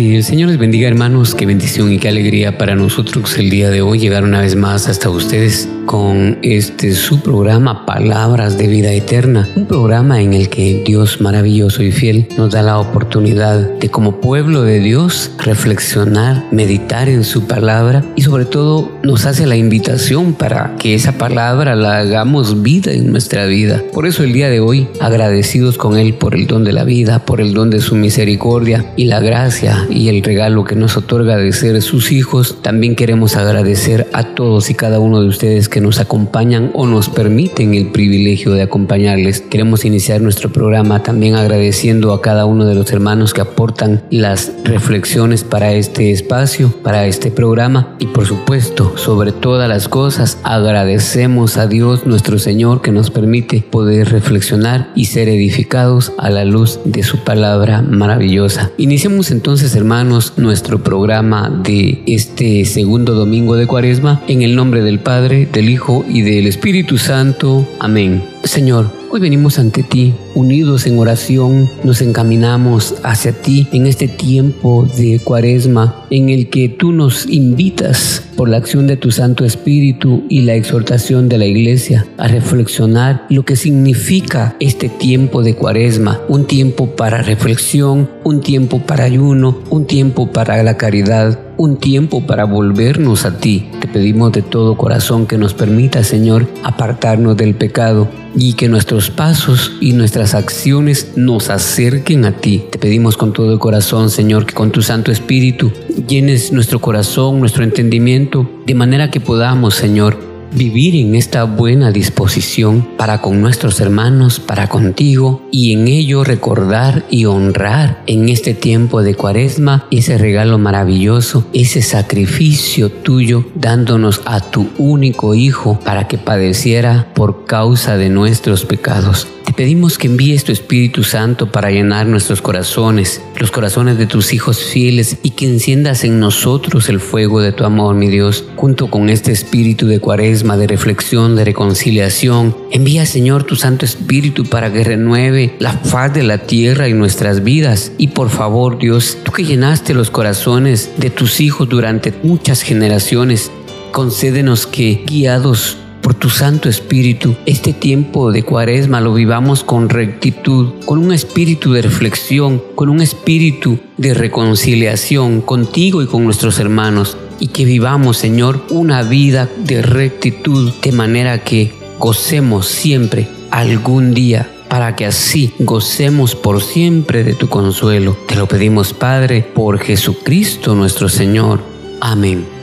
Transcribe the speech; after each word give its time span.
Que 0.00 0.16
el 0.16 0.24
Señor 0.24 0.48
les 0.48 0.56
bendiga 0.56 0.88
hermanos, 0.88 1.34
qué 1.34 1.44
bendición 1.44 1.92
y 1.92 1.98
qué 1.98 2.08
alegría 2.08 2.56
para 2.56 2.74
nosotros 2.74 3.36
el 3.36 3.50
día 3.50 3.68
de 3.68 3.82
hoy 3.82 3.98
llegar 3.98 4.24
una 4.24 4.40
vez 4.40 4.56
más 4.56 4.88
hasta 4.88 5.10
ustedes 5.10 5.68
con 5.90 6.38
este 6.42 6.94
su 6.94 7.20
programa 7.20 7.84
Palabras 7.84 8.56
de 8.56 8.68
Vida 8.68 8.92
Eterna, 8.92 9.48
un 9.56 9.66
programa 9.66 10.22
en 10.22 10.34
el 10.34 10.48
que 10.48 10.84
Dios 10.86 11.20
maravilloso 11.20 11.82
y 11.82 11.90
fiel 11.90 12.28
nos 12.38 12.52
da 12.52 12.62
la 12.62 12.78
oportunidad 12.78 13.58
de 13.58 13.90
como 13.90 14.20
pueblo 14.20 14.62
de 14.62 14.78
Dios 14.78 15.32
reflexionar, 15.38 16.44
meditar 16.52 17.08
en 17.08 17.24
su 17.24 17.48
palabra 17.48 18.04
y 18.14 18.22
sobre 18.22 18.44
todo 18.44 18.92
nos 19.02 19.26
hace 19.26 19.46
la 19.46 19.56
invitación 19.56 20.34
para 20.34 20.76
que 20.76 20.94
esa 20.94 21.18
palabra 21.18 21.74
la 21.74 21.98
hagamos 21.98 22.62
vida 22.62 22.92
en 22.92 23.10
nuestra 23.10 23.46
vida. 23.46 23.82
Por 23.92 24.06
eso 24.06 24.22
el 24.22 24.32
día 24.32 24.48
de 24.48 24.60
hoy 24.60 24.86
agradecidos 25.00 25.76
con 25.76 25.98
Él 25.98 26.14
por 26.14 26.36
el 26.36 26.46
don 26.46 26.62
de 26.62 26.72
la 26.72 26.84
vida, 26.84 27.24
por 27.24 27.40
el 27.40 27.52
don 27.52 27.68
de 27.68 27.80
su 27.80 27.96
misericordia 27.96 28.92
y 28.94 29.06
la 29.06 29.18
gracia 29.18 29.88
y 29.90 30.08
el 30.08 30.22
regalo 30.22 30.62
que 30.62 30.76
nos 30.76 30.96
otorga 30.96 31.36
de 31.36 31.50
ser 31.50 31.82
sus 31.82 32.12
hijos, 32.12 32.58
también 32.62 32.94
queremos 32.94 33.34
agradecer 33.34 34.06
a 34.12 34.36
todos 34.36 34.70
y 34.70 34.74
cada 34.74 35.00
uno 35.00 35.20
de 35.20 35.26
ustedes 35.26 35.68
que 35.68 35.79
nos 35.80 36.00
acompañan 36.00 36.70
o 36.74 36.86
nos 36.86 37.08
permiten 37.08 37.74
el 37.74 37.88
privilegio 37.88 38.52
de 38.52 38.62
acompañarles. 38.62 39.40
Queremos 39.40 39.84
iniciar 39.84 40.20
nuestro 40.20 40.52
programa 40.52 41.02
también 41.02 41.34
agradeciendo 41.34 42.12
a 42.12 42.22
cada 42.22 42.46
uno 42.46 42.66
de 42.66 42.74
los 42.74 42.92
hermanos 42.92 43.34
que 43.34 43.40
aportan 43.40 44.02
las 44.10 44.52
reflexiones 44.64 45.44
para 45.44 45.72
este 45.72 46.12
espacio, 46.12 46.72
para 46.82 47.06
este 47.06 47.30
programa 47.30 47.96
y 47.98 48.06
por 48.06 48.26
supuesto, 48.26 48.96
sobre 48.96 49.32
todas 49.32 49.68
las 49.68 49.88
cosas, 49.88 50.38
agradecemos 50.42 51.56
a 51.56 51.66
Dios 51.66 52.06
nuestro 52.06 52.38
Señor 52.38 52.82
que 52.82 52.92
nos 52.92 53.10
permite 53.10 53.62
poder 53.62 54.10
reflexionar 54.10 54.90
y 54.94 55.06
ser 55.06 55.28
edificados 55.28 56.12
a 56.18 56.30
la 56.30 56.44
luz 56.44 56.80
de 56.84 57.02
su 57.02 57.18
palabra 57.24 57.82
maravillosa. 57.82 58.70
Iniciemos 58.76 59.30
entonces, 59.30 59.74
hermanos, 59.74 60.34
nuestro 60.36 60.82
programa 60.82 61.48
de 61.48 62.02
este 62.06 62.64
segundo 62.64 63.14
domingo 63.14 63.56
de 63.56 63.66
Cuaresma 63.66 64.22
en 64.28 64.42
el 64.42 64.54
nombre 64.54 64.82
del 64.82 64.98
Padre, 64.98 65.48
del 65.50 65.69
Hijo 65.70 66.04
y 66.08 66.22
del 66.22 66.46
Espíritu 66.46 66.98
Santo. 66.98 67.66
Amén. 67.78 68.22
Señor, 68.44 68.90
hoy 69.10 69.20
venimos 69.20 69.58
ante 69.58 69.82
ti, 69.82 70.14
unidos 70.34 70.86
en 70.86 70.98
oración, 70.98 71.68
nos 71.84 72.00
encaminamos 72.00 72.94
hacia 73.02 73.32
ti 73.32 73.68
en 73.72 73.86
este 73.86 74.08
tiempo 74.08 74.88
de 74.96 75.20
cuaresma 75.22 76.06
en 76.10 76.30
el 76.30 76.48
que 76.48 76.68
tú 76.68 76.92
nos 76.92 77.26
invitas 77.26 78.24
por 78.36 78.48
la 78.48 78.56
acción 78.56 78.86
de 78.86 78.96
tu 78.96 79.10
Santo 79.10 79.44
Espíritu 79.44 80.24
y 80.28 80.40
la 80.40 80.54
exhortación 80.54 81.28
de 81.28 81.38
la 81.38 81.44
Iglesia 81.44 82.06
a 82.16 82.28
reflexionar 82.28 83.26
lo 83.28 83.44
que 83.44 83.56
significa 83.56 84.56
este 84.58 84.88
tiempo 84.88 85.42
de 85.42 85.54
cuaresma, 85.54 86.20
un 86.28 86.46
tiempo 86.46 86.96
para 86.96 87.22
reflexión, 87.22 88.10
un 88.24 88.40
tiempo 88.40 88.80
para 88.80 89.04
ayuno, 89.04 89.62
un 89.68 89.86
tiempo 89.86 90.32
para 90.32 90.62
la 90.62 90.78
caridad, 90.78 91.38
un 91.60 91.76
tiempo 91.76 92.22
para 92.22 92.44
volvernos 92.44 93.26
a 93.26 93.36
ti. 93.36 93.68
Te 93.80 93.86
pedimos 93.86 94.32
de 94.32 94.40
todo 94.40 94.78
corazón 94.78 95.26
que 95.26 95.36
nos 95.36 95.52
permita, 95.52 96.02
Señor, 96.02 96.48
apartarnos 96.62 97.36
del 97.36 97.54
pecado 97.54 98.08
y 98.34 98.54
que 98.54 98.70
nuestros 98.70 99.10
pasos 99.10 99.72
y 99.78 99.92
nuestras 99.92 100.34
acciones 100.34 101.12
nos 101.16 101.50
acerquen 101.50 102.24
a 102.24 102.32
ti. 102.32 102.64
Te 102.70 102.78
pedimos 102.78 103.18
con 103.18 103.34
todo 103.34 103.58
corazón, 103.58 104.08
Señor, 104.08 104.46
que 104.46 104.54
con 104.54 104.70
tu 104.70 104.80
Santo 104.80 105.12
Espíritu 105.12 105.70
llenes 106.08 106.50
nuestro 106.50 106.80
corazón, 106.80 107.40
nuestro 107.40 107.62
entendimiento, 107.62 108.50
de 108.64 108.74
manera 108.74 109.10
que 109.10 109.20
podamos, 109.20 109.74
Señor, 109.74 110.29
vivir 110.52 110.96
en 110.96 111.14
esta 111.14 111.44
buena 111.44 111.90
disposición 111.90 112.86
para 112.96 113.20
con 113.20 113.40
nuestros 113.40 113.80
hermanos, 113.80 114.40
para 114.40 114.68
contigo 114.68 115.42
y 115.50 115.72
en 115.72 115.88
ello 115.88 116.24
recordar 116.24 117.04
y 117.10 117.24
honrar 117.24 118.02
en 118.06 118.28
este 118.28 118.54
tiempo 118.54 119.02
de 119.02 119.14
cuaresma 119.14 119.86
ese 119.90 120.18
regalo 120.18 120.58
maravilloso, 120.58 121.46
ese 121.52 121.82
sacrificio 121.82 122.90
tuyo 122.90 123.44
dándonos 123.54 124.22
a 124.24 124.40
tu 124.40 124.68
único 124.78 125.34
Hijo 125.34 125.78
para 125.84 126.08
que 126.08 126.18
padeciera 126.18 127.08
por 127.14 127.44
causa 127.44 127.96
de 127.96 128.08
nuestros 128.08 128.64
pecados. 128.64 129.26
Te 129.50 129.56
pedimos 129.64 129.98
que 129.98 130.06
envíes 130.06 130.44
tu 130.44 130.52
Espíritu 130.52 131.02
Santo 131.02 131.50
para 131.50 131.72
llenar 131.72 132.06
nuestros 132.06 132.40
corazones, 132.40 133.20
los 133.36 133.50
corazones 133.50 133.98
de 133.98 134.06
tus 134.06 134.32
hijos 134.32 134.62
fieles 134.62 135.16
y 135.24 135.30
que 135.30 135.44
enciendas 135.44 136.04
en 136.04 136.20
nosotros 136.20 136.88
el 136.88 137.00
fuego 137.00 137.40
de 137.40 137.50
tu 137.50 137.64
amor, 137.64 137.96
mi 137.96 138.06
Dios, 138.06 138.44
junto 138.54 138.86
con 138.86 139.10
este 139.10 139.32
espíritu 139.32 139.88
de 139.88 139.98
cuaresma, 139.98 140.56
de 140.56 140.68
reflexión, 140.68 141.34
de 141.34 141.44
reconciliación. 141.44 142.56
Envía, 142.70 143.06
Señor, 143.06 143.42
tu 143.42 143.56
Santo 143.56 143.84
Espíritu 143.84 144.44
para 144.44 144.72
que 144.72 144.84
renueve 144.84 145.56
la 145.58 145.72
faz 145.72 146.14
de 146.14 146.22
la 146.22 146.38
tierra 146.38 146.88
y 146.88 146.92
nuestras 146.92 147.42
vidas. 147.42 147.90
Y 147.98 148.06
por 148.06 148.30
favor, 148.30 148.78
Dios, 148.78 149.18
tú 149.24 149.32
que 149.32 149.44
llenaste 149.44 149.94
los 149.94 150.12
corazones 150.12 150.92
de 150.96 151.10
tus 151.10 151.40
hijos 151.40 151.68
durante 151.68 152.14
muchas 152.22 152.62
generaciones, 152.62 153.50
concédenos 153.90 154.68
que, 154.68 155.02
guiados 155.04 155.76
por 156.02 156.14
tu 156.14 156.30
Santo 156.30 156.68
Espíritu, 156.68 157.36
este 157.46 157.72
tiempo 157.72 158.32
de 158.32 158.42
cuaresma 158.42 159.00
lo 159.00 159.14
vivamos 159.14 159.64
con 159.64 159.88
rectitud, 159.88 160.74
con 160.84 160.98
un 160.98 161.12
espíritu 161.12 161.72
de 161.72 161.82
reflexión, 161.82 162.62
con 162.74 162.88
un 162.88 163.00
espíritu 163.00 163.78
de 163.96 164.14
reconciliación 164.14 165.40
contigo 165.40 166.02
y 166.02 166.06
con 166.06 166.24
nuestros 166.24 166.58
hermanos. 166.58 167.16
Y 167.38 167.48
que 167.48 167.64
vivamos, 167.64 168.18
Señor, 168.18 168.62
una 168.70 169.02
vida 169.02 169.48
de 169.58 169.82
rectitud, 169.82 170.72
de 170.82 170.92
manera 170.92 171.42
que 171.42 171.72
gocemos 171.98 172.66
siempre 172.66 173.28
algún 173.50 174.14
día 174.14 174.50
para 174.68 174.94
que 174.94 175.04
así 175.04 175.52
gocemos 175.58 176.36
por 176.36 176.62
siempre 176.62 177.24
de 177.24 177.34
tu 177.34 177.48
consuelo. 177.48 178.16
Te 178.28 178.36
lo 178.36 178.46
pedimos, 178.46 178.92
Padre, 178.92 179.42
por 179.42 179.80
Jesucristo 179.80 180.76
nuestro 180.76 181.08
Señor. 181.08 181.60
Amén. 182.00 182.59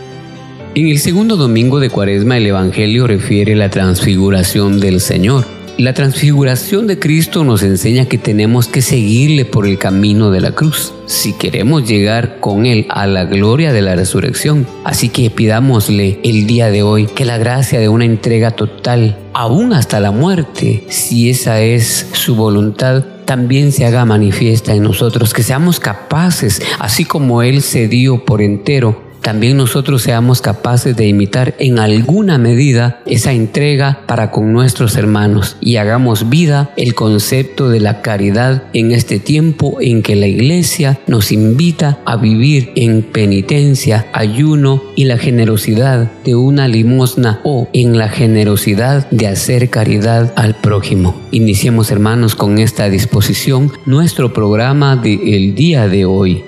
En 0.76 0.88
el 0.88 1.00
segundo 1.00 1.38
domingo 1.38 1.80
de 1.80 1.90
Cuaresma 1.90 2.38
el 2.38 2.46
Evangelio 2.46 3.08
refiere 3.08 3.56
la 3.56 3.70
transfiguración 3.70 4.80
del 4.80 5.00
Señor. 5.00 5.46
La 5.78 5.94
transfiguración 5.94 6.88
de 6.88 6.98
Cristo 6.98 7.44
nos 7.44 7.62
enseña 7.62 8.06
que 8.06 8.18
tenemos 8.18 8.68
que 8.68 8.82
seguirle 8.82 9.46
por 9.46 9.68
el 9.68 9.78
camino 9.78 10.32
de 10.32 10.42
la 10.42 10.52
cruz 10.52 10.94
si 11.06 11.34
queremos 11.34 11.88
llegar 11.88 12.40
con 12.40 12.66
Él 12.66 12.88
a 12.90 13.06
la 13.06 13.26
gloria 13.26 13.72
de 13.72 13.82
la 13.82 13.96
resurrección. 13.96 14.66
Así 14.84 15.10
que 15.10 15.30
pidámosle 15.30 16.20
el 16.24 16.48
día 16.48 16.70
de 16.70 16.82
hoy 16.84 17.06
que 17.06 17.26
la 17.26 17.38
gracia 17.38 17.80
de 17.80 17.90
una 17.90 18.06
entrega 18.06 18.52
total, 18.52 19.18
aún 19.34 19.72
hasta 19.74 20.00
la 20.00 20.12
muerte, 20.12 20.84
si 20.90 21.30
esa 21.30 21.62
es 21.62 22.08
su 22.12 22.36
voluntad, 22.36 23.04
también 23.26 23.72
se 23.72 23.86
haga 23.86 24.06
manifiesta 24.06 24.74
en 24.74 24.84
nosotros, 24.84 25.34
que 25.34 25.44
seamos 25.44 25.80
capaces, 25.80 26.62
así 26.80 27.06
como 27.06 27.44
Él 27.44 27.62
se 27.62 27.88
dio 27.88 28.26
por 28.26 28.42
entero 28.42 29.07
también 29.28 29.58
nosotros 29.58 30.04
seamos 30.04 30.42
capaces 30.42 30.96
de 30.96 31.06
imitar 31.06 31.54
en 31.60 31.80
alguna 31.80 32.38
medida 32.38 33.02
esa 33.06 33.34
entrega 33.34 34.00
para 34.06 34.32
con 34.32 34.54
nuestros 34.54 34.96
hermanos 34.96 35.58
y 35.60 35.76
hagamos 35.76 36.30
vida 36.30 36.72
el 36.78 36.96
concepto 36.96 37.68
de 37.68 37.82
la 37.82 38.02
caridad 38.02 38.64
en 38.72 38.94
este 38.94 39.20
tiempo 39.20 39.80
en 39.82 40.02
que 40.02 40.16
la 40.16 40.28
iglesia 40.28 41.02
nos 41.08 41.34
invita 41.34 42.00
a 42.06 42.16
vivir 42.16 42.72
en 42.78 43.04
penitencia, 43.04 44.08
ayuno 44.14 44.82
y 44.96 45.04
la 45.04 45.18
generosidad 45.18 46.10
de 46.24 46.36
una 46.36 46.70
limosna 46.70 47.42
o 47.44 47.68
en 47.74 47.98
la 47.98 48.08
generosidad 48.08 49.10
de 49.10 49.28
hacer 49.28 49.70
caridad 49.70 50.32
al 50.38 50.56
prójimo. 50.56 51.22
Iniciemos 51.32 51.92
hermanos 51.92 52.34
con 52.34 52.60
esta 52.60 52.88
disposición 52.88 53.74
nuestro 53.86 54.32
programa 54.32 54.96
del 54.96 55.54
día 55.54 55.90
de 55.90 56.06
hoy. 56.06 56.46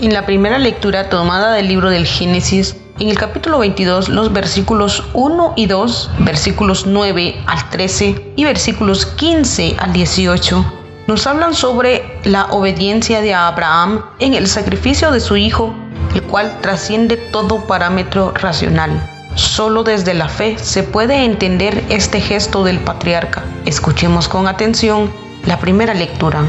En 0.00 0.14
la 0.14 0.26
primera 0.26 0.58
lectura 0.58 1.08
tomada 1.08 1.52
del 1.54 1.66
libro 1.66 1.90
del 1.90 2.06
Génesis, 2.06 2.76
en 3.00 3.08
el 3.08 3.18
capítulo 3.18 3.58
22, 3.58 4.08
los 4.08 4.32
versículos 4.32 5.02
1 5.12 5.54
y 5.56 5.66
2, 5.66 6.10
versículos 6.20 6.86
9 6.86 7.42
al 7.46 7.68
13 7.70 8.34
y 8.36 8.44
versículos 8.44 9.06
15 9.06 9.74
al 9.76 9.92
18, 9.92 10.64
nos 11.08 11.26
hablan 11.26 11.52
sobre 11.52 12.20
la 12.22 12.44
obediencia 12.52 13.20
de 13.20 13.34
Abraham 13.34 14.04
en 14.20 14.34
el 14.34 14.46
sacrificio 14.46 15.10
de 15.10 15.18
su 15.18 15.36
hijo, 15.36 15.74
el 16.14 16.22
cual 16.22 16.60
trasciende 16.60 17.16
todo 17.16 17.66
parámetro 17.66 18.32
racional. 18.36 19.02
Solo 19.34 19.82
desde 19.82 20.14
la 20.14 20.28
fe 20.28 20.58
se 20.58 20.84
puede 20.84 21.24
entender 21.24 21.82
este 21.88 22.20
gesto 22.20 22.62
del 22.62 22.78
patriarca. 22.78 23.42
Escuchemos 23.66 24.28
con 24.28 24.46
atención 24.46 25.10
la 25.44 25.58
primera 25.58 25.92
lectura. 25.92 26.44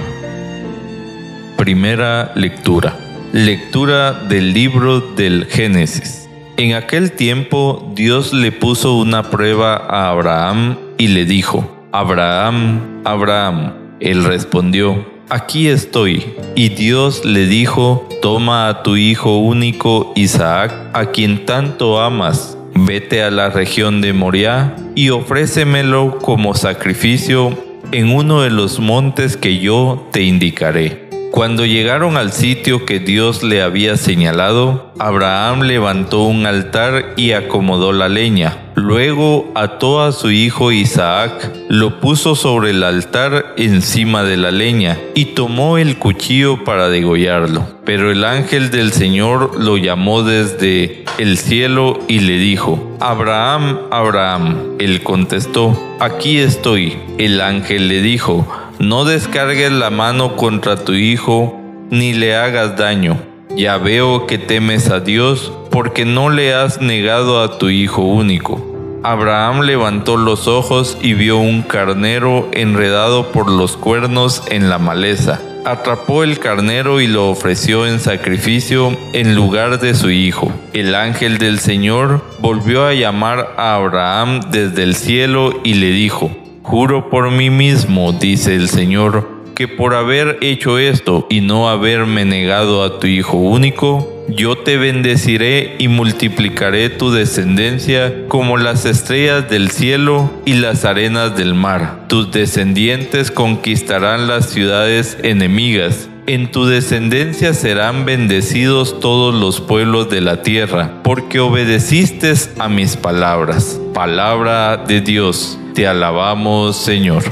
Primera 1.58 2.32
lectura. 2.36 3.09
Lectura 3.32 4.14
del 4.14 4.54
libro 4.54 5.02
del 5.02 5.46
Génesis. 5.46 6.28
En 6.58 6.74
aquel 6.74 7.12
tiempo 7.12 7.92
Dios 7.94 8.34
le 8.34 8.52
puso 8.52 8.98
una 8.98 9.30
prueba 9.30 9.76
a 9.76 10.10
Abraham 10.10 10.78
y 10.98 11.10
le 11.10 11.26
dijo, 11.26 11.78
Abraham, 11.92 13.04
Abraham. 13.06 13.74
Él 14.00 14.24
respondió, 14.24 15.06
aquí 15.30 15.68
estoy. 15.68 16.26
Y 16.56 16.70
Dios 16.70 17.24
le 17.24 17.46
dijo, 17.46 18.10
toma 18.24 18.68
a 18.68 18.82
tu 18.82 18.96
hijo 18.96 19.38
único 19.38 20.12
Isaac, 20.16 20.74
a 20.94 21.12
quien 21.12 21.46
tanto 21.46 22.02
amas, 22.02 22.58
vete 22.74 23.22
a 23.22 23.30
la 23.30 23.52
región 23.52 24.02
de 24.02 24.12
Moriah 24.12 24.76
y 24.96 25.12
ofrécemelo 25.12 26.18
como 26.18 26.56
sacrificio 26.56 27.56
en 27.92 28.12
uno 28.12 28.42
de 28.42 28.50
los 28.50 28.80
montes 28.80 29.38
que 29.38 29.60
yo 29.60 30.08
te 30.12 30.24
indicaré. 30.24 31.09
Cuando 31.32 31.66
llegaron 31.66 32.18
al 32.18 32.32
sitio 32.32 32.86
que 32.86 33.00
Dios 33.00 33.44
le 33.44 33.62
había 33.62 33.98
señalado, 33.98 34.92
Abraham 34.98 35.62
levantó 35.62 36.24
un 36.24 36.46
altar 36.46 37.14
y 37.18 37.32
acomodó 37.34 37.92
la 37.92 38.10
leña. 38.10 38.58
Luego 38.76 39.52
ató 39.56 40.02
a 40.02 40.12
su 40.12 40.32
hijo 40.32 40.72
Isaac, 40.72 41.52
lo 41.70 42.00
puso 42.00 42.36
sobre 42.36 42.72
el 42.72 42.84
altar 42.84 43.54
encima 43.58 44.24
de 44.24 44.38
la 44.38 44.52
leña 44.52 44.98
y 45.16 45.26
tomó 45.26 45.78
el 45.78 45.98
cuchillo 45.98 46.64
para 46.64 46.90
degollarlo. 46.90 47.68
Pero 47.86 48.12
el 48.12 48.24
ángel 48.24 48.72
del 48.72 48.92
Señor 48.92 49.60
lo 49.60 49.78
llamó 49.78 50.24
desde 50.24 51.04
el 51.18 51.38
cielo 51.38 52.00
y 52.08 52.20
le 52.20 52.38
dijo, 52.38 52.98
Abraham, 53.00 53.80
Abraham. 53.92 54.78
Él 54.80 55.04
contestó, 55.04 55.78
aquí 56.00 56.40
estoy. 56.40 56.98
El 57.18 57.42
ángel 57.42 57.88
le 57.88 58.02
dijo, 58.02 58.48
no 58.80 59.04
descargues 59.04 59.74
la 59.74 59.90
mano 59.90 60.38
contra 60.38 60.78
tu 60.78 60.94
hijo, 60.94 61.60
ni 61.90 62.14
le 62.14 62.36
hagas 62.36 62.78
daño. 62.78 63.18
Ya 63.56 63.78
veo 63.78 64.26
que 64.26 64.38
temes 64.38 64.90
a 64.90 65.02
Dios, 65.02 65.52
porque 65.70 66.06
no 66.06 66.30
le 66.30 66.54
has 66.54 66.82
negado 66.82 67.44
a 67.44 67.58
tu 67.58 67.70
hijo 67.70 68.04
único. 68.04 68.66
Abraham 69.04 69.62
levantó 69.62 70.16
los 70.16 70.48
ojos 70.48 70.98
y 71.02 71.14
vio 71.14 71.38
un 71.38 71.62
carnero 71.62 72.48
enredado 72.54 73.32
por 73.32 73.50
los 73.50 73.76
cuernos 73.76 74.44
en 74.50 74.70
la 74.70 74.78
maleza. 74.78 75.42
Atrapó 75.66 76.24
el 76.24 76.40
carnero 76.40 77.02
y 77.02 77.08
lo 77.08 77.30
ofreció 77.30 77.86
en 77.86 78.00
sacrificio 78.00 78.98
en 79.12 79.36
lugar 79.36 79.80
de 79.80 79.94
su 79.94 80.10
hijo. 80.10 80.54
El 80.72 80.96
ángel 80.96 81.38
del 81.38 81.60
Señor 81.60 82.24
volvió 82.40 82.86
a 82.86 82.94
llamar 82.94 83.56
a 83.58 83.76
Abraham 83.76 84.40
desde 84.52 84.84
el 84.84 84.96
cielo 84.96 85.60
y 85.66 85.74
le 85.76 85.92
dijo, 85.92 86.32
Juro 86.70 87.10
por 87.10 87.32
mí 87.32 87.50
mismo, 87.50 88.14
dice 88.14 88.54
el 88.54 88.70
Señor, 88.70 89.28
que 89.56 89.68
por 89.68 89.96
haber 89.96 90.38
hecho 90.42 90.78
esto 90.78 91.26
y 91.28 91.42
no 91.42 91.68
haberme 91.68 92.26
negado 92.26 92.84
a 92.84 93.00
tu 93.00 93.08
Hijo 93.08 93.38
único, 93.38 94.24
yo 94.28 94.56
te 94.56 94.78
bendeciré 94.78 95.78
y 95.80 95.88
multiplicaré 95.88 96.92
tu 96.92 97.10
descendencia 97.10 98.28
como 98.28 98.58
las 98.58 98.86
estrellas 98.86 99.50
del 99.50 99.72
cielo 99.72 100.30
y 100.46 100.54
las 100.54 100.86
arenas 100.86 101.36
del 101.36 101.56
mar. 101.56 102.06
Tus 102.08 102.32
descendientes 102.32 103.32
conquistarán 103.32 104.28
las 104.28 104.52
ciudades 104.52 105.18
enemigas. 105.24 106.09
En 106.30 106.52
tu 106.52 106.68
descendencia 106.68 107.56
serán 107.56 108.06
bendecidos 108.06 109.00
todos 109.00 109.34
los 109.34 109.62
pueblos 109.62 110.12
de 110.12 110.22
la 110.22 110.44
tierra, 110.44 111.02
porque 111.04 111.40
obedeciste 111.40 112.32
a 112.60 112.70
mis 112.70 112.96
palabras. 112.96 113.82
Palabra 113.96 114.78
de 114.78 115.02
Dios. 115.02 115.58
Te 115.74 115.88
alabamos, 115.88 116.78
Señor. 116.78 117.24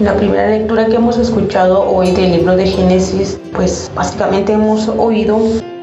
La 0.00 0.16
primera 0.16 0.48
lectura 0.48 0.86
que 0.86 0.94
hemos 0.94 1.18
escuchado 1.18 1.82
hoy 1.82 2.12
del 2.12 2.32
libro 2.32 2.56
de 2.56 2.66
Génesis, 2.66 3.38
pues 3.52 3.90
básicamente 3.94 4.54
hemos 4.54 4.88
oído 4.88 5.36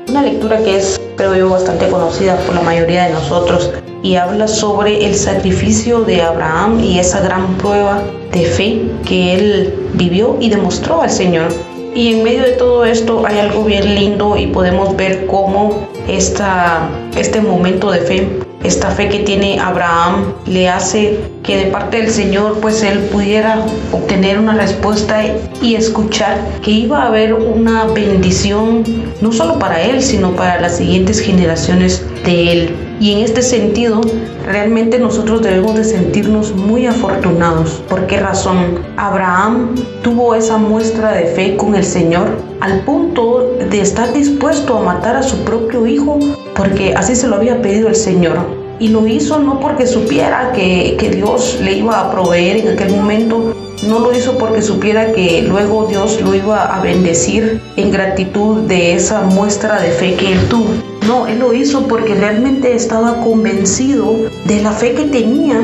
una 0.08 0.24
lectura 0.24 0.58
que 0.64 0.78
es, 0.78 1.00
creo 1.16 1.36
yo, 1.36 1.50
bastante 1.52 1.90
conocida 1.90 2.38
por 2.38 2.56
la 2.56 2.62
mayoría 2.62 3.04
de 3.04 3.14
nosotros 3.14 3.72
y 4.02 4.16
habla 4.16 4.48
sobre 4.48 5.06
el 5.06 5.14
sacrificio 5.14 6.02
de 6.02 6.24
Abraham 6.24 6.80
y 6.80 6.98
esa 6.98 7.22
gran 7.22 7.56
prueba 7.60 8.02
de 8.32 8.46
fe 8.46 8.82
que 9.06 9.36
él 9.36 9.74
vivió 9.94 10.38
y 10.40 10.50
demostró 10.50 11.04
al 11.04 11.12
Señor. 11.12 11.69
Y 12.00 12.14
en 12.14 12.24
medio 12.24 12.44
de 12.44 12.54
todo 12.54 12.86
esto 12.86 13.26
hay 13.28 13.40
algo 13.40 13.66
bien 13.66 13.94
lindo 13.94 14.38
y 14.38 14.48
podemos 14.48 14.96
ver 14.96 15.28
cómo 15.28 15.90
esta, 16.08 16.90
este 17.18 17.42
momento 17.42 17.92
de 17.92 18.00
fe 18.00 18.40
esta 18.64 18.90
fe 18.92 19.10
que 19.10 19.20
tiene 19.20 19.60
Abraham 19.60 20.34
le 20.46 20.70
hace 20.70 21.20
que 21.44 21.58
de 21.58 21.66
parte 21.66 21.98
del 21.98 22.10
Señor 22.10 22.60
pues 22.62 22.84
él 22.84 23.00
pudiera 23.12 23.66
obtener 23.92 24.40
una 24.40 24.54
respuesta 24.54 25.26
y 25.62 25.76
escuchar 25.76 26.38
que 26.62 26.72
iba 26.72 27.04
a 27.04 27.08
haber 27.08 27.34
una 27.34 27.84
bendición 27.86 28.84
no 29.20 29.34
solo 29.34 29.60
para 29.60 29.82
él 29.82 30.02
sino 30.02 30.32
para 30.38 30.62
las 30.62 30.78
siguientes 30.78 31.20
generaciones 31.20 32.06
de 32.24 32.52
él. 32.54 32.89
Y 33.00 33.14
en 33.14 33.20
este 33.20 33.42
sentido, 33.42 34.02
realmente 34.46 35.00
nosotros 35.00 35.42
debemos 35.42 35.76
de 35.76 35.86
sentirnos 35.86 36.54
muy 36.54 36.86
afortunados. 36.86 37.82
¿Por 37.88 38.08
qué 38.08 38.20
razón? 38.20 38.80
Abraham 38.98 39.76
tuvo 40.04 40.36
esa 40.36 40.58
muestra 40.58 41.14
de 41.14 41.28
fe 41.28 41.56
con 41.56 41.76
el 41.76 41.86
Señor 41.86 42.28
al 42.60 42.82
punto 42.82 43.54
de 43.70 43.80
estar 43.80 44.12
dispuesto 44.12 44.78
a 44.78 44.82
matar 44.82 45.16
a 45.16 45.24
su 45.24 45.38
propio 45.46 45.88
hijo 45.88 46.20
porque 46.56 46.94
así 46.94 47.16
se 47.16 47.30
lo 47.30 47.38
había 47.38 47.62
pedido 47.62 47.88
el 47.88 47.96
Señor. 47.96 48.38
Y 48.80 48.90
lo 48.90 49.08
hizo 49.08 49.40
no 49.40 49.62
porque 49.62 49.88
supiera 49.88 50.52
que, 50.52 50.98
que 51.00 51.10
Dios 51.10 51.58
le 51.64 51.78
iba 51.78 52.02
a 52.02 52.12
proveer 52.12 52.58
en 52.58 52.68
aquel 52.74 52.94
momento, 52.94 53.54
no 53.88 54.00
lo 54.00 54.14
hizo 54.14 54.38
porque 54.38 54.62
supiera 54.62 55.14
que 55.14 55.44
luego 55.44 55.86
Dios 55.88 56.20
lo 56.22 56.36
iba 56.36 56.76
a 56.76 56.82
bendecir 56.82 57.62
en 57.76 57.92
gratitud 57.92 58.62
de 58.64 58.94
esa 58.94 59.22
muestra 59.22 59.80
de 59.80 59.92
fe 59.92 60.16
que 60.16 60.34
él 60.34 60.40
tuvo. 60.50 60.68
No, 61.08 61.26
él 61.28 61.40
lo 61.40 61.54
hizo 61.54 61.88
porque 61.88 62.14
realmente 62.14 62.76
estaba 62.76 63.22
convencido 63.24 64.16
de 64.46 64.62
la 64.62 64.72
fe 64.72 64.94
que 64.94 65.06
tenía 65.06 65.60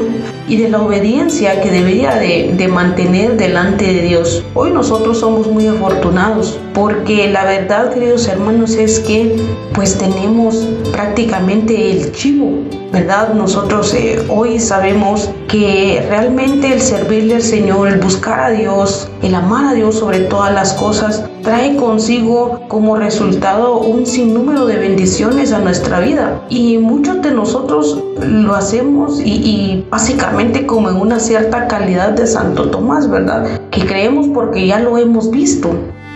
y 0.48 0.58
de 0.58 0.70
la 0.70 0.82
obediencia 0.82 1.62
que 1.62 1.70
debería 1.70 2.16
de, 2.16 2.54
de, 2.58 2.68
mantener 2.68 3.38
delante 3.38 3.86
de 3.86 4.02
Dios. 4.02 4.44
Hoy 4.54 4.72
nosotros 4.72 5.20
somos 5.20 5.48
muy 5.48 5.68
afortunados 5.68 6.58
porque 6.74 7.30
la 7.30 7.44
verdad, 7.44 7.94
queridos 7.94 8.28
hermanos, 8.28 8.76
es 8.76 9.00
que 9.00 9.36
pues 9.74 9.98
tenemos 9.98 10.68
prácticamente 10.92 11.92
el 11.92 12.12
chivo, 12.12 12.64
¿verdad? 12.92 13.34
Nosotros 13.34 13.94
eh, 13.94 14.24
hoy 14.30 14.60
sabemos 14.60 15.30
que 15.48 16.06
realmente 16.10 16.74
el 16.74 16.82
servirle 16.82 17.36
al 17.36 17.42
Señor, 17.42 17.88
el 17.88 18.00
buscar 18.00 18.40
a 18.40 18.50
Dios, 18.50 19.10
el 19.22 19.36
amar 19.36 19.66
a 19.66 19.74
Dios 19.74 19.96
sobre 19.96 20.22
todas 20.22 20.54
las 20.54 20.74
cosas, 20.74 21.24
trae 21.44 21.76
consigo 21.76 22.62
como 22.68 22.96
resultado 22.96 23.80
un 23.80 24.06
sinnúmero 24.06 24.66
de 24.66 24.78
bendiciones 24.78 25.52
a 25.52 25.60
nuestra 25.60 26.00
vida. 26.00 26.42
Y 26.50 26.78
muchos 26.78 27.22
de 27.22 27.32
nosotros 27.32 28.02
lo 28.22 28.56
hacemos 28.56 29.20
y, 29.20 29.32
y 29.32 29.88
básicamente 29.90 30.66
como 30.66 30.90
en 30.90 30.96
una 30.96 31.20
cierta 31.20 31.68
calidad 31.68 32.12
de 32.12 32.28
Santo 32.28 32.70
Tomás, 32.70 33.10
¿verdad? 33.10 33.60
Que 33.72 33.86
creemos 33.86 34.28
porque 34.34 34.68
ya 34.68 34.80
lo 34.80 34.98
hemos 34.98 35.30
visto. 35.32 35.72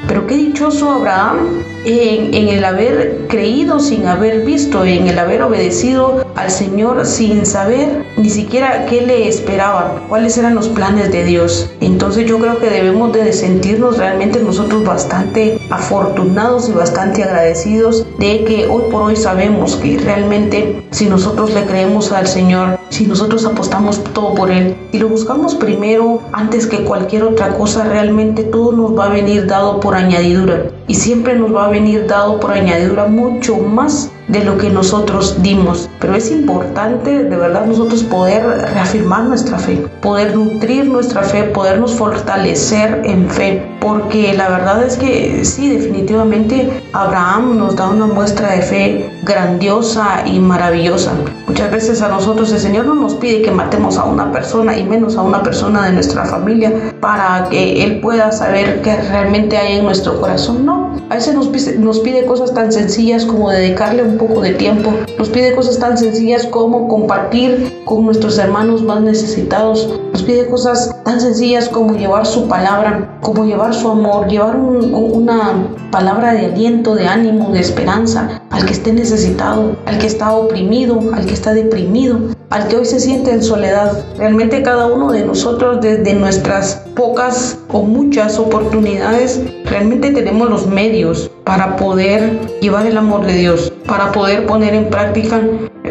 Pero 0.08 0.26
qué 0.26 0.36
dichoso 0.36 0.90
Abraham 0.90 1.38
en, 1.86 2.34
en, 2.34 2.50
el 2.50 2.64
haber 2.64 3.28
creído 3.28 3.80
sin 3.80 4.06
haber 4.08 4.46
visto, 4.46 4.84
en 4.86 5.08
el 5.08 5.18
haber 5.18 5.42
obedecido 5.42 6.26
al 6.36 6.52
Señor 6.52 7.06
sin 7.06 7.46
saber 7.46 8.06
ni 8.18 8.30
siquiera 8.30 8.86
qué 8.86 9.02
le 9.02 9.28
esperaban, 9.28 10.04
cuáles 10.10 10.38
eran 10.38 10.56
los 10.56 10.68
planes 10.70 11.12
de 11.12 11.24
Dios. 11.24 11.70
Entonces 11.82 12.28
yo 12.28 12.40
creo 12.40 12.60
que 12.60 12.70
debemos 12.70 13.14
de 13.14 13.32
sentirnos 13.34 13.98
realmente 13.98 14.40
nosotros 14.40 14.84
bastante 14.84 15.60
afortunados 15.70 16.70
y 16.70 16.74
bastante 16.74 17.24
agradecidos 17.24 18.06
de 18.18 18.44
que 18.44 18.68
hoy 18.68 18.84
por 18.92 19.04
hoy 19.04 19.16
sabemos 19.16 19.76
que 19.78 19.98
realmente 19.98 20.84
si 20.92 21.06
nosotros 21.06 21.54
le 21.54 21.66
creemos 21.66 22.12
al 22.12 22.28
Señor, 22.28 22.80
si 22.90 23.06
nosotros 23.06 23.46
apostamos 23.46 24.04
todo 24.14 24.34
por 24.34 24.52
Él 24.52 24.76
y 24.92 25.00
lo 25.00 25.10
buscamos 25.10 25.56
primero 25.56 26.22
antes 26.32 26.68
que 26.68 26.84
cualquier 26.84 27.24
otra 27.24 27.50
cosa, 27.56 27.84
realmente 27.84 28.44
todo 28.44 28.72
nos 28.72 28.98
va 28.98 29.06
a 29.06 29.10
venir 29.10 29.48
dado 29.48 29.80
por 29.80 29.96
añadidura 29.96 30.66
y 30.88 30.96
siempre 30.96 31.36
nos 31.36 31.56
va 31.56 31.66
a 31.66 31.69
venir 31.70 32.08
dado 32.08 32.40
por 32.40 32.52
añadidura 32.52 33.08
mucho 33.08 33.58
más 33.58 34.12
de 34.30 34.44
lo 34.44 34.58
que 34.58 34.70
nosotros 34.70 35.42
dimos. 35.42 35.90
Pero 36.00 36.16
es 36.16 36.32
importante 36.32 37.24
de 37.24 37.36
verdad 37.36 37.66
nosotros 37.66 38.04
poder 38.04 38.46
reafirmar 38.74 39.24
nuestra 39.24 39.58
fe, 39.58 39.78
poder 40.02 40.36
nutrir 40.36 40.86
nuestra 40.86 41.24
fe, 41.24 41.44
podernos 41.44 41.96
fortalecer 41.96 43.02
en 43.04 43.30
fe, 43.30 43.62
porque 43.82 44.34
la 44.34 44.50
verdad 44.50 44.84
es 44.84 44.98
que 44.98 45.44
sí, 45.44 45.70
definitivamente 45.70 46.82
Abraham 46.94 47.58
nos 47.58 47.76
da 47.76 47.90
una 47.90 48.06
muestra 48.06 48.52
de 48.52 48.62
fe 48.62 49.10
grandiosa 49.24 50.24
y 50.26 50.40
maravillosa. 50.40 51.12
Muchas 51.48 51.72
veces 51.72 52.02
a 52.02 52.08
nosotros 52.08 52.52
el 52.52 52.60
Señor 52.60 52.86
no 52.86 52.96
nos 52.96 53.16
pide 53.16 53.42
que 53.42 53.52
matemos 53.52 53.98
a 53.98 54.06
una 54.06 54.32
persona 54.32 54.78
y 54.78 54.84
menos 54.84 55.18
a 55.18 55.24
una 55.24 55.42
persona 55.42 55.86
de 55.86 55.94
nuestra 55.94 56.26
familia 56.26 56.72
para 57.02 57.48
que 57.50 57.84
Él 57.84 58.00
pueda 58.00 58.32
saber 58.32 58.82
qué 58.82 58.96
realmente 58.96 59.58
hay 59.58 59.78
en 59.80 59.86
nuestro 59.86 60.22
corazón. 60.22 60.66
No, 60.66 60.89
a 61.10 61.16
veces 61.16 61.34
nos 61.34 62.00
pide, 62.00 62.26
cosas 62.26 62.54
tan 62.54 62.72
sencillas 62.72 63.26
como 63.26 63.50
dedicarle 63.50 64.04
un 64.04 64.18
poco 64.18 64.42
de 64.42 64.54
tiempo. 64.54 64.94
Nos 65.18 65.30
pide 65.30 65.56
cosas 65.56 65.80
tan 65.80 65.98
sencillas 65.98 66.46
como 66.46 66.88
compartir 66.88 67.82
con 67.86 68.06
nuestros 68.06 68.38
hermanos 68.38 68.84
más 68.84 69.02
necesitados. 69.02 69.90
Nos 70.14 70.22
pide 70.22 70.46
cosas 70.48 70.96
tan 71.04 71.20
sencillas 71.20 71.68
como 71.68 71.96
llevar 71.96 72.28
su 72.28 72.48
palabra, 72.48 73.18
como 73.22 73.46
llevar 73.46 73.74
su 73.74 73.90
amor, 73.90 74.28
llevar 74.28 74.56
una 74.56 75.68
palabra 75.90 76.34
de 76.34 76.46
aliento, 76.46 76.94
de 76.94 77.08
ánimo, 77.08 77.50
de 77.52 77.60
esperanza 77.60 78.40
al 78.52 78.66
que 78.66 78.74
esté 78.74 78.94
necesitado, 78.94 79.78
al 79.88 79.98
que 79.98 80.06
está 80.06 80.32
oprimido, 80.32 81.00
al 81.14 81.26
que 81.26 81.34
está 81.34 81.56
deprimido, 81.56 82.20
al 82.52 82.68
que 82.68 82.78
hoy 82.78 82.86
se 82.86 83.00
siente 83.00 83.32
en 83.32 83.42
soledad. 83.42 84.04
Realmente 84.18 84.62
cada 84.62 84.86
uno 84.86 85.12
de 85.12 85.26
nosotros 85.26 85.82
desde 85.82 86.14
nuestras 86.14 86.84
pocas 87.00 87.58
o 87.70 87.84
muchas 87.84 88.38
oportunidades, 88.38 89.42
realmente 89.64 90.12
tenemos 90.12 90.50
los 90.50 90.68
medios 90.68 91.32
para 91.50 91.78
poder 91.78 92.40
llevar 92.62 92.86
el 92.86 92.96
amor 92.96 93.26
de 93.26 93.34
Dios, 93.34 93.74
para 93.88 94.12
poder 94.12 94.46
poner 94.46 94.76
en 94.76 94.88
práctica 94.92 95.42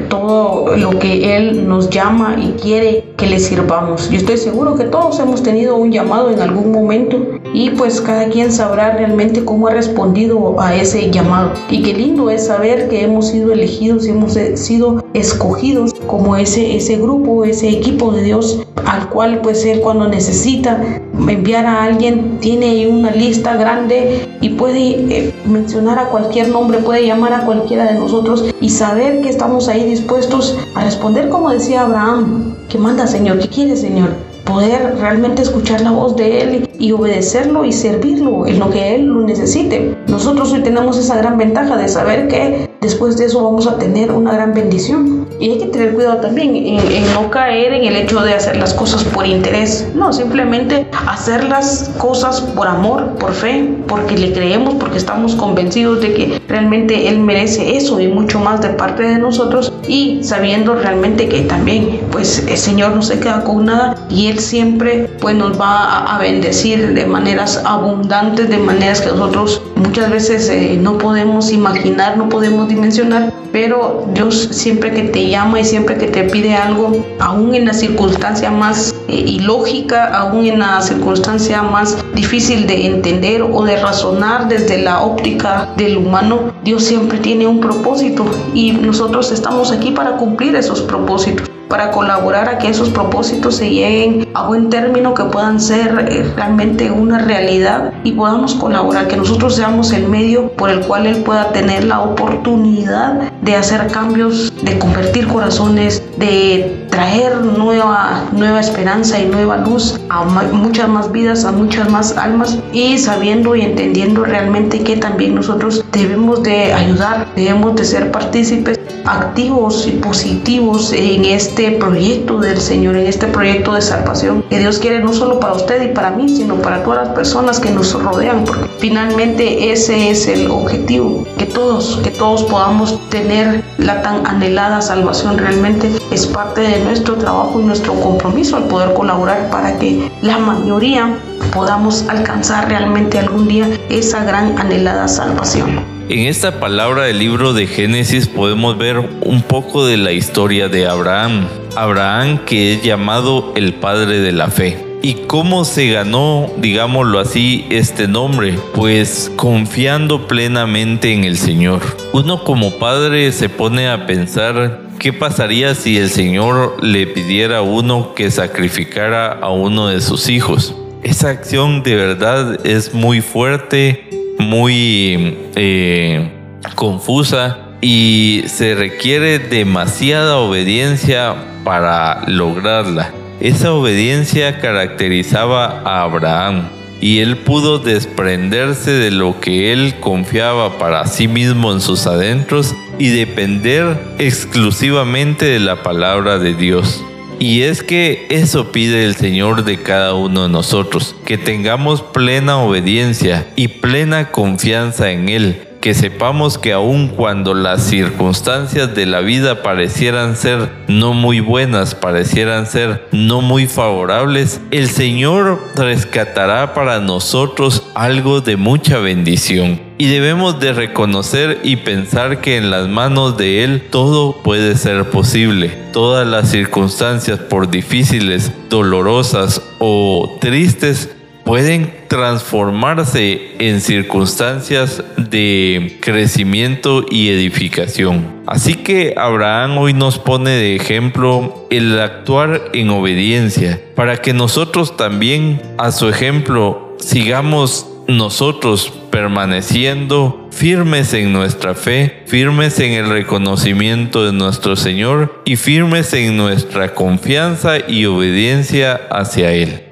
todo 0.09 0.77
lo 0.77 1.01
que 1.01 1.37
Él 1.37 1.67
nos 1.67 1.91
llama 1.91 2.37
y 2.39 2.53
quiere 2.53 3.13
que 3.17 3.27
le 3.27 3.41
sirvamos. 3.41 4.09
Yo 4.09 4.19
estoy 4.19 4.37
seguro 4.37 4.77
que 4.77 4.85
todos 4.85 5.19
hemos 5.19 5.43
tenido 5.43 5.75
un 5.75 5.91
llamado 5.91 6.31
en 6.31 6.41
algún 6.41 6.71
momento 6.71 7.19
y 7.53 7.71
pues 7.71 8.01
cada 8.01 8.29
quien 8.29 8.53
sabrá 8.53 8.93
realmente 8.93 9.45
cómo 9.45 9.67
ha 9.67 9.73
respondido 9.73 10.61
a 10.61 10.77
ese 10.77 11.11
llamado. 11.11 11.51
Y 11.69 11.83
qué 11.83 11.93
lindo 11.93 12.31
es 12.31 12.47
saber 12.47 12.89
que 12.89 13.03
hemos 13.03 13.27
sido 13.27 13.53
elegidos 13.53 14.07
y 14.07 14.11
hemos 14.11 14.35
sido 14.35 15.03
escogidos 15.13 15.93
como 16.07 16.37
ese, 16.37 16.77
ese 16.77 16.99
grupo, 16.99 17.45
ese 17.45 17.69
equipo 17.69 18.13
de 18.13 18.23
Dios 18.23 18.65
al 18.87 19.09
cual 19.09 19.41
pues 19.43 19.65
Él 19.65 19.81
cuando 19.81 20.07
necesita 20.07 20.81
enviar 21.29 21.67
a 21.67 21.85
alguien 21.85 22.39
tiene 22.41 22.87
una 22.87 23.11
lista 23.11 23.57
grande 23.57 24.29
y 24.41 24.51
puede 24.51 24.79
eh, 24.79 25.35
mencionar 25.47 25.99
a 25.99 26.07
cualquier 26.07 26.49
nombre, 26.49 26.79
puede 26.79 27.07
llamar 27.07 27.33
a 27.33 27.45
cualquiera 27.45 27.85
de 27.85 27.99
nosotros 27.99 28.45
y 28.61 28.69
saber 28.69 29.21
que 29.21 29.29
estamos 29.29 29.69
ahí 29.69 29.85
dispuestos 29.85 30.57
a 30.75 30.85
responder 30.85 31.29
como 31.29 31.51
decía 31.51 31.83
Abraham, 31.83 32.55
que 32.69 32.79
manda 32.79 33.07
Señor, 33.07 33.39
¿qué 33.39 33.49
quiere 33.49 33.77
Señor? 33.77 34.28
Poder 34.49 34.97
realmente 34.99 35.43
escuchar 35.43 35.83
la 35.83 35.91
voz 35.91 36.17
de 36.17 36.41
Él 36.41 36.71
y 36.79 36.93
obedecerlo 36.93 37.67
y 37.67 37.73
servirlo 37.73 38.47
en 38.47 38.59
lo 38.59 38.71
que 38.71 38.95
Él 38.95 39.05
lo 39.05 39.21
necesite. 39.21 39.95
Nosotros 40.07 40.51
hoy 40.55 40.63
tenemos 40.63 40.97
esa 40.97 41.17
gran 41.19 41.37
ventaja 41.37 41.77
de 41.77 41.87
saber 41.87 42.29
que 42.29 42.71
después 42.81 43.19
de 43.19 43.27
eso 43.27 43.43
vamos 43.43 43.67
a 43.67 43.77
tener 43.77 44.11
una 44.11 44.33
gran 44.33 44.55
bendición. 44.55 45.29
Y 45.41 45.51
hay 45.51 45.59
que 45.59 45.67
tener 45.67 45.95
cuidado 45.95 46.17
también 46.19 46.57
en, 46.57 47.15
no 47.15 47.31
caer 47.31 47.73
en 47.73 47.85
el 47.85 47.97
hecho 47.97 48.21
de 48.21 48.35
hacer 48.35 48.57
las 48.57 48.75
cosas 48.75 49.05
por 49.05 49.27
interés. 49.27 49.87
No, 49.95 50.13
simplemente 50.13 50.89
hacer 51.07 51.45
las 51.45 51.91
cosas 51.99 52.41
por 52.41 52.67
amor, 52.67 53.15
por 53.19 53.33
fe, 53.33 53.77
porque 53.87 54.17
le 54.17 54.33
creemos, 54.33 54.75
porque 54.75 54.99
estamos 54.99 55.35
convencidos 55.35 56.01
de 56.01 56.15
que 56.15 56.43
realmente 56.49 57.09
Él 57.09 57.21
merece 57.21 57.77
eso 57.77 58.01
y 58.01 58.09
mucho 58.09 58.41
más 58.41 58.63
de 58.63 58.71
parte 58.71 59.05
de 59.05 59.19
nosotros. 59.19 59.73
Y 59.87 60.25
sabiendo 60.25 60.75
realmente 60.75 61.29
que 61.29 61.43
también, 61.43 62.01
pues 62.11 62.45
el 62.49 62.57
Señor 62.57 62.97
no 62.97 63.03
se 63.03 63.21
queda 63.21 63.45
con 63.45 63.67
nada 63.67 63.95
y 64.11 64.27
Él 64.27 64.38
siempre 64.39 65.09
pues 65.21 65.37
nos 65.37 65.61
va 65.61 66.15
a 66.15 66.19
bendecir 66.19 66.95
de 66.95 67.07
maneras 67.07 67.63
abundantes, 67.65 68.49
de 68.49 68.59
maneras 68.59 69.01
que 69.01 69.09
nosotros 69.09 69.63
muchas 69.77 70.11
veces 70.11 70.49
eh, 70.49 70.79
no 70.81 70.99
podemos 70.99 71.53
imaginar, 71.53 72.17
no 72.17 72.29
podemos 72.29 72.69
dimensionar, 72.69 73.33
pero 73.53 74.07
Dios 74.15 74.49
siempre 74.51 74.93
que 74.93 75.05
te 75.05 75.29
llama 75.29 75.61
y 75.61 75.65
siempre 75.65 75.97
que 75.97 76.07
te 76.07 76.25
pide 76.25 76.55
algo, 76.55 77.05
aún 77.19 77.55
en 77.55 77.67
la 77.67 77.73
circunstancia 77.73 78.51
más 78.51 78.95
eh, 79.09 79.15
ilógica, 79.15 80.07
aún 80.07 80.47
en 80.47 80.59
la 80.61 80.81
circunstancia 80.81 81.63
más 81.63 81.97
difícil 82.15 82.67
de 82.67 82.87
entender 82.87 83.43
o 83.43 83.65
de 83.65 83.77
razonar 83.77 84.49
desde 84.49 84.83
la 84.83 85.03
óptica 85.03 85.69
del 85.77 85.97
humano, 85.97 86.53
Dios 86.65 86.85
siempre 86.85 87.19
tiene 87.19 87.47
un 87.47 87.61
propósito. 87.61 88.27
Y 88.55 88.73
nosotros 88.73 89.33
estamos 89.33 89.73
aquí 89.73 89.91
para 89.93 90.17
cumplir 90.17 90.55
esos 90.57 90.83
propósitos 90.83 91.49
para 91.69 91.91
colaborar 91.91 92.49
a 92.49 92.59
que 92.59 92.69
esos 92.69 92.91
propósitos 92.91 93.57
se 93.57 93.71
lleguen 93.71 94.29
a 94.35 94.47
buen 94.47 94.71
término, 94.71 95.15
que 95.15 95.25
puedan 95.25 95.61
ser 95.61 96.07
eh, 96.11 96.25
realmente 96.37 96.91
una 96.91 97.19
realidad 97.19 97.93
y 98.05 98.13
podamos 98.13 98.55
colaborar, 98.55 99.09
que 99.09 99.17
nosotros 99.17 99.57
seamos 99.57 99.93
el 99.93 100.09
medio 100.09 100.53
por 100.53 100.71
el 100.71 100.81
cual 100.81 101.07
Él 101.07 101.23
pueda 101.23 101.53
tener 101.53 101.85
la 101.85 102.01
oportunidad 102.01 103.31
de 103.43 103.57
hacer 103.57 103.87
cambios, 103.89 104.53
de 104.63 104.79
convertir 104.79 105.29
corazones, 105.29 106.03
de 106.17 106.88
traer 106.99 107.37
nueva, 107.37 108.25
nueva 108.33 108.59
esperanza 108.59 109.21
y 109.21 109.27
nueva 109.27 109.59
luz 109.59 110.01
a 110.09 110.25
muchas 110.25 110.89
más 110.89 111.13
vidas, 111.13 111.45
a 111.45 111.53
muchas 111.53 111.89
más 111.89 112.17
almas 112.17 112.59
y 112.73 112.99
sabiendo 112.99 113.55
y 113.55 113.61
entendiendo 113.63 114.25
realmente 114.25 114.83
que 114.83 114.97
también 114.97 115.37
nosotros 115.37 115.85
debemos 115.93 116.43
de 116.43 116.73
ayudar, 116.73 117.29
debemos 117.37 117.77
de 117.77 117.85
ser 117.85 118.11
partícipes 118.11 118.81
activos 119.09 119.87
y 119.87 119.93
positivos 119.93 120.93
en 120.93 121.25
este 121.25 121.73
proyecto 121.73 122.39
del 122.39 122.61
Señor, 122.61 122.97
en 122.97 123.07
este 123.07 123.27
proyecto 123.27 123.75
de 123.75 123.81
salvación 123.81 124.45
que 124.51 124.59
Dios 124.59 124.79
quiere 124.79 125.01
no 125.01 125.13
solo 125.13 125.41
para 125.41 125.55
usted 125.55 125.83
y 125.83 125.95
para 125.95 126.11
mí, 126.11 126.29
sino 126.29 126.57
para 126.57 126.83
todas 126.83 127.07
las 127.07 127.15
personas 127.15 127.61
que 127.61 127.71
nos 127.71 127.93
rodean, 128.03 128.45
porque 128.45 128.69
finalmente 128.79 129.73
ese 129.73 130.11
es 130.11 130.27
el 130.29 130.51
objetivo, 130.51 131.27
que 131.39 131.47
todos, 131.47 132.01
que 132.03 132.11
todos 132.11 132.43
podamos 132.45 132.99
tener 133.09 133.65
la 133.79 134.03
tan 134.03 134.27
anhelada 134.27 134.81
salvación. 134.83 135.39
Realmente 135.39 135.91
es 136.11 136.27
parte 136.27 136.61
de 136.61 136.85
nuestro 136.89 137.17
trabajo 137.17 137.61
y 137.61 137.65
nuestro 137.65 137.93
compromiso 138.01 138.57
al 138.57 138.65
poder 138.65 138.95
colaborar 138.95 139.51
para 139.51 139.79
que 139.79 140.11
la 140.23 140.39
mayoría 140.39 141.19
podamos 141.53 142.07
alcanzar 142.09 142.69
realmente 142.69 143.19
algún 143.19 143.47
día 143.47 143.69
esa 143.91 144.25
gran 144.25 144.59
anhelada 144.59 145.07
salvación. 145.07 145.85
En 146.09 146.21
esta 146.21 146.59
palabra 146.59 147.05
del 147.05 147.19
libro 147.19 147.53
de 147.53 147.67
Génesis 147.67 148.27
podemos 148.27 148.79
ver 148.79 148.99
un 148.99 149.43
poco 149.43 149.85
de 149.87 149.99
la 149.99 150.13
historia 150.13 150.69
de 150.69 150.87
Abraham. 150.87 151.47
Abraham 151.77 152.39
que 152.47 152.73
es 152.73 152.83
llamado 152.83 153.53
el 153.55 153.75
padre 153.75 154.21
de 154.21 154.33
la 154.33 154.49
fe. 154.49 154.89
¿Y 155.03 155.15
cómo 155.27 155.65
se 155.65 155.91
ganó, 155.91 156.51
digámoslo 156.57 157.21
así, 157.21 157.67
este 157.71 158.09
nombre? 158.09 158.59
Pues 158.75 159.31
confiando 159.37 160.27
plenamente 160.27 161.13
en 161.13 161.25
el 161.25 161.37
Señor. 161.37 161.83
Uno 162.13 162.43
como 162.43 162.79
padre 162.79 163.31
se 163.31 163.49
pone 163.49 163.89
a 163.89 164.07
pensar 164.07 164.88
¿Qué 164.99 165.13
pasaría 165.13 165.75
si 165.75 165.97
el 165.97 166.11
Señor 166.11 166.83
le 166.83 167.07
pidiera 167.07 167.59
a 167.59 167.63
uno 167.63 168.15
que 168.15 168.31
sacrificara 168.31 169.33
a 169.33 169.51
uno 169.51 169.89
de 169.89 170.01
sus 170.01 170.29
hijos? 170.29 170.75
Esa 171.05 171.31
acción 171.31 171.85
de 171.85 171.95
verdad 171.95 172.67
es 172.67 172.93
muy 172.93 173.21
fuerte 173.21 174.09
muy 174.39 175.37
eh, 175.57 176.31
confusa 176.75 177.59
y 177.81 178.43
se 178.47 178.75
requiere 178.75 179.39
demasiada 179.39 180.39
obediencia 180.39 181.35
para 181.65 182.25
lograrla. 182.27 183.13
Esa 183.41 183.73
obediencia 183.73 184.59
caracterizaba 184.61 185.83
a 185.85 186.03
Abraham 186.03 186.78
y 187.01 187.21
él 187.21 187.39
pudo 187.39 187.79
desprenderse 187.79 188.91
de 188.91 189.11
lo 189.11 189.41
que 189.41 189.73
él 189.73 189.95
confiaba 190.01 190.79
para 190.79 191.07
sí 191.07 191.29
mismo 191.29 191.73
en 191.73 191.81
sus 191.81 192.07
adentros 192.07 192.75
y 192.99 193.09
depender 193.09 193.99
exclusivamente 194.19 195.47
de 195.47 195.61
la 195.61 195.83
palabra 195.83 196.39
de 196.39 196.55
Dios. 196.55 197.05
Y 197.39 197.63
es 197.63 197.85
que 197.85 198.27
eso 198.31 198.73
pide 198.73 199.05
el 199.05 199.15
Señor 199.15 199.65
de 199.65 199.81
cada 199.81 200.15
uno 200.15 200.45
de 200.45 200.49
nosotros, 200.49 201.15
que 201.25 201.39
tengamos 201.39 202.03
plena 202.03 202.59
obediencia 202.59 203.47
y 203.55 203.69
plena 203.69 204.33
confianza 204.33 205.13
en 205.13 205.29
Él, 205.29 205.68
que 205.81 205.95
sepamos 205.95 206.59
que 206.59 206.73
aun 206.73 207.09
cuando 207.09 207.55
las 207.55 207.85
circunstancias 207.85 208.95
de 208.95 209.07
la 209.07 209.21
vida 209.21 209.63
parecieran 209.63 210.37
ser 210.37 210.71
no 210.89 211.13
muy 211.13 211.41
buenas, 211.41 211.95
parecieran 211.95 212.67
ser 212.67 213.07
no 213.13 213.41
muy 213.41 213.67
favorables, 213.67 214.61
el 214.71 214.89
Señor 214.89 215.61
rescatará 215.77 216.75
para 216.75 217.01
nosotros 217.01 217.85
algo 217.95 218.41
de 218.41 218.57
mucha 218.57 218.99
bendición. 218.99 219.81
Y 220.01 220.07
debemos 220.07 220.61
de 220.61 220.73
reconocer 220.73 221.59
y 221.65 221.77
pensar 221.77 222.41
que 222.41 222.57
en 222.57 222.71
las 222.71 222.87
manos 222.87 223.37
de 223.37 223.65
Él 223.65 223.83
todo 223.91 224.43
puede 224.45 224.77
ser 224.77 225.11
posible. 225.11 225.77
Todas 225.93 226.25
las 226.25 226.51
circunstancias, 226.51 227.41
por 227.41 227.69
difíciles, 227.69 228.53
dolorosas 228.71 229.61
o 229.81 230.39
tristes, 230.41 231.11
pueden 231.49 231.91
transformarse 232.09 233.53
en 233.59 233.81
circunstancias 233.81 235.03
de 235.17 235.97
crecimiento 236.03 237.07
y 237.11 237.31
edificación. 237.31 238.43
Así 238.47 238.75
que 238.75 239.15
Abraham 239.17 239.79
hoy 239.79 239.95
nos 239.95 240.19
pone 240.19 240.51
de 240.51 240.77
ejemplo 240.77 241.67
el 241.71 241.99
actuar 242.01 242.65
en 242.75 242.91
obediencia 242.91 243.81
para 243.95 244.19
que 244.19 244.35
nosotros 244.35 244.99
también 244.99 245.63
a 245.79 245.91
su 245.91 246.11
ejemplo 246.11 246.95
sigamos 246.99 247.87
nosotros 248.07 248.93
permaneciendo 249.11 250.49
firmes 250.51 251.15
en 251.15 251.33
nuestra 251.33 251.75
fe, 251.75 252.25
firmes 252.27 252.79
en 252.79 252.93
el 252.93 253.09
reconocimiento 253.09 254.23
de 254.23 254.35
nuestro 254.35 254.77
Señor 254.77 255.41
y 255.47 255.57
firmes 255.57 256.13
en 256.13 256.37
nuestra 256.37 256.95
confianza 256.95 257.79
y 257.89 258.05
obediencia 258.05 259.01
hacia 259.11 259.53
Él. 259.53 259.88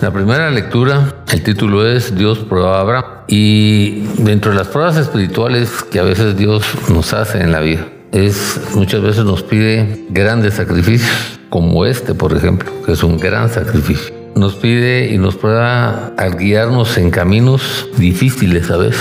La 0.00 0.12
primera 0.12 0.48
lectura, 0.52 1.24
el 1.32 1.42
título 1.42 1.84
es 1.84 2.14
Dios 2.14 2.38
prueba 2.38 2.78
a 2.78 2.80
Abraham. 2.82 3.04
Y 3.26 4.02
dentro 4.18 4.52
de 4.52 4.58
las 4.58 4.68
pruebas 4.68 4.96
espirituales 4.96 5.82
que 5.90 5.98
a 5.98 6.04
veces 6.04 6.36
Dios 6.36 6.64
nos 6.88 7.12
hace 7.12 7.40
en 7.40 7.50
la 7.50 7.58
vida, 7.58 7.84
es 8.12 8.60
muchas 8.76 9.02
veces 9.02 9.24
nos 9.24 9.42
pide 9.42 10.06
grandes 10.10 10.54
sacrificios, 10.54 11.40
como 11.48 11.84
este, 11.84 12.14
por 12.14 12.32
ejemplo, 12.32 12.70
que 12.86 12.92
es 12.92 13.02
un 13.02 13.18
gran 13.18 13.48
sacrificio. 13.48 14.14
Nos 14.36 14.54
pide 14.54 15.12
y 15.12 15.18
nos 15.18 15.34
prueba 15.34 16.12
al 16.16 16.36
guiarnos 16.36 16.96
en 16.96 17.10
caminos 17.10 17.88
difíciles 17.96 18.70
a 18.70 18.76
veces, 18.76 19.00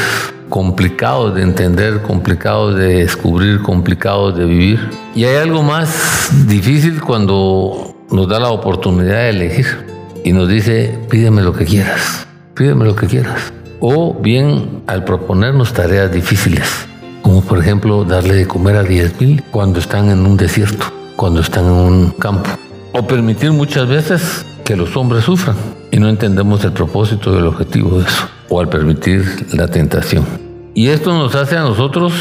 complicados 0.49 1.35
de 1.35 1.43
entender, 1.43 2.01
complicados 2.01 2.75
de 2.75 3.03
descubrir, 3.03 3.61
complicados 3.61 4.35
de 4.35 4.45
vivir. 4.45 4.89
Y 5.13 5.25
hay 5.25 5.35
algo 5.35 5.61
más 5.61 6.31
difícil 6.47 7.01
cuando 7.01 7.95
nos 8.09 8.27
da 8.27 8.39
la 8.39 8.49
oportunidad 8.49 9.17
de 9.17 9.29
elegir 9.29 9.96
y 10.27 10.33
nos 10.33 10.49
dice, 10.49 10.99
pídeme 11.09 11.41
lo 11.41 11.53
que 11.53 11.63
quieras, 11.63 12.27
pídeme 12.53 12.83
lo 12.83 12.97
que 12.97 13.07
quieras. 13.07 13.53
O 13.79 14.13
bien 14.13 14.83
al 14.85 15.05
proponernos 15.05 15.71
tareas 15.71 16.11
difíciles, 16.11 16.85
como 17.21 17.41
por 17.41 17.59
ejemplo 17.59 18.03
darle 18.03 18.35
de 18.35 18.45
comer 18.45 18.75
a 18.75 18.83
10.000 18.83 19.45
cuando 19.51 19.79
están 19.79 20.09
en 20.09 20.25
un 20.25 20.35
desierto, 20.35 20.85
cuando 21.15 21.39
están 21.39 21.63
en 21.63 21.71
un 21.71 22.09
campo. 22.09 22.49
O 22.91 23.07
permitir 23.07 23.53
muchas 23.53 23.87
veces 23.87 24.45
que 24.65 24.75
los 24.75 24.97
hombres 24.97 25.23
sufran 25.23 25.55
y 25.91 25.97
no 25.97 26.09
entendemos 26.09 26.61
el 26.65 26.73
propósito 26.73 27.33
y 27.33 27.37
el 27.37 27.47
objetivo 27.47 27.99
de 27.99 28.05
eso. 28.05 28.27
O 28.49 28.59
al 28.59 28.67
permitir 28.67 29.47
la 29.53 29.69
tentación. 29.69 30.25
Y 30.73 30.89
esto 30.89 31.13
nos 31.13 31.35
hace 31.35 31.55
a 31.55 31.61
nosotros 31.61 32.11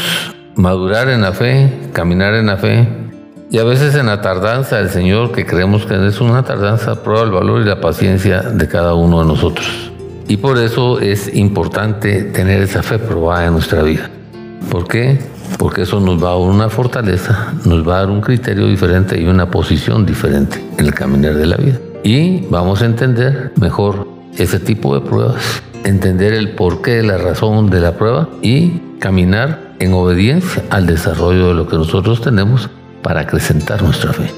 madurar 0.55 1.09
en 1.09 1.23
la 1.23 1.33
fe, 1.33 1.89
caminar 1.91 2.35
en 2.35 2.45
la 2.45 2.55
fe, 2.55 2.87
y 3.49 3.59
a 3.59 3.63
veces 3.63 3.95
en 3.95 4.07
la 4.07 4.21
tardanza 4.21 4.77
del 4.77 4.89
Señor, 4.89 5.31
que 5.31 5.45
creemos 5.45 5.85
que 5.85 6.05
es 6.05 6.19
una 6.19 6.43
tardanza, 6.43 7.01
prueba 7.01 7.23
el 7.23 7.31
valor 7.31 7.61
y 7.61 7.65
la 7.65 7.79
paciencia 7.79 8.41
de 8.41 8.67
cada 8.67 8.93
uno 8.93 9.21
de 9.21 9.25
nosotros. 9.25 9.91
Y 10.27 10.37
por 10.37 10.57
eso 10.57 10.99
es 10.99 11.33
importante 11.33 12.23
tener 12.23 12.61
esa 12.61 12.83
fe 12.83 12.99
probada 12.99 13.45
en 13.45 13.53
nuestra 13.53 13.83
vida. 13.83 14.09
¿Por 14.69 14.85
qué? 14.87 15.19
Porque 15.57 15.83
eso 15.83 16.01
nos 16.01 16.21
va 16.21 16.29
a 16.29 16.31
dar 16.33 16.41
una 16.41 16.69
fortaleza, 16.69 17.53
nos 17.63 17.87
va 17.87 17.95
a 17.95 17.99
dar 17.99 18.09
un 18.09 18.19
criterio 18.19 18.67
diferente 18.67 19.19
y 19.19 19.25
una 19.27 19.49
posición 19.49 20.05
diferente 20.05 20.61
en 20.77 20.85
el 20.85 20.93
caminar 20.93 21.35
de 21.35 21.45
la 21.45 21.55
vida. 21.55 21.79
Y 22.03 22.45
vamos 22.49 22.81
a 22.81 22.85
entender 22.85 23.53
mejor 23.55 24.09
ese 24.37 24.59
tipo 24.59 24.93
de 24.93 25.07
pruebas, 25.07 25.63
entender 25.85 26.33
el 26.33 26.51
porqué, 26.51 27.01
la 27.01 27.17
razón 27.17 27.69
de 27.69 27.79
la 27.79 27.93
prueba 27.93 28.27
y 28.41 28.81
caminar 28.99 29.75
en 29.79 29.93
obediencia 29.93 30.63
al 30.69 30.85
desarrollo 30.85 31.47
de 31.47 31.53
lo 31.53 31.67
que 31.67 31.77
nosotros 31.77 32.19
tenemos 32.19 32.69
para 33.07 33.21
acrecentar 33.21 33.81
nuestra 33.81 34.11
fe, 34.11 34.29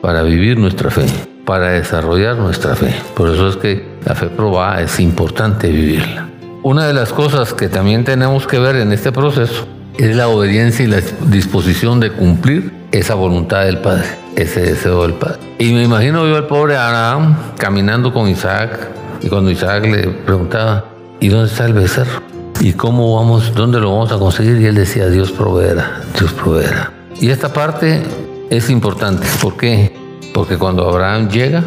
para 0.00 0.22
vivir 0.22 0.58
nuestra 0.58 0.90
fe, 0.90 1.04
para 1.44 1.72
desarrollar 1.72 2.36
nuestra 2.36 2.74
fe. 2.74 2.94
Por 3.14 3.28
eso 3.28 3.48
es 3.48 3.56
que 3.56 3.86
la 4.02 4.14
fe 4.14 4.28
probada 4.28 4.80
es 4.80 4.98
importante 4.98 5.68
vivirla. 5.68 6.30
Una 6.62 6.86
de 6.86 6.94
las 6.94 7.12
cosas 7.12 7.52
que 7.52 7.68
también 7.68 8.02
tenemos 8.02 8.46
que 8.46 8.58
ver 8.58 8.76
en 8.76 8.92
este 8.92 9.12
proceso 9.12 9.66
es 9.98 10.16
la 10.16 10.28
obediencia 10.28 10.86
y 10.86 10.88
la 10.88 11.02
disposición 11.26 12.00
de 12.00 12.12
cumplir 12.12 12.72
esa 12.92 13.14
voluntad 13.14 13.66
del 13.66 13.76
Padre, 13.76 14.06
ese 14.36 14.62
deseo 14.62 15.02
del 15.02 15.12
Padre. 15.12 15.40
Y 15.58 15.74
me 15.74 15.82
imagino 15.82 16.26
yo 16.26 16.36
al 16.36 16.46
pobre 16.46 16.78
Abraham 16.78 17.36
caminando 17.58 18.10
con 18.14 18.26
Isaac 18.30 18.88
y 19.20 19.28
cuando 19.28 19.50
Isaac 19.50 19.84
le 19.84 20.08
preguntaba, 20.08 20.86
¿y 21.20 21.28
dónde 21.28 21.48
está 21.48 21.66
el 21.66 21.74
becerro? 21.74 22.22
¿Y 22.58 22.72
cómo 22.72 23.16
vamos, 23.16 23.52
dónde 23.54 23.80
lo 23.80 23.90
vamos 23.90 24.12
a 24.12 24.18
conseguir? 24.18 24.62
Y 24.62 24.64
él 24.64 24.76
decía, 24.76 25.10
Dios 25.10 25.30
proveerá, 25.30 26.00
Dios 26.18 26.32
proveerá. 26.32 26.93
Y 27.20 27.30
esta 27.30 27.52
parte 27.52 28.02
es 28.50 28.70
importante. 28.70 29.26
¿Por 29.40 29.56
qué? 29.56 29.92
Porque 30.32 30.58
cuando 30.58 30.88
Abraham 30.88 31.28
llega, 31.28 31.62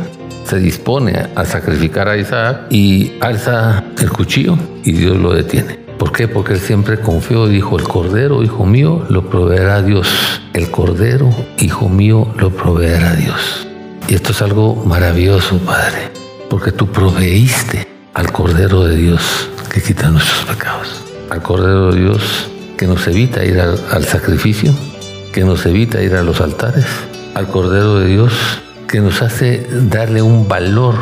se 0.46 0.60
dispone 0.60 1.30
a 1.36 1.46
sacrificar 1.46 2.08
a 2.08 2.18
Isaac 2.18 2.68
y 2.70 3.14
alza 3.20 3.84
el 4.00 4.10
cuchillo 4.10 4.58
y 4.84 4.94
Dios 4.94 5.18
lo 5.18 5.34
detiene. 5.34 5.88
¿Por 5.98 6.12
qué? 6.12 6.28
Porque 6.28 6.54
él 6.54 6.60
siempre 6.60 7.00
confió 7.00 7.50
y 7.50 7.56
dijo, 7.56 7.78
el 7.78 7.88
cordero, 7.88 8.44
hijo 8.44 8.66
mío, 8.66 9.06
lo 9.10 9.30
proveerá 9.30 9.82
Dios. 9.82 10.42
El 10.54 10.70
cordero, 10.70 11.30
hijo 11.60 11.90
mío, 11.90 12.28
lo 12.38 12.52
proveerá 12.52 13.16
Dios. 13.16 13.68
Y 14.08 14.14
esto 14.14 14.32
es 14.32 14.42
algo 14.42 14.76
maravilloso, 14.86 15.58
Padre, 15.60 16.12
porque 16.50 16.72
tú 16.72 16.88
proveíste 16.88 17.88
al 18.14 18.32
cordero 18.32 18.86
de 18.86 18.96
Dios 18.96 19.50
que 19.74 19.82
quita 19.82 20.10
nuestros 20.10 20.46
pecados. 20.46 21.04
Al 21.30 21.42
cordero 21.42 21.92
de 21.92 22.00
Dios 22.00 22.48
que 22.78 22.86
nos 22.86 23.06
evita 23.08 23.44
ir 23.44 23.60
al, 23.60 23.78
al 23.92 24.06
sacrificio, 24.06 24.72
que 25.32 25.44
nos 25.44 25.66
evita 25.66 26.02
ir 26.02 26.16
a 26.16 26.24
los 26.24 26.42
altares, 26.42 26.86
al 27.36 27.48
Cordero 27.48 28.00
de 28.00 28.08
Dios, 28.08 28.34
que 28.88 29.02
nos 29.02 29.22
hace 29.22 29.68
darle 29.90 30.22
un 30.22 30.48
valor 30.48 30.96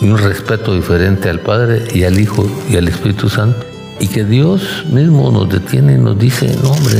y 0.00 0.08
un 0.08 0.18
respeto 0.18 0.74
diferente 0.74 1.28
al 1.28 1.40
Padre 1.40 1.84
y 1.92 2.04
al 2.04 2.18
Hijo 2.18 2.46
y 2.70 2.76
al 2.76 2.88
Espíritu 2.88 3.28
Santo, 3.28 3.66
y 3.98 4.08
que 4.08 4.24
Dios 4.24 4.84
mismo 4.90 5.30
nos 5.30 5.48
detiene 5.48 5.94
y 5.94 5.98
nos 5.98 6.18
dice, 6.18 6.56
no 6.62 6.70
hombre, 6.70 6.98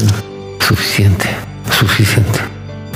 suficiente, 0.60 1.28
suficiente. 1.78 2.40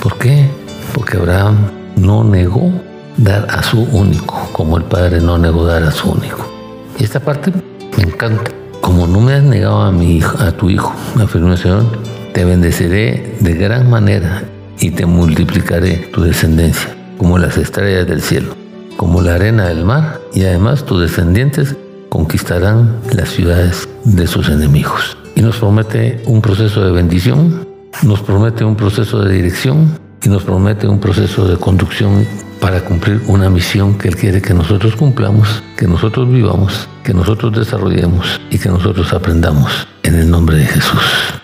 ¿Por 0.02 0.18
qué? 0.18 0.48
Porque 0.92 1.16
Abraham 1.16 1.56
no 1.96 2.24
negó 2.24 2.70
dar 3.16 3.46
a 3.50 3.62
su 3.62 3.80
único, 3.80 4.48
como 4.52 4.76
el 4.76 4.84
Padre 4.84 5.20
no 5.20 5.38
negó 5.38 5.64
dar 5.64 5.82
a 5.82 5.90
su 5.90 6.10
único. 6.10 6.50
Y 6.98 7.04
esta 7.04 7.20
parte 7.20 7.52
me 7.96 8.02
encanta. 8.04 8.50
Como 8.80 9.06
no 9.06 9.20
me 9.20 9.32
has 9.32 9.42
negado 9.42 9.80
a 9.80 9.90
mi 9.90 10.16
hijo, 10.16 10.36
a 10.42 10.52
tu 10.52 10.68
hijo, 10.68 10.94
afirmó 11.18 11.52
el 11.52 11.58
Señor, 11.58 11.86
te 12.34 12.44
bendeciré 12.44 13.36
de 13.38 13.54
gran 13.54 13.88
manera 13.88 14.42
y 14.80 14.90
te 14.90 15.06
multiplicaré 15.06 16.08
tu 16.12 16.22
descendencia, 16.22 16.92
como 17.16 17.38
las 17.38 17.56
estrellas 17.56 18.08
del 18.08 18.20
cielo, 18.20 18.56
como 18.96 19.22
la 19.22 19.36
arena 19.36 19.68
del 19.68 19.84
mar, 19.84 20.20
y 20.34 20.42
además 20.42 20.84
tus 20.84 21.00
descendientes 21.00 21.76
conquistarán 22.08 22.98
las 23.12 23.28
ciudades 23.28 23.88
de 24.02 24.26
sus 24.26 24.48
enemigos. 24.48 25.16
Y 25.36 25.42
nos 25.42 25.58
promete 25.58 26.22
un 26.26 26.42
proceso 26.42 26.84
de 26.84 26.90
bendición, 26.90 27.68
nos 28.02 28.20
promete 28.20 28.64
un 28.64 28.74
proceso 28.74 29.22
de 29.22 29.32
dirección 29.32 29.96
y 30.20 30.28
nos 30.28 30.42
promete 30.42 30.88
un 30.88 30.98
proceso 30.98 31.46
de 31.46 31.56
conducción 31.56 32.26
para 32.60 32.80
cumplir 32.80 33.22
una 33.28 33.48
misión 33.48 33.96
que 33.96 34.08
Él 34.08 34.16
quiere 34.16 34.42
que 34.42 34.54
nosotros 34.54 34.96
cumplamos, 34.96 35.62
que 35.76 35.86
nosotros 35.86 36.28
vivamos, 36.28 36.88
que 37.04 37.14
nosotros 37.14 37.52
desarrollemos 37.52 38.40
y 38.50 38.58
que 38.58 38.70
nosotros 38.70 39.12
aprendamos 39.12 39.86
en 40.02 40.16
el 40.16 40.28
nombre 40.28 40.56
de 40.56 40.66
Jesús 40.66 41.43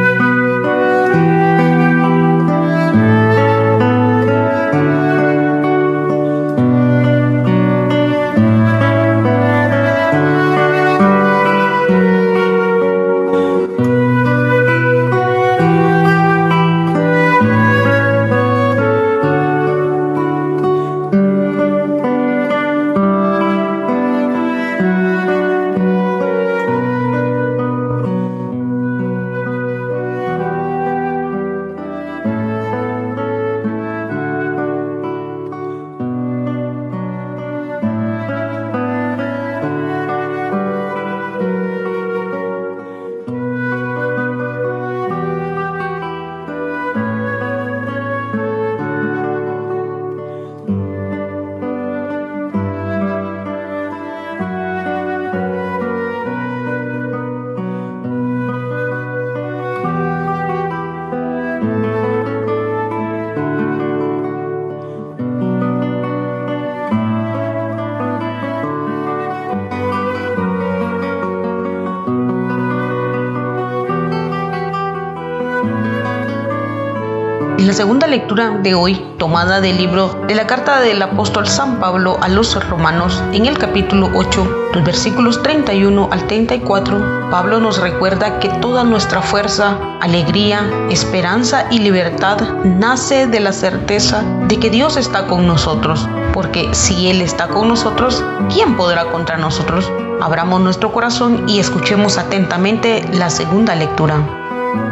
Segunda 77.81 78.05
lectura 78.05 78.59
de 78.61 78.75
hoy, 78.75 79.03
tomada 79.17 79.59
del 79.59 79.75
libro 79.75 80.21
de 80.27 80.35
la 80.35 80.45
carta 80.45 80.81
del 80.81 81.01
apóstol 81.01 81.47
San 81.47 81.79
Pablo 81.79 82.19
a 82.21 82.27
los 82.27 82.53
romanos, 82.69 83.23
en 83.33 83.47
el 83.47 83.57
capítulo 83.57 84.07
8, 84.13 84.69
los 84.75 84.83
versículos 84.83 85.41
31 85.41 86.09
al 86.11 86.27
34, 86.27 87.31
Pablo 87.31 87.59
nos 87.59 87.79
recuerda 87.79 88.37
que 88.37 88.49
toda 88.49 88.83
nuestra 88.83 89.23
fuerza, 89.23 89.79
alegría, 89.99 90.61
esperanza 90.91 91.65
y 91.71 91.79
libertad 91.79 92.37
nace 92.63 93.25
de 93.25 93.39
la 93.39 93.51
certeza 93.51 94.23
de 94.47 94.57
que 94.57 94.69
Dios 94.69 94.95
está 94.95 95.25
con 95.25 95.47
nosotros, 95.47 96.07
porque 96.35 96.69
si 96.73 97.09
Él 97.09 97.19
está 97.19 97.47
con 97.47 97.67
nosotros, 97.67 98.23
¿quién 98.53 98.77
podrá 98.77 99.05
contra 99.05 99.39
nosotros? 99.39 99.91
Abramos 100.21 100.61
nuestro 100.61 100.93
corazón 100.93 101.49
y 101.49 101.59
escuchemos 101.59 102.19
atentamente 102.19 103.03
la 103.11 103.31
segunda 103.31 103.73
lectura. 103.73 104.23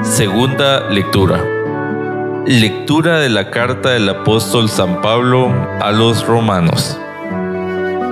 Segunda 0.01 0.89
lectura. 0.89 1.58
Lectura 2.45 3.19
de 3.19 3.29
la 3.29 3.51
carta 3.51 3.89
del 3.89 4.07
apóstol 4.09 4.69
San 4.69 5.01
Pablo 5.01 5.53
a 5.81 5.91
los 5.91 6.25
romanos. 6.25 6.97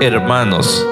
Hermanos, 0.02 0.86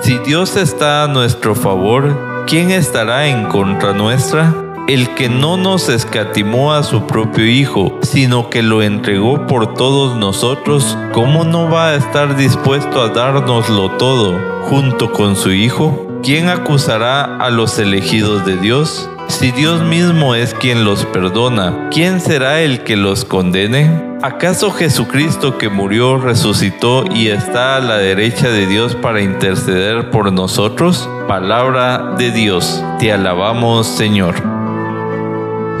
si 0.00 0.18
Dios 0.18 0.56
está 0.56 1.04
a 1.04 1.08
nuestro 1.08 1.54
favor, 1.54 2.44
¿quién 2.46 2.70
estará 2.70 3.28
en 3.28 3.46
contra 3.46 3.92
nuestra? 3.92 4.52
El 4.88 5.08
que 5.14 5.28
no 5.28 5.56
nos 5.56 5.88
escatimó 5.88 6.74
a 6.74 6.82
su 6.82 7.06
propio 7.06 7.46
Hijo, 7.46 7.98
sino 8.02 8.50
que 8.50 8.62
lo 8.62 8.82
entregó 8.82 9.46
por 9.46 9.74
todos 9.74 10.16
nosotros, 10.16 10.98
¿cómo 11.12 11.44
no 11.44 11.70
va 11.70 11.90
a 11.90 11.94
estar 11.94 12.36
dispuesto 12.36 13.00
a 13.00 13.08
dárnoslo 13.08 13.92
todo 13.92 14.38
junto 14.64 15.12
con 15.12 15.36
su 15.36 15.52
Hijo? 15.52 16.08
¿Quién 16.22 16.48
acusará 16.48 17.36
a 17.38 17.48
los 17.48 17.78
elegidos 17.78 18.44
de 18.44 18.56
Dios? 18.56 19.08
Si 19.32 19.50
Dios 19.50 19.82
mismo 19.82 20.34
es 20.34 20.52
quien 20.52 20.84
los 20.84 21.06
perdona, 21.06 21.88
¿quién 21.90 22.20
será 22.20 22.60
el 22.60 22.84
que 22.84 22.96
los 22.96 23.24
condene? 23.24 23.90
¿Acaso 24.20 24.70
Jesucristo 24.70 25.56
que 25.56 25.70
murió, 25.70 26.18
resucitó 26.18 27.04
y 27.10 27.28
está 27.28 27.76
a 27.76 27.80
la 27.80 27.96
derecha 27.96 28.50
de 28.50 28.66
Dios 28.66 28.94
para 28.94 29.22
interceder 29.22 30.10
por 30.10 30.30
nosotros? 30.30 31.08
Palabra 31.26 32.14
de 32.18 32.30
Dios, 32.30 32.84
te 33.00 33.10
alabamos 33.10 33.86
Señor. 33.86 34.34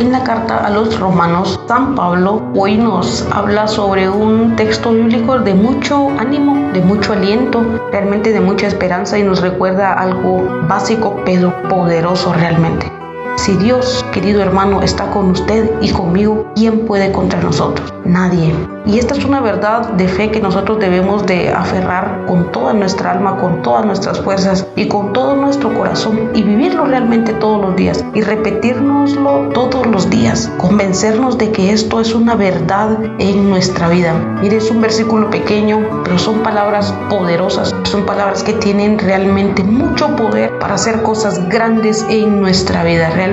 En 0.00 0.10
la 0.10 0.24
carta 0.24 0.66
a 0.66 0.70
los 0.70 0.98
romanos, 0.98 1.60
San 1.68 1.94
Pablo 1.94 2.50
hoy 2.56 2.78
nos 2.78 3.28
habla 3.30 3.68
sobre 3.68 4.08
un 4.08 4.56
texto 4.56 4.92
bíblico 4.92 5.38
de 5.38 5.52
mucho 5.52 6.08
ánimo, 6.18 6.72
de 6.72 6.80
mucho 6.80 7.12
aliento, 7.12 7.62
realmente 7.92 8.32
de 8.32 8.40
mucha 8.40 8.66
esperanza 8.66 9.18
y 9.18 9.22
nos 9.22 9.42
recuerda 9.42 9.92
algo 9.92 10.42
básico 10.66 11.20
pero 11.26 11.52
poderoso 11.68 12.32
realmente. 12.32 13.01
Si 13.42 13.56
Dios, 13.56 14.06
querido 14.12 14.40
hermano, 14.40 14.82
está 14.82 15.10
con 15.10 15.32
usted 15.32 15.68
y 15.80 15.90
conmigo, 15.90 16.46
¿quién 16.54 16.86
puede 16.86 17.10
contra 17.10 17.40
nosotros? 17.40 17.92
Nadie. 18.04 18.54
Y 18.86 18.98
esta 18.98 19.14
es 19.14 19.24
una 19.24 19.40
verdad 19.40 19.88
de 19.94 20.06
fe 20.06 20.30
que 20.30 20.40
nosotros 20.40 20.78
debemos 20.78 21.26
de 21.26 21.50
aferrar 21.50 22.24
con 22.26 22.52
toda 22.52 22.72
nuestra 22.72 23.10
alma, 23.10 23.38
con 23.38 23.62
todas 23.62 23.84
nuestras 23.84 24.20
fuerzas 24.20 24.66
y 24.76 24.86
con 24.86 25.12
todo 25.12 25.34
nuestro 25.34 25.74
corazón 25.74 26.30
y 26.34 26.42
vivirlo 26.42 26.84
realmente 26.84 27.32
todos 27.32 27.60
los 27.60 27.76
días 27.76 28.04
y 28.14 28.20
repetirnoslo 28.20 29.48
todos 29.54 29.86
los 29.86 30.08
días, 30.10 30.50
convencernos 30.58 31.38
de 31.38 31.50
que 31.50 31.72
esto 31.72 32.00
es 32.00 32.14
una 32.14 32.34
verdad 32.36 32.96
en 33.18 33.50
nuestra 33.50 33.88
vida. 33.88 34.14
Mire, 34.40 34.58
es 34.58 34.70
un 34.70 34.80
versículo 34.80 35.30
pequeño, 35.30 36.02
pero 36.04 36.18
son 36.18 36.40
palabras 36.40 36.92
poderosas, 37.08 37.74
son 37.84 38.04
palabras 38.04 38.42
que 38.42 38.52
tienen 38.52 38.98
realmente 38.98 39.62
mucho 39.64 40.14
poder 40.16 40.58
para 40.58 40.74
hacer 40.74 41.02
cosas 41.02 41.48
grandes 41.48 42.04
en 42.08 42.40
nuestra 42.40 42.82
vida 42.84 43.10
realmente 43.10 43.31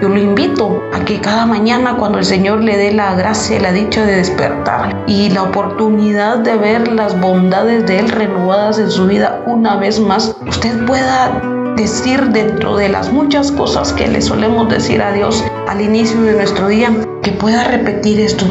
yo 0.00 0.08
lo 0.08 0.18
invito 0.18 0.82
a 0.92 1.04
que 1.04 1.20
cada 1.20 1.46
mañana 1.46 1.96
cuando 1.96 2.18
el 2.18 2.24
Señor 2.24 2.62
le 2.62 2.76
dé 2.76 2.92
la 2.92 3.14
gracia 3.14 3.56
y 3.56 3.60
la 3.60 3.72
dicha 3.72 4.04
de 4.04 4.16
despertar 4.16 5.04
y 5.06 5.30
la 5.30 5.42
oportunidad 5.42 6.38
de 6.38 6.56
ver 6.56 6.92
las 6.92 7.18
bondades 7.20 7.86
de 7.86 7.98
Él 7.98 8.08
renovadas 8.08 8.78
en 8.78 8.90
su 8.90 9.06
vida 9.06 9.42
una 9.46 9.76
vez 9.76 9.98
más, 9.98 10.36
usted 10.46 10.84
pueda 10.86 11.40
decir 11.76 12.20
dentro 12.28 12.76
de 12.76 12.88
las 12.88 13.12
muchas 13.12 13.50
cosas 13.52 13.92
que 13.92 14.06
le 14.06 14.20
solemos 14.20 14.68
decir 14.68 15.02
a 15.02 15.12
Dios 15.12 15.44
al 15.68 15.80
inicio 15.80 16.20
de 16.22 16.34
nuestro 16.34 16.68
día, 16.68 16.90
que 17.22 17.32
pueda 17.32 17.64
repetir 17.64 18.20
esto. 18.20 18.44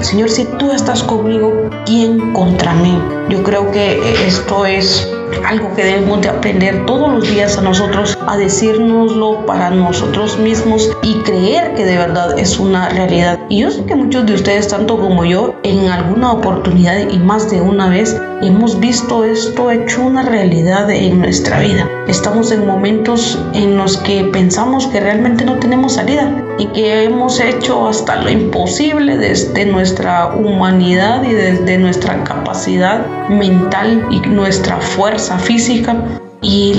Señor, 0.00 0.28
si 0.28 0.44
tú 0.58 0.72
estás 0.72 1.02
conmigo, 1.02 1.70
¿quién 1.84 2.32
contra 2.32 2.74
mí? 2.74 2.98
Yo 3.28 3.42
creo 3.42 3.70
que 3.70 3.98
esto 4.26 4.66
es 4.66 5.10
algo 5.44 5.74
que 5.74 5.84
debemos 5.84 6.20
de 6.22 6.28
aprender 6.28 6.86
todos 6.86 7.12
los 7.12 7.28
días 7.28 7.58
a 7.58 7.62
nosotros, 7.62 8.18
a 8.26 8.36
decírnoslo 8.36 9.46
para 9.46 9.70
nosotros 9.70 10.38
mismos 10.38 10.90
y 11.02 11.14
creer 11.20 11.74
que 11.74 11.84
de 11.84 11.96
verdad 11.96 12.38
es 12.38 12.58
una 12.58 12.88
realidad. 12.88 13.38
Y 13.48 13.60
yo 13.60 13.70
sé 13.70 13.84
que 13.84 13.94
muchos 13.94 14.26
de 14.26 14.34
ustedes, 14.34 14.68
tanto 14.68 14.98
como 14.98 15.24
yo, 15.24 15.54
en 15.62 15.88
alguna 15.88 16.32
oportunidad 16.32 17.08
y 17.08 17.18
más 17.18 17.50
de 17.50 17.60
una 17.60 17.88
vez, 17.88 18.20
hemos 18.42 18.78
visto 18.80 19.24
esto 19.24 19.70
hecho 19.70 20.02
una 20.02 20.22
realidad 20.22 20.90
en 20.90 21.20
nuestra 21.20 21.60
vida. 21.60 21.88
Estamos 22.08 22.52
en 22.52 22.66
momentos 22.66 23.38
en 23.54 23.76
los 23.76 23.96
que 23.98 24.24
pensamos 24.24 24.86
que 24.86 25.00
realmente 25.00 25.44
no 25.44 25.58
tenemos 25.58 25.94
salida 25.94 26.30
y 26.58 26.66
que 26.68 27.04
hemos 27.04 27.40
hecho 27.40 27.88
hasta 27.88 28.16
lo 28.16 28.30
imposible 28.30 29.16
desde 29.18 29.66
nuestra 29.66 30.28
humanidad 30.28 31.22
y 31.24 31.32
desde 31.32 31.78
nuestra 31.78 32.22
capacidad 32.24 33.06
mental 33.28 34.06
y 34.10 34.20
nuestra 34.20 34.76
fuerza 34.76 35.15
física 35.18 35.96
y 36.42 36.74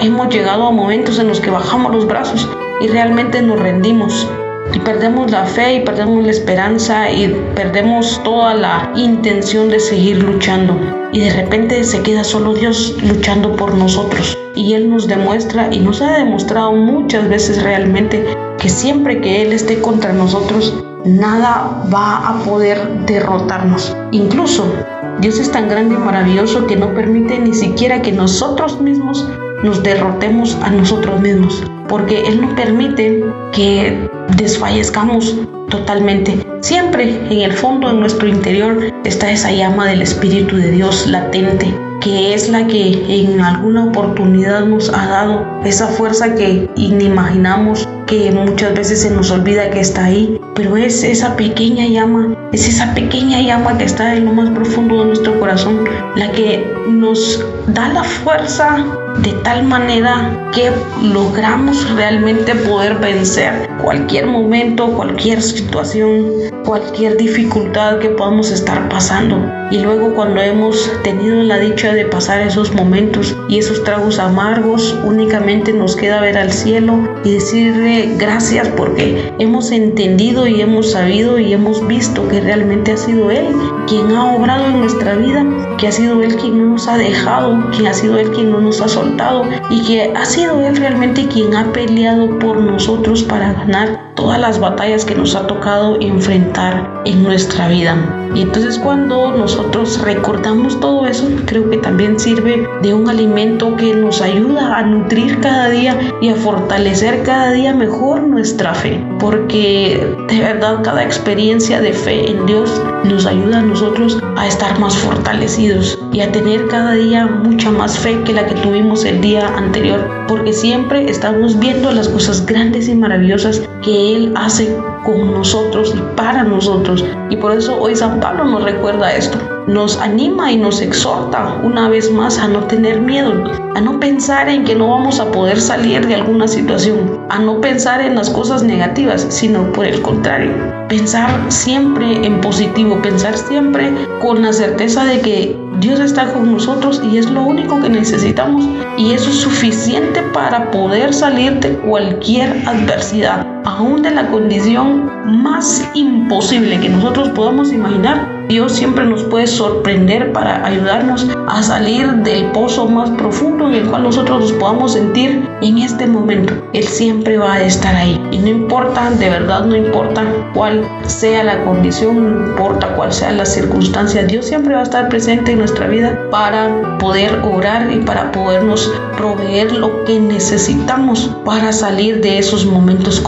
hemos 0.00 0.28
llegado 0.28 0.66
a 0.66 0.70
momentos 0.70 1.18
en 1.18 1.28
los 1.28 1.40
que 1.40 1.50
bajamos 1.50 1.94
los 1.94 2.06
brazos 2.06 2.48
y 2.80 2.88
realmente 2.88 3.42
nos 3.42 3.60
rendimos 3.60 4.26
y 4.74 4.78
perdemos 4.78 5.30
la 5.30 5.44
fe 5.44 5.74
y 5.74 5.80
perdemos 5.80 6.24
la 6.24 6.30
esperanza 6.30 7.10
y 7.10 7.28
perdemos 7.54 8.20
toda 8.24 8.54
la 8.54 8.90
intención 8.96 9.68
de 9.68 9.78
seguir 9.78 10.22
luchando. 10.22 10.78
Y 11.12 11.20
de 11.20 11.30
repente 11.30 11.84
se 11.84 12.02
queda 12.02 12.24
solo 12.24 12.54
Dios 12.54 12.96
luchando 13.02 13.54
por 13.54 13.74
nosotros. 13.74 14.38
Y 14.54 14.72
Él 14.72 14.88
nos 14.88 15.06
demuestra 15.08 15.68
y 15.70 15.80
nos 15.80 16.00
ha 16.00 16.16
demostrado 16.16 16.72
muchas 16.72 17.28
veces 17.28 17.62
realmente 17.62 18.24
que 18.58 18.68
siempre 18.70 19.20
que 19.20 19.42
Él 19.42 19.52
esté 19.52 19.80
contra 19.80 20.12
nosotros, 20.14 20.74
nada 21.04 21.84
va 21.92 22.28
a 22.28 22.42
poder 22.42 23.04
derrotarnos. 23.06 23.94
Incluso 24.10 24.72
Dios 25.20 25.38
es 25.38 25.50
tan 25.50 25.68
grande 25.68 25.94
y 25.94 25.98
maravilloso 25.98 26.66
que 26.66 26.76
no 26.76 26.94
permite 26.94 27.38
ni 27.38 27.54
siquiera 27.54 28.02
que 28.02 28.12
nosotros 28.12 28.80
mismos 28.80 29.28
nos 29.62 29.82
derrotemos 29.82 30.56
a 30.62 30.70
nosotros 30.70 31.20
mismos, 31.20 31.62
porque 31.88 32.22
Él 32.22 32.40
no 32.40 32.54
permite 32.54 33.24
que 33.52 34.08
desfallezcamos 34.36 35.36
totalmente. 35.68 36.44
Siempre 36.60 37.20
en 37.30 37.40
el 37.40 37.52
fondo, 37.52 37.90
en 37.90 38.00
nuestro 38.00 38.28
interior, 38.28 38.92
está 39.04 39.30
esa 39.30 39.52
llama 39.52 39.86
del 39.86 40.02
Espíritu 40.02 40.56
de 40.56 40.70
Dios 40.70 41.06
latente, 41.06 41.72
que 42.02 42.34
es 42.34 42.48
la 42.48 42.66
que 42.66 43.04
en 43.08 43.40
alguna 43.40 43.84
oportunidad 43.84 44.64
nos 44.64 44.92
ha 44.92 45.06
dado 45.06 45.46
esa 45.64 45.86
fuerza 45.86 46.34
que 46.34 46.68
inimaginamos, 46.74 47.88
que 48.06 48.32
muchas 48.32 48.74
veces 48.74 49.02
se 49.02 49.10
nos 49.10 49.30
olvida 49.30 49.70
que 49.70 49.80
está 49.80 50.06
ahí, 50.06 50.40
pero 50.56 50.76
es 50.76 51.04
esa 51.04 51.36
pequeña 51.36 51.86
llama, 51.86 52.34
es 52.52 52.68
esa 52.68 52.92
pequeña 52.92 53.40
llama 53.40 53.78
que 53.78 53.84
está 53.84 54.16
en 54.16 54.24
lo 54.24 54.32
más 54.32 54.50
profundo 54.50 54.98
de 54.98 55.04
nuestro 55.06 55.38
corazón, 55.38 55.84
la 56.16 56.30
que 56.32 56.66
nos 56.88 57.44
da 57.66 57.88
la 57.88 58.04
fuerza 58.04 58.84
de 59.18 59.32
tal 59.44 59.64
manera 59.64 60.50
que 60.52 60.70
logramos 61.02 61.90
realmente 61.94 62.54
poder 62.54 62.98
vencer 62.98 63.68
cualquier 63.82 64.26
momento, 64.26 64.92
cualquier 64.92 65.42
situación, 65.42 66.26
cualquier 66.64 67.16
dificultad 67.16 67.98
que 67.98 68.10
podamos 68.10 68.50
estar 68.50 68.88
pasando. 68.88 69.38
Y 69.70 69.78
luego 69.78 70.14
cuando 70.14 70.40
hemos 70.40 70.90
tenido 71.02 71.42
la 71.42 71.58
dicha 71.58 71.92
de 71.92 72.04
pasar 72.04 72.42
esos 72.42 72.74
momentos 72.74 73.36
y 73.48 73.58
esos 73.58 73.82
tragos 73.84 74.18
amargos, 74.18 74.96
únicamente 75.04 75.72
nos 75.72 75.96
queda 75.96 76.20
ver 76.20 76.36
al 76.36 76.52
cielo 76.52 76.98
y 77.24 77.32
decirle 77.32 78.14
gracias 78.18 78.68
porque 78.68 79.32
hemos 79.38 79.70
entendido 79.72 80.46
y 80.46 80.60
hemos 80.60 80.92
sabido 80.92 81.38
y 81.38 81.52
hemos 81.52 81.86
visto 81.86 82.28
que 82.28 82.40
realmente 82.40 82.92
ha 82.92 82.96
sido 82.96 83.30
Él 83.30 83.46
quien 83.88 84.12
ha 84.12 84.34
obrado 84.34 84.66
en 84.66 84.80
nuestra 84.80 85.14
vida, 85.14 85.44
que 85.78 85.88
ha 85.88 85.92
sido 85.92 86.22
Él 86.22 86.36
quien 86.36 86.58
no 86.58 86.72
nos 86.72 86.86
ha 86.86 86.98
dejado, 86.98 87.51
que 87.70 87.88
ha 87.88 87.94
sido 87.94 88.18
Él 88.18 88.30
quien 88.30 88.50
no 88.50 88.60
nos 88.60 88.80
ha 88.80 88.88
soltado 88.88 89.44
y 89.70 89.82
que 89.82 90.12
ha 90.14 90.24
sido 90.24 90.60
Él 90.60 90.76
realmente 90.76 91.26
quien 91.28 91.54
ha 91.54 91.72
peleado 91.72 92.38
por 92.38 92.58
nosotros 92.58 93.22
para 93.22 93.52
ganar 93.52 94.14
todas 94.14 94.40
las 94.40 94.58
batallas 94.58 95.04
que 95.04 95.14
nos 95.14 95.34
ha 95.34 95.46
tocado 95.46 95.98
enfrentar 96.00 97.02
en 97.04 97.22
nuestra 97.22 97.68
vida. 97.68 98.21
Y 98.34 98.42
entonces 98.42 98.78
cuando 98.78 99.36
nosotros 99.36 100.00
recordamos 100.02 100.78
todo 100.80 101.06
eso, 101.06 101.28
creo 101.46 101.68
que 101.68 101.78
también 101.78 102.18
sirve 102.18 102.66
de 102.82 102.94
un 102.94 103.08
alimento 103.08 103.76
que 103.76 103.94
nos 103.94 104.20
ayuda 104.22 104.78
a 104.78 104.82
nutrir 104.82 105.40
cada 105.40 105.68
día 105.68 105.98
y 106.20 106.30
a 106.30 106.36
fortalecer 106.36 107.22
cada 107.22 107.52
día 107.52 107.74
mejor 107.74 108.22
nuestra 108.22 108.74
fe. 108.74 109.04
Porque 109.18 110.16
de 110.28 110.40
verdad 110.40 110.82
cada 110.82 111.02
experiencia 111.02 111.80
de 111.80 111.92
fe 111.92 112.30
en 112.30 112.46
Dios 112.46 112.80
nos 113.04 113.26
ayuda 113.26 113.58
a 113.58 113.62
nosotros 113.62 114.18
a 114.36 114.46
estar 114.46 114.78
más 114.78 114.96
fortalecidos 114.96 115.98
y 116.12 116.20
a 116.20 116.32
tener 116.32 116.66
cada 116.68 116.92
día 116.92 117.26
mucha 117.26 117.70
más 117.70 117.98
fe 117.98 118.22
que 118.24 118.32
la 118.32 118.46
que 118.46 118.54
tuvimos 118.54 119.04
el 119.04 119.20
día 119.20 119.46
anterior, 119.56 120.24
porque 120.28 120.52
siempre 120.52 121.10
estamos 121.10 121.58
viendo 121.58 121.92
las 121.92 122.08
cosas 122.08 122.44
grandes 122.46 122.88
y 122.88 122.94
maravillosas 122.94 123.62
que 123.82 124.16
Él 124.16 124.32
hace 124.36 124.76
con 125.04 125.32
nosotros 125.32 125.94
y 125.94 126.16
para 126.16 126.44
nosotros. 126.44 127.04
Y 127.30 127.36
por 127.36 127.52
eso 127.52 127.80
hoy 127.80 127.96
San 127.96 128.20
Pablo 128.22 128.44
nos 128.44 128.62
recuerda 128.62 129.12
esto. 129.12 129.36
Nos 129.66 129.98
anima 129.98 130.52
y 130.52 130.56
nos 130.56 130.80
exhorta 130.80 131.56
una 131.64 131.88
vez 131.88 132.10
más 132.12 132.38
a 132.38 132.46
no 132.46 132.60
tener 132.64 133.00
miedo, 133.00 133.32
a 133.74 133.80
no 133.80 133.98
pensar 133.98 134.48
en 134.48 134.62
que 134.62 134.76
no 134.76 134.88
vamos 134.90 135.18
a 135.18 135.30
poder 135.32 135.60
salir 135.60 136.06
de 136.06 136.14
alguna 136.14 136.46
situación, 136.46 137.26
a 137.30 137.40
no 137.40 137.60
pensar 137.60 138.00
en 138.00 138.14
las 138.14 138.30
cosas 138.30 138.62
negativas, 138.62 139.26
sino 139.28 139.72
por 139.72 139.86
el 139.86 140.00
contrario, 140.02 140.52
pensar 140.88 141.30
siempre 141.48 142.24
en 142.24 142.40
positivo, 142.40 143.02
pensar 143.02 143.36
siempre 143.36 143.92
con 144.20 144.42
la 144.42 144.52
certeza 144.52 145.04
de 145.04 145.20
que 145.20 145.56
Dios 145.80 145.98
está 145.98 146.32
con 146.32 146.52
nosotros 146.52 147.02
y 147.12 147.18
es 147.18 147.28
lo 147.28 147.42
único 147.42 147.80
que 147.80 147.88
necesitamos 147.88 148.64
y 148.96 149.14
eso 149.14 149.30
es 149.30 149.36
suficiente 149.36 150.22
para 150.32 150.70
poder 150.70 151.12
salir 151.12 151.58
de 151.58 151.70
cualquier 151.78 152.62
adversidad, 152.68 153.44
aún 153.64 154.02
de 154.02 154.10
la 154.10 154.28
condición 154.28 155.10
más 155.42 155.88
imposible 155.94 156.80
que 156.80 156.88
nosotros 156.88 157.30
podamos 157.30 157.72
imaginar 157.72 158.42
Dios 158.52 158.72
siempre 158.72 159.06
nos 159.06 159.22
puede 159.24 159.46
sorprender 159.46 160.30
para 160.32 160.66
ayudarnos 160.66 161.26
a 161.48 161.62
salir 161.62 162.06
del 162.16 162.50
pozo 162.50 162.86
más 162.86 163.08
profundo 163.10 163.68
en 163.68 163.74
el 163.74 163.88
cual 163.88 164.02
nosotros 164.02 164.40
nos 164.40 164.52
podamos 164.52 164.92
sentir 164.92 165.48
en 165.62 165.78
este 165.78 166.06
momento. 166.06 166.52
Él 166.74 166.84
siempre 166.84 167.38
va 167.38 167.54
a 167.54 167.62
estar 167.62 167.94
ahí. 167.94 168.20
Y 168.30 168.36
no 168.36 168.48
importa, 168.48 169.10
de 169.10 169.30
verdad 169.30 169.64
no 169.64 169.74
importa 169.74 170.24
cuál 170.52 170.86
sea 171.06 171.44
la 171.44 171.64
condición, 171.64 172.40
no 172.40 172.46
importa 172.50 172.94
cuál 172.94 173.10
sea 173.10 173.32
la 173.32 173.46
circunstancia, 173.46 174.24
Dios 174.24 174.44
siempre 174.44 174.74
va 174.74 174.80
a 174.80 174.84
estar 174.84 175.08
presente 175.08 175.52
en 175.52 175.58
nuestra 175.60 175.86
vida 175.86 176.18
para 176.30 176.98
poder 176.98 177.40
orar 177.44 177.90
y 177.90 178.00
para 178.00 178.32
podernos 178.32 178.92
proveer 179.16 179.72
lo 179.72 180.04
que 180.04 180.20
necesitamos 180.20 181.30
para 181.44 181.72
salir 181.72 182.20
de 182.20 182.38
esos 182.38 182.66
momentos 182.66 183.20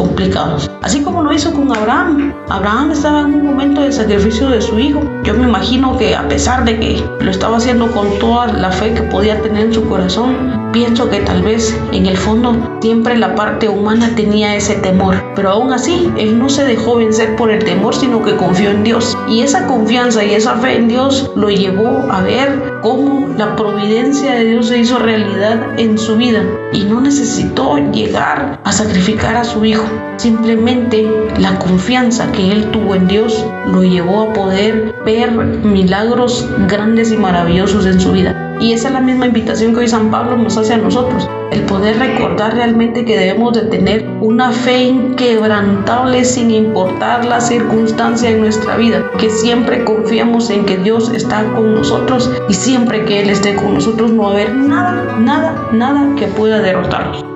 Así 0.82 1.02
como 1.02 1.22
lo 1.22 1.32
hizo 1.32 1.52
con 1.52 1.74
Abraham. 1.76 2.34
Abraham 2.48 2.92
estaba 2.92 3.20
en 3.20 3.34
un 3.34 3.46
momento 3.46 3.82
de 3.82 3.92
sacrificio 3.92 4.48
de 4.48 4.60
su 4.60 4.78
hijo 4.78 5.02
yo 5.24 5.32
me 5.32 5.44
imagino 5.44 5.96
que 5.96 6.14
a 6.14 6.28
pesar 6.28 6.66
de 6.66 6.78
que 6.78 7.02
lo 7.20 7.30
estaba 7.30 7.56
haciendo 7.56 7.90
con 7.90 8.18
toda 8.18 8.46
la 8.46 8.70
fe 8.70 8.92
que 8.92 9.02
podía 9.04 9.40
tener 9.40 9.66
en 9.66 9.74
su 9.74 9.88
corazón, 9.88 10.63
pienso 10.74 11.08
que 11.08 11.20
tal 11.20 11.42
vez 11.42 11.80
en 11.92 12.06
el 12.06 12.16
fondo 12.16 12.78
siempre 12.80 13.16
la 13.16 13.36
parte 13.36 13.68
humana 13.68 14.10
tenía 14.16 14.56
ese 14.56 14.74
temor. 14.74 15.14
Pero 15.36 15.50
aún 15.50 15.72
así, 15.72 16.10
él 16.18 16.36
no 16.36 16.48
se 16.48 16.64
dejó 16.64 16.96
vencer 16.96 17.36
por 17.36 17.50
el 17.50 17.64
temor, 17.64 17.94
sino 17.94 18.22
que 18.22 18.36
confió 18.36 18.70
en 18.70 18.82
Dios. 18.82 19.16
Y 19.28 19.42
esa 19.42 19.68
confianza 19.68 20.24
y 20.24 20.34
esa 20.34 20.56
fe 20.56 20.76
en 20.76 20.88
Dios 20.88 21.30
lo 21.36 21.48
llevó 21.48 22.10
a 22.10 22.20
ver 22.22 22.80
cómo 22.82 23.28
la 23.38 23.54
providencia 23.54 24.34
de 24.34 24.44
Dios 24.46 24.66
se 24.66 24.78
hizo 24.78 24.98
realidad 24.98 25.78
en 25.78 25.96
su 25.96 26.16
vida. 26.16 26.42
Y 26.72 26.82
no 26.82 27.00
necesitó 27.00 27.78
llegar 27.92 28.58
a 28.64 28.72
sacrificar 28.72 29.36
a 29.36 29.44
su 29.44 29.64
hijo. 29.64 29.84
Simplemente 30.16 31.08
la 31.38 31.56
confianza 31.60 32.32
que 32.32 32.50
él 32.50 32.72
tuvo 32.72 32.96
en 32.96 33.06
Dios 33.06 33.46
lo 33.72 33.84
llevó 33.84 34.22
a 34.22 34.32
poder 34.32 34.92
ver 35.04 35.30
milagros 35.30 36.48
grandes 36.66 37.12
y 37.12 37.16
maravillosos 37.16 37.86
en 37.86 38.00
su 38.00 38.10
vida. 38.10 38.53
Y 38.60 38.72
esa 38.72 38.88
es 38.88 38.94
la 38.94 39.00
misma 39.00 39.26
invitación 39.26 39.72
que 39.72 39.80
hoy 39.80 39.88
San 39.88 40.10
Pablo 40.10 40.36
nos 40.36 40.56
hace 40.56 40.74
a 40.74 40.78
nosotros, 40.78 41.28
el 41.50 41.62
poder 41.62 41.98
recordar 41.98 42.54
realmente 42.54 43.04
que 43.04 43.18
debemos 43.18 43.52
de 43.52 43.62
tener 43.62 44.06
una 44.20 44.52
fe 44.52 44.84
inquebrantable 44.84 46.24
sin 46.24 46.50
importar 46.50 47.24
la 47.24 47.40
circunstancia 47.40 48.30
en 48.30 48.40
nuestra 48.40 48.76
vida, 48.76 49.04
que 49.18 49.28
siempre 49.28 49.84
confiamos 49.84 50.50
en 50.50 50.64
que 50.64 50.78
Dios 50.78 51.10
está 51.14 51.44
con 51.54 51.74
nosotros 51.74 52.30
y 52.48 52.54
siempre 52.54 53.04
que 53.04 53.22
Él 53.22 53.30
esté 53.30 53.56
con 53.56 53.74
nosotros 53.74 54.12
no 54.12 54.24
va 54.24 54.28
a 54.30 54.32
haber 54.32 54.54
nada, 54.54 55.16
nada, 55.18 55.68
nada 55.72 56.14
que 56.16 56.26
pueda 56.28 56.60
derrotarnos. 56.60 57.33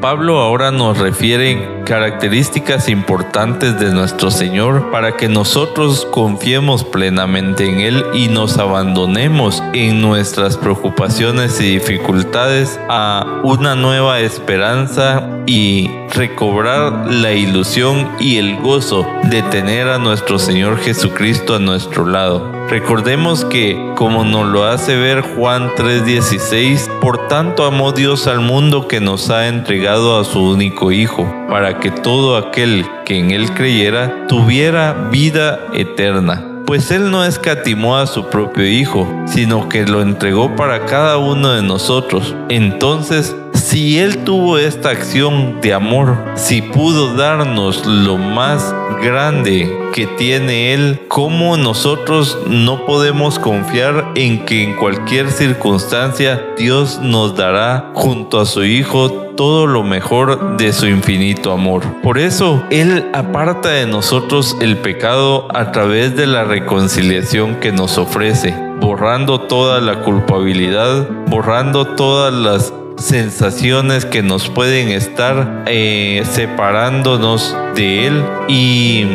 Pablo 0.00 0.40
ahora 0.40 0.70
nos 0.70 0.96
refiere 0.96 1.82
características 1.84 2.88
importantes 2.88 3.78
de 3.78 3.92
nuestro 3.92 4.30
Señor 4.30 4.90
para 4.90 5.16
que 5.18 5.28
nosotros 5.28 6.06
confiemos 6.10 6.84
plenamente 6.84 7.66
en 7.68 7.80
Él 7.80 8.04
y 8.14 8.28
nos 8.28 8.56
abandonemos 8.56 9.62
en 9.74 10.00
nuestras 10.00 10.56
preocupaciones 10.56 11.60
y 11.60 11.74
dificultades 11.74 12.80
a 12.88 13.42
una 13.44 13.74
nueva 13.74 14.20
esperanza 14.20 15.28
y 15.46 15.90
recobrar 16.14 17.12
la 17.12 17.32
ilusión 17.32 18.08
y 18.18 18.38
el 18.38 18.56
gozo 18.56 19.06
de 19.24 19.42
tener 19.42 19.88
a 19.88 19.98
nuestro 19.98 20.38
Señor 20.38 20.78
Jesucristo 20.78 21.56
a 21.56 21.58
nuestro 21.58 22.06
lado. 22.06 22.59
Recordemos 22.70 23.44
que, 23.44 23.76
como 23.96 24.22
nos 24.22 24.46
lo 24.46 24.64
hace 24.64 24.94
ver 24.96 25.22
Juan 25.22 25.70
3:16, 25.74 26.88
por 27.00 27.26
tanto 27.26 27.64
amó 27.64 27.90
Dios 27.90 28.28
al 28.28 28.38
mundo 28.38 28.86
que 28.86 29.00
nos 29.00 29.28
ha 29.28 29.48
entregado 29.48 30.16
a 30.20 30.24
su 30.24 30.40
único 30.40 30.92
Hijo, 30.92 31.26
para 31.48 31.80
que 31.80 31.90
todo 31.90 32.36
aquel 32.36 32.86
que 33.04 33.18
en 33.18 33.32
Él 33.32 33.52
creyera 33.54 34.28
tuviera 34.28 34.92
vida 35.10 35.58
eterna 35.72 36.46
pues 36.70 36.92
Él 36.92 37.10
no 37.10 37.24
escatimó 37.24 37.96
a 37.96 38.06
su 38.06 38.26
propio 38.26 38.64
Hijo, 38.64 39.24
sino 39.26 39.68
que 39.68 39.84
lo 39.86 40.02
entregó 40.02 40.54
para 40.54 40.86
cada 40.86 41.18
uno 41.18 41.50
de 41.50 41.62
nosotros. 41.62 42.36
Entonces, 42.48 43.34
si 43.60 43.98
Él 43.98 44.24
tuvo 44.24 44.58
esta 44.58 44.90
acción 44.90 45.60
de 45.60 45.74
amor, 45.74 46.16
si 46.34 46.62
pudo 46.62 47.14
darnos 47.14 47.86
lo 47.86 48.16
más 48.16 48.74
grande 49.02 49.70
que 49.92 50.06
tiene 50.06 50.72
Él, 50.72 51.00
¿cómo 51.08 51.56
nosotros 51.56 52.38
no 52.46 52.86
podemos 52.86 53.38
confiar 53.38 54.12
en 54.14 54.44
que 54.44 54.64
en 54.64 54.74
cualquier 54.76 55.30
circunstancia 55.30 56.44
Dios 56.56 57.00
nos 57.02 57.36
dará 57.36 57.90
junto 57.94 58.40
a 58.40 58.46
su 58.46 58.64
Hijo 58.64 59.10
todo 59.36 59.66
lo 59.66 59.82
mejor 59.82 60.56
de 60.56 60.72
su 60.72 60.86
infinito 60.86 61.52
amor? 61.52 61.82
Por 62.02 62.18
eso 62.18 62.62
Él 62.70 63.10
aparta 63.12 63.68
de 63.70 63.86
nosotros 63.86 64.56
el 64.60 64.78
pecado 64.78 65.48
a 65.54 65.70
través 65.70 66.16
de 66.16 66.26
la 66.26 66.44
reconciliación 66.44 67.56
que 67.56 67.72
nos 67.72 67.98
ofrece 67.98 68.54
borrando 68.80 69.42
toda 69.42 69.78
la 69.80 70.00
culpabilidad, 70.02 71.06
borrando 71.26 71.84
todas 71.84 72.32
las 72.32 72.72
sensaciones 73.00 74.04
que 74.04 74.22
nos 74.22 74.48
pueden 74.48 74.88
estar 74.88 75.64
eh, 75.66 76.22
separándonos 76.30 77.56
de 77.74 78.06
Él 78.06 78.24
y 78.48 79.06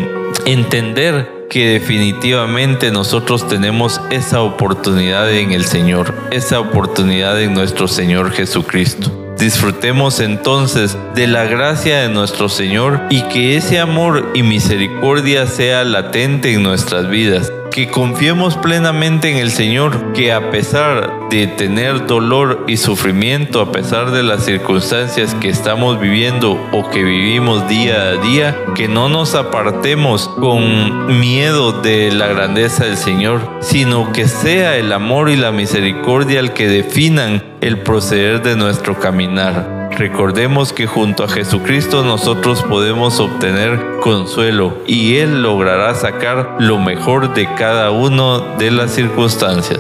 entender 0.46 1.48
que 1.50 1.70
definitivamente 1.70 2.92
nosotros 2.92 3.48
tenemos 3.48 4.02
esa 4.10 4.42
oportunidad 4.42 5.32
en 5.32 5.52
el 5.52 5.66
Señor, 5.66 6.14
esa 6.32 6.60
oportunidad 6.60 7.40
en 7.42 7.54
nuestro 7.54 7.88
Señor 7.88 8.32
Jesucristo. 8.32 9.12
Disfrutemos 9.38 10.22
entonces 10.22 10.98
de 11.14 11.28
la 11.28 11.46
gracia 11.46 12.02
de 12.02 12.10
nuestro 12.10 12.50
Señor 12.50 13.02
y 13.10 13.22
que 13.24 13.58
ese 13.58 13.80
amor 13.80 14.32
y 14.34 14.44
misericordia 14.44 15.46
sea 15.46 15.84
latente 15.84 16.54
en 16.54 16.64
nuestras 16.64 17.10
vidas 17.10 17.52
que 17.76 17.90
confiemos 17.90 18.56
plenamente 18.56 19.30
en 19.30 19.36
el 19.36 19.52
Señor, 19.52 20.14
que 20.14 20.32
a 20.32 20.50
pesar 20.50 21.28
de 21.30 21.46
tener 21.46 22.08
dolor 22.08 22.64
y 22.70 22.78
sufrimiento, 22.78 23.60
a 23.60 23.74
pesar 23.74 24.12
de 24.12 24.24
las 24.24 24.46
circunstancias 24.46 25.36
que 25.36 25.50
estamos 25.50 26.00
viviendo 26.00 26.54
o 26.72 26.90
que 26.90 27.04
vivimos 27.04 27.68
día 27.68 28.02
a 28.02 28.16
día, 28.16 28.58
que 28.76 28.88
no 28.88 29.10
nos 29.10 29.36
apartemos 29.36 30.30
con 30.30 31.20
miedo 31.20 31.74
de 31.74 32.14
la 32.14 32.28
grandeza 32.28 32.86
del 32.86 32.96
Señor, 32.96 33.42
sino 33.60 34.14
que 34.14 34.30
sea 34.30 34.78
el 34.78 34.94
amor 34.94 35.30
y 35.30 35.36
la 35.36 35.52
misericordia 35.52 36.40
el 36.40 36.54
que 36.54 36.70
definan 36.70 37.44
el 37.60 37.80
proceder 37.80 38.42
de 38.42 38.56
nuestro 38.56 38.98
caminar. 39.02 39.75
Recordemos 39.98 40.74
que 40.74 40.88
junto 40.88 41.24
a 41.24 41.30
Jesucristo 41.30 42.04
nosotros 42.04 42.62
podemos 42.64 43.22
obtener 43.22 43.80
consuelo 44.02 44.78
y 44.86 45.16
Él 45.16 45.42
logrará 45.42 45.96
sacar 45.96 46.58
lo 46.60 46.80
mejor 46.80 47.34
de 47.34 47.48
cada 47.56 47.92
uno 47.92 48.58
de 48.58 48.72
las 48.72 48.92
circunstancias. 48.92 49.80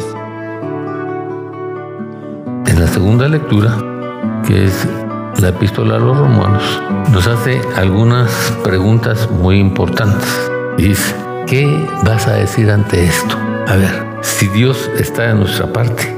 En 2.65 2.79
la 2.79 2.87
segunda 2.87 3.27
lectura, 3.27 3.75
que 4.47 4.63
es 4.63 4.87
la 5.41 5.49
epístola 5.49 5.97
a 5.97 5.99
los 5.99 6.17
romanos, 6.17 6.63
nos 7.11 7.27
hace 7.27 7.59
algunas 7.75 8.31
preguntas 8.63 9.29
muy 9.29 9.59
importantes. 9.59 10.49
Dice, 10.77 11.13
¿qué 11.45 11.67
vas 12.05 12.25
a 12.27 12.35
decir 12.35 12.71
ante 12.71 13.03
esto? 13.03 13.37
A 13.67 13.75
ver, 13.75 14.05
si 14.21 14.47
Dios 14.47 14.89
está 14.97 15.29
en 15.31 15.41
nuestra 15.41 15.73
parte, 15.73 16.15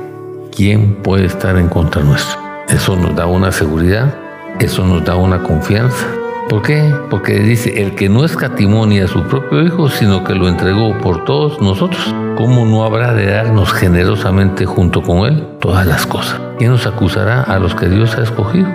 ¿quién 0.55 0.97
puede 1.01 1.25
estar 1.25 1.57
en 1.57 1.67
contra 1.67 2.03
nuestra? 2.03 2.46
Eso 2.69 2.97
nos 2.97 3.15
da 3.15 3.27
una 3.27 3.51
seguridad, 3.51 4.13
eso 4.60 4.86
nos 4.86 5.06
da 5.06 5.15
una 5.15 5.41
confianza. 5.41 6.06
¿Por 6.49 6.62
qué? 6.62 6.93
Porque 7.10 7.39
dice, 7.39 7.82
el 7.82 7.95
que 7.95 8.10
no 8.10 8.25
escatimó 8.25 8.86
ni 8.86 8.99
a 8.99 9.08
su 9.08 9.23
propio 9.23 9.63
Hijo, 9.63 9.89
sino 9.89 10.23
que 10.23 10.36
lo 10.36 10.49
entregó 10.49 10.97
por 10.97 11.23
todos 11.23 11.62
nosotros, 11.62 12.13
¿cómo 12.36 12.65
no 12.65 12.84
habrá 12.84 13.13
de 13.13 13.27
darnos 13.27 13.71
generosamente 13.71 14.65
junto 14.65 15.01
con 15.01 15.27
Él 15.27 15.47
todas 15.60 15.86
las 15.86 16.06
cosas? 16.06 16.39
¿Quién 16.58 16.71
nos 16.71 16.86
acusará 16.86 17.41
a 17.43 17.58
los 17.60 17.73
que 17.73 17.88
Dios 17.88 18.17
ha 18.17 18.23
escogido? 18.23 18.67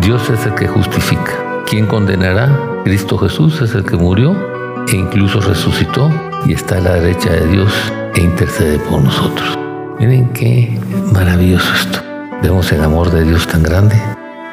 Dios 0.00 0.28
es 0.30 0.44
el 0.46 0.54
que 0.54 0.66
justifica. 0.66 1.32
¿Quién 1.66 1.86
condenará? 1.86 2.48
Cristo 2.84 3.18
Jesús 3.18 3.60
es 3.60 3.74
el 3.74 3.84
que 3.84 3.96
murió 3.96 4.34
e 4.90 4.96
incluso 4.96 5.40
resucitó 5.40 6.10
y 6.46 6.54
está 6.54 6.78
a 6.78 6.80
la 6.80 6.94
derecha 6.94 7.30
de 7.30 7.46
Dios 7.46 7.72
e 8.14 8.20
intercede 8.20 8.78
por 8.78 9.02
nosotros. 9.02 9.58
Miren 9.98 10.28
qué 10.30 10.78
maravilloso 11.12 11.72
esto. 11.74 12.13
Vemos 12.44 12.70
el 12.72 12.84
amor 12.84 13.10
de 13.10 13.24
Dios 13.24 13.46
tan 13.46 13.62
grande, 13.62 13.98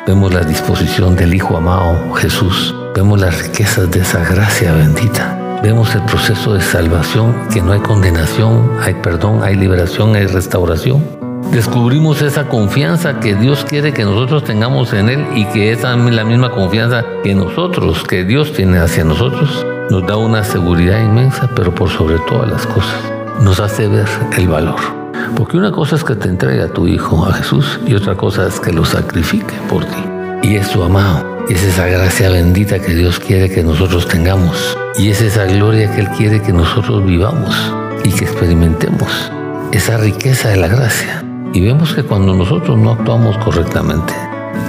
vemos 0.07 0.33
la 0.33 0.45
disposición 0.45 1.13
del 1.17 1.33
Hijo 1.33 1.57
amado 1.57 2.13
Jesús, 2.13 2.73
vemos 2.95 3.19
las 3.19 3.43
riquezas 3.43 3.91
de 3.91 3.99
esa 3.99 4.23
gracia 4.23 4.71
bendita, 4.71 5.59
vemos 5.61 5.93
el 5.93 6.01
proceso 6.03 6.53
de 6.53 6.61
salvación, 6.61 7.35
que 7.51 7.61
no 7.61 7.73
hay 7.73 7.81
condenación, 7.81 8.77
hay 8.81 8.93
perdón, 8.93 9.43
hay 9.43 9.55
liberación, 9.55 10.15
hay 10.15 10.25
restauración. 10.25 11.03
Descubrimos 11.51 12.21
esa 12.21 12.47
confianza 12.47 13.19
que 13.19 13.35
Dios 13.35 13.65
quiere 13.65 13.91
que 13.91 14.05
nosotros 14.05 14.45
tengamos 14.45 14.93
en 14.93 15.09
Él 15.09 15.27
y 15.35 15.43
que 15.47 15.73
es 15.73 15.83
la 15.83 15.97
misma 15.97 16.49
confianza 16.49 17.03
que 17.25 17.35
nosotros, 17.35 18.05
que 18.05 18.23
Dios 18.23 18.53
tiene 18.53 18.79
hacia 18.79 19.03
nosotros, 19.03 19.65
nos 19.89 20.07
da 20.07 20.15
una 20.15 20.45
seguridad 20.45 21.03
inmensa, 21.03 21.49
pero 21.57 21.75
por 21.75 21.89
sobre 21.89 22.19
todas 22.19 22.49
las 22.49 22.65
cosas, 22.65 23.11
nos 23.41 23.59
hace 23.59 23.89
ver 23.89 24.07
el 24.37 24.47
valor. 24.47 25.00
Porque 25.35 25.57
una 25.57 25.71
cosa 25.71 25.95
es 25.95 26.03
que 26.03 26.15
te 26.15 26.29
entregue 26.29 26.61
a 26.61 26.67
tu 26.67 26.87
Hijo, 26.87 27.25
a 27.25 27.33
Jesús, 27.33 27.79
y 27.85 27.93
otra 27.93 28.15
cosa 28.15 28.47
es 28.47 28.59
que 28.59 28.71
lo 28.71 28.85
sacrifique 28.85 29.55
por 29.69 29.85
ti. 29.85 30.03
Y 30.43 30.55
es 30.55 30.67
su 30.67 30.83
amado. 30.83 31.45
Es 31.49 31.63
esa 31.63 31.87
gracia 31.87 32.29
bendita 32.29 32.79
que 32.79 32.93
Dios 32.93 33.19
quiere 33.19 33.49
que 33.49 33.63
nosotros 33.63 34.07
tengamos. 34.07 34.77
Y 34.97 35.09
es 35.09 35.21
esa 35.21 35.45
gloria 35.45 35.91
que 35.93 36.01
Él 36.01 36.09
quiere 36.09 36.41
que 36.41 36.53
nosotros 36.53 37.05
vivamos 37.05 37.55
y 38.03 38.11
que 38.11 38.25
experimentemos. 38.25 39.31
Esa 39.71 39.97
riqueza 39.97 40.49
de 40.49 40.57
la 40.57 40.67
gracia. 40.67 41.23
Y 41.53 41.61
vemos 41.61 41.93
que 41.93 42.03
cuando 42.03 42.33
nosotros 42.33 42.77
no 42.77 42.91
actuamos 42.91 43.37
correctamente, 43.39 44.13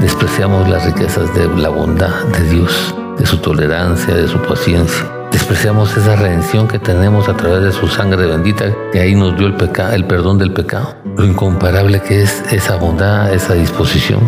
despreciamos 0.01 0.69
las 0.69 0.85
riquezas 0.85 1.33
de 1.35 1.49
la 1.49 1.69
bondad 1.69 2.25
de 2.25 2.51
Dios, 2.51 2.95
de 3.19 3.27
su 3.27 3.39
tolerancia, 3.39 4.15
de 4.15 4.27
su 4.27 4.39
paciencia. 4.39 5.22
Despreciamos 5.33 5.97
esa 5.97 6.15
redención 6.15 6.69
que 6.69 6.79
tenemos 6.79 7.29
a 7.29 7.37
través 7.37 7.63
de 7.63 7.73
su 7.73 7.89
sangre 7.89 8.27
bendita, 8.27 8.67
que 8.93 9.01
ahí 9.01 9.15
nos 9.15 9.37
dio 9.37 9.47
el, 9.47 9.55
pecado, 9.55 9.95
el 9.95 10.05
perdón 10.05 10.39
del 10.39 10.53
pecado. 10.53 10.95
Lo 11.17 11.25
incomparable 11.25 12.01
que 12.01 12.23
es 12.23 12.43
esa 12.53 12.77
bondad, 12.77 13.33
esa 13.33 13.55
disposición, 13.55 14.21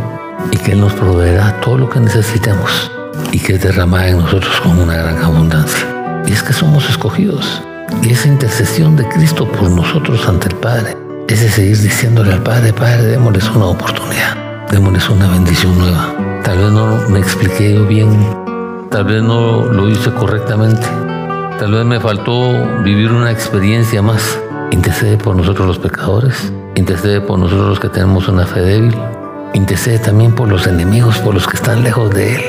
y 0.50 0.56
que 0.56 0.72
Él 0.72 0.80
nos 0.80 0.94
proveerá 0.94 1.60
todo 1.60 1.78
lo 1.78 1.90
que 1.90 2.00
necesitemos 2.00 2.90
y 3.32 3.38
que 3.38 3.54
es 3.54 3.62
derramada 3.62 4.08
en 4.08 4.18
nosotros 4.18 4.60
con 4.60 4.78
una 4.78 4.96
gran 4.96 5.22
abundancia. 5.22 5.86
Y 6.26 6.32
es 6.32 6.42
que 6.42 6.52
somos 6.52 6.88
escogidos. 6.88 7.62
Y 8.02 8.12
esa 8.12 8.28
intercesión 8.28 8.96
de 8.96 9.06
Cristo 9.08 9.46
por 9.46 9.70
nosotros 9.70 10.26
ante 10.26 10.48
el 10.48 10.56
Padre, 10.56 10.96
es 11.28 11.40
de 11.40 11.50
seguir 11.50 11.78
diciéndole 11.78 12.32
al 12.32 12.42
Padre, 12.42 12.72
Padre, 12.72 13.02
démosles 13.02 13.48
una 13.50 13.66
oportunidad, 13.66 14.36
démosles 14.70 15.08
una 15.10 15.28
bendición 15.28 15.78
nueva. 15.78 16.14
Tal 16.42 16.58
vez 16.58 16.70
no 16.70 17.08
me 17.08 17.18
expliqué 17.18 17.74
yo 17.74 17.86
bien 17.86 18.43
Tal 18.94 19.06
vez 19.06 19.24
no 19.24 19.64
lo 19.72 19.88
hice 19.88 20.12
correctamente. 20.12 20.86
Tal 21.58 21.72
vez 21.72 21.84
me 21.84 21.98
faltó 21.98 22.52
vivir 22.84 23.10
una 23.10 23.32
experiencia 23.32 24.02
más. 24.02 24.40
Intercede 24.70 25.16
por 25.16 25.34
nosotros 25.34 25.66
los 25.66 25.80
pecadores. 25.80 26.52
Intercede 26.76 27.20
por 27.20 27.40
nosotros 27.40 27.70
los 27.70 27.80
que 27.80 27.88
tenemos 27.88 28.28
una 28.28 28.46
fe 28.46 28.60
débil. 28.60 28.96
Intercede 29.52 29.98
también 29.98 30.32
por 30.32 30.48
los 30.48 30.68
enemigos, 30.68 31.18
por 31.18 31.34
los 31.34 31.48
que 31.48 31.56
están 31.56 31.82
lejos 31.82 32.14
de 32.14 32.36
Él. 32.36 32.42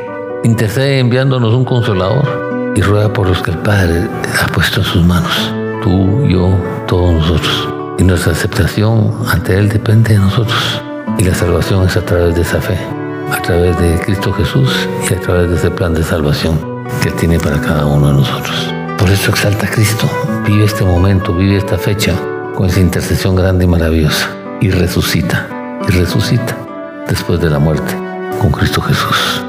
Intercede 0.43 0.99
enviándonos 0.99 1.51
un 1.51 1.65
consolador 1.65 2.73
y 2.75 2.81
ruega 2.83 3.11
por 3.11 3.27
los 3.27 3.41
que 3.41 3.49
el 3.49 3.57
Padre 3.57 4.07
ha 4.39 4.45
puesto 4.45 4.81
en 4.81 4.85
sus 4.85 5.03
manos. 5.03 5.51
Tú, 5.81 6.27
yo, 6.27 6.55
todos 6.85 7.11
nosotros. 7.11 7.69
Y 7.97 8.03
nuestra 8.03 8.33
aceptación 8.33 9.15
ante 9.27 9.57
Él 9.57 9.67
depende 9.67 10.13
de 10.13 10.19
nosotros. 10.19 10.79
Y 11.17 11.23
la 11.23 11.33
salvación 11.33 11.87
es 11.87 11.97
a 11.97 12.05
través 12.05 12.35
de 12.35 12.43
esa 12.43 12.61
fe 12.61 12.94
a 13.31 13.41
través 13.41 13.77
de 13.79 13.99
Cristo 13.99 14.33
Jesús 14.33 14.69
y 15.09 15.13
a 15.13 15.19
través 15.19 15.49
de 15.49 15.55
ese 15.55 15.71
plan 15.71 15.93
de 15.93 16.03
salvación 16.03 16.59
que 17.01 17.09
Él 17.09 17.15
tiene 17.15 17.39
para 17.39 17.59
cada 17.61 17.85
uno 17.85 18.07
de 18.07 18.13
nosotros. 18.13 18.73
Por 18.97 19.09
eso 19.09 19.31
exalta 19.31 19.67
a 19.67 19.69
Cristo, 19.69 20.09
vive 20.45 20.65
este 20.65 20.83
momento, 20.83 21.33
vive 21.33 21.57
esta 21.57 21.77
fecha 21.77 22.13
con 22.55 22.67
esa 22.67 22.79
intercesión 22.79 23.35
grande 23.35 23.65
y 23.65 23.67
maravillosa 23.67 24.29
y 24.61 24.71
resucita, 24.71 25.47
y 25.87 25.91
resucita 25.91 26.57
después 27.07 27.39
de 27.39 27.49
la 27.49 27.59
muerte 27.59 27.95
con 28.39 28.51
Cristo 28.51 28.81
Jesús. 28.81 29.45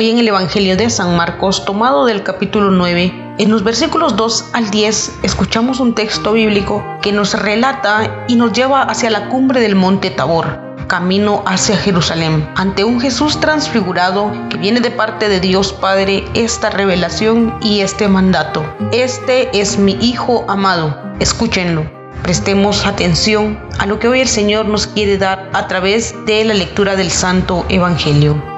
Hoy 0.00 0.10
en 0.10 0.18
el 0.18 0.28
Evangelio 0.28 0.76
de 0.76 0.90
San 0.90 1.16
Marcos, 1.16 1.64
tomado 1.64 2.06
del 2.06 2.22
capítulo 2.22 2.70
9, 2.70 3.34
en 3.38 3.50
los 3.50 3.64
versículos 3.64 4.14
2 4.14 4.50
al 4.52 4.70
10, 4.70 5.18
escuchamos 5.24 5.80
un 5.80 5.96
texto 5.96 6.34
bíblico 6.34 6.84
que 7.02 7.10
nos 7.10 7.34
relata 7.36 8.24
y 8.28 8.36
nos 8.36 8.52
lleva 8.52 8.82
hacia 8.82 9.10
la 9.10 9.28
cumbre 9.28 9.60
del 9.60 9.74
monte 9.74 10.10
Tabor, 10.10 10.76
camino 10.86 11.42
hacia 11.46 11.76
Jerusalén. 11.76 12.48
Ante 12.54 12.84
un 12.84 13.00
Jesús 13.00 13.40
transfigurado 13.40 14.30
que 14.50 14.56
viene 14.58 14.78
de 14.78 14.92
parte 14.92 15.28
de 15.28 15.40
Dios 15.40 15.72
Padre 15.72 16.24
esta 16.32 16.70
revelación 16.70 17.58
y 17.60 17.80
este 17.80 18.06
mandato. 18.06 18.62
Este 18.92 19.48
es 19.60 19.80
mi 19.80 19.98
Hijo 20.00 20.44
amado, 20.46 20.96
escúchenlo. 21.18 21.90
Prestemos 22.22 22.86
atención 22.86 23.58
a 23.80 23.86
lo 23.86 23.98
que 23.98 24.06
hoy 24.06 24.20
el 24.20 24.28
Señor 24.28 24.66
nos 24.66 24.86
quiere 24.86 25.18
dar 25.18 25.50
a 25.54 25.66
través 25.66 26.14
de 26.24 26.44
la 26.44 26.54
lectura 26.54 26.94
del 26.94 27.10
Santo 27.10 27.66
Evangelio. 27.68 28.57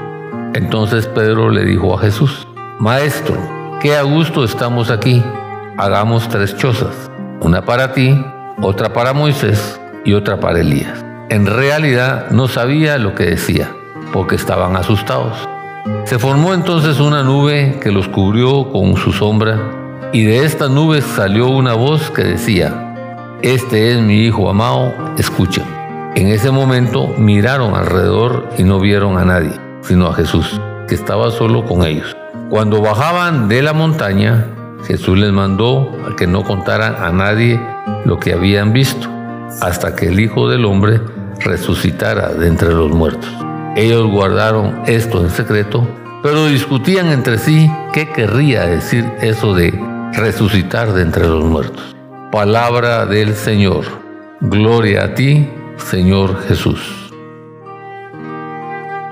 Entonces 0.53 1.07
Pedro 1.07 1.49
le 1.49 1.63
dijo 1.63 1.97
a 1.97 2.01
Jesús, 2.01 2.45
Maestro, 2.77 3.37
qué 3.79 3.95
a 3.95 4.01
gusto 4.01 4.43
estamos 4.43 4.91
aquí. 4.91 5.23
Hagamos 5.77 6.27
tres 6.27 6.57
chozas, 6.57 7.09
una 7.39 7.63
para 7.63 7.93
ti, 7.93 8.21
otra 8.61 8.91
para 8.91 9.13
Moisés 9.13 9.79
y 10.03 10.13
otra 10.13 10.41
para 10.41 10.59
Elías. 10.59 11.05
En 11.29 11.45
realidad 11.45 12.31
no 12.31 12.49
sabía 12.49 12.97
lo 12.97 13.15
que 13.15 13.27
decía, 13.27 13.71
porque 14.11 14.35
estaban 14.35 14.75
asustados. 14.75 15.47
Se 16.03 16.19
formó 16.19 16.53
entonces 16.53 16.99
una 16.99 17.23
nube 17.23 17.79
que 17.81 17.91
los 17.91 18.09
cubrió 18.09 18.71
con 18.73 18.97
su 18.97 19.13
sombra, 19.13 19.57
y 20.11 20.25
de 20.25 20.43
esta 20.43 20.67
nube 20.67 21.01
salió 21.01 21.47
una 21.47 21.75
voz 21.75 22.11
que 22.11 22.23
decía, 22.23 22.93
Este 23.41 23.93
es 23.93 24.01
mi 24.01 24.25
Hijo 24.25 24.49
amado, 24.49 24.93
escuchen. 25.17 25.63
En 26.15 26.27
ese 26.27 26.51
momento 26.51 27.07
miraron 27.17 27.73
alrededor 27.73 28.49
y 28.57 28.63
no 28.63 28.81
vieron 28.81 29.17
a 29.17 29.23
nadie 29.23 29.60
sino 29.81 30.07
a 30.07 30.13
Jesús, 30.13 30.59
que 30.87 30.95
estaba 30.95 31.31
solo 31.31 31.65
con 31.65 31.85
ellos. 31.85 32.15
Cuando 32.49 32.81
bajaban 32.81 33.47
de 33.47 33.61
la 33.61 33.73
montaña, 33.73 34.47
Jesús 34.85 35.17
les 35.17 35.31
mandó 35.31 35.91
a 36.09 36.15
que 36.15 36.27
no 36.27 36.43
contaran 36.43 36.95
a 37.01 37.11
nadie 37.11 37.59
lo 38.05 38.19
que 38.19 38.33
habían 38.33 38.73
visto, 38.73 39.07
hasta 39.61 39.95
que 39.95 40.07
el 40.07 40.19
Hijo 40.19 40.49
del 40.49 40.65
Hombre 40.65 41.01
resucitara 41.39 42.29
de 42.29 42.47
entre 42.47 42.73
los 42.73 42.91
muertos. 42.91 43.29
Ellos 43.75 44.09
guardaron 44.11 44.81
esto 44.85 45.21
en 45.21 45.29
secreto, 45.29 45.87
pero 46.23 46.47
discutían 46.47 47.07
entre 47.07 47.37
sí 47.37 47.71
qué 47.93 48.09
querría 48.09 48.65
decir 48.65 49.09
eso 49.21 49.53
de 49.53 49.71
resucitar 50.13 50.93
de 50.93 51.03
entre 51.03 51.27
los 51.27 51.43
muertos. 51.43 51.95
Palabra 52.31 53.05
del 53.05 53.33
Señor. 53.33 53.85
Gloria 54.41 55.05
a 55.05 55.13
ti, 55.15 55.49
Señor 55.77 56.41
Jesús. 56.47 57.00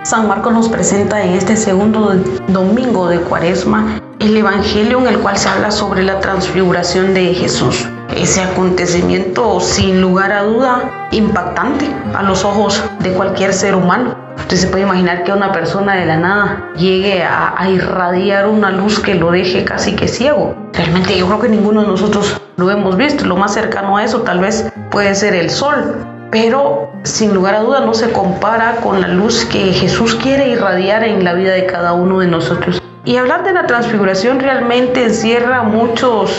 San 0.09 0.27
Marcos 0.27 0.51
nos 0.53 0.69
presenta 0.69 1.23
en 1.23 1.35
este 1.35 1.55
segundo 1.55 2.15
domingo 2.47 3.07
de 3.09 3.19
Cuaresma 3.19 4.01
el 4.17 4.35
Evangelio 4.35 4.97
en 5.01 5.05
el 5.05 5.19
cual 5.19 5.37
se 5.37 5.47
habla 5.47 5.69
sobre 5.69 6.01
la 6.01 6.19
transfiguración 6.19 7.13
de 7.13 7.31
Jesús. 7.35 7.87
Ese 8.17 8.41
acontecimiento 8.41 9.59
sin 9.59 10.01
lugar 10.01 10.31
a 10.31 10.41
duda 10.41 11.07
impactante 11.11 11.85
a 12.15 12.23
los 12.23 12.43
ojos 12.43 12.83
de 13.01 13.11
cualquier 13.11 13.53
ser 13.53 13.75
humano. 13.75 14.15
Usted 14.39 14.57
se 14.57 14.67
puede 14.69 14.81
imaginar 14.81 15.25
que 15.25 15.31
una 15.31 15.51
persona 15.51 15.93
de 15.93 16.07
la 16.07 16.17
nada 16.17 16.71
llegue 16.75 17.21
a, 17.21 17.53
a, 17.55 17.69
irradiar 17.69 18.47
una 18.47 18.71
luz 18.71 18.99
que 18.99 19.13
lo 19.13 19.29
deje 19.29 19.63
casi 19.63 19.95
que 19.95 20.07
ciego. 20.07 20.55
Realmente 20.73 21.15
yo 21.19 21.27
creo 21.27 21.39
que 21.39 21.49
ninguno 21.49 21.81
de 21.81 21.87
nosotros 21.87 22.41
lo 22.57 22.71
hemos 22.71 22.97
visto. 22.97 23.25
Lo 23.25 23.37
más 23.37 23.53
cercano 23.53 23.97
a 23.97 24.03
eso 24.03 24.21
tal 24.21 24.39
vez 24.39 24.71
puede 24.89 25.13
ser 25.13 25.35
el 25.35 25.51
sol. 25.51 26.18
Pero 26.31 26.91
sin 27.03 27.33
lugar 27.33 27.55
a 27.55 27.61
duda 27.61 27.79
no 27.81 27.93
se 27.93 28.11
compara 28.11 28.77
con 28.83 29.01
la 29.01 29.07
luz 29.07 29.45
que 29.45 29.73
Jesús 29.73 30.15
quiere 30.15 30.49
irradiar 30.49 31.03
en 31.03 31.23
la 31.23 31.33
vida 31.33 31.53
de 31.53 31.65
cada 31.65 31.93
uno 31.93 32.19
de 32.19 32.27
nosotros. 32.27 32.81
Y 33.05 33.17
hablar 33.17 33.43
de 33.43 33.53
la 33.53 33.65
transfiguración 33.65 34.39
realmente 34.39 35.03
encierra 35.03 35.63
muchos, 35.63 36.31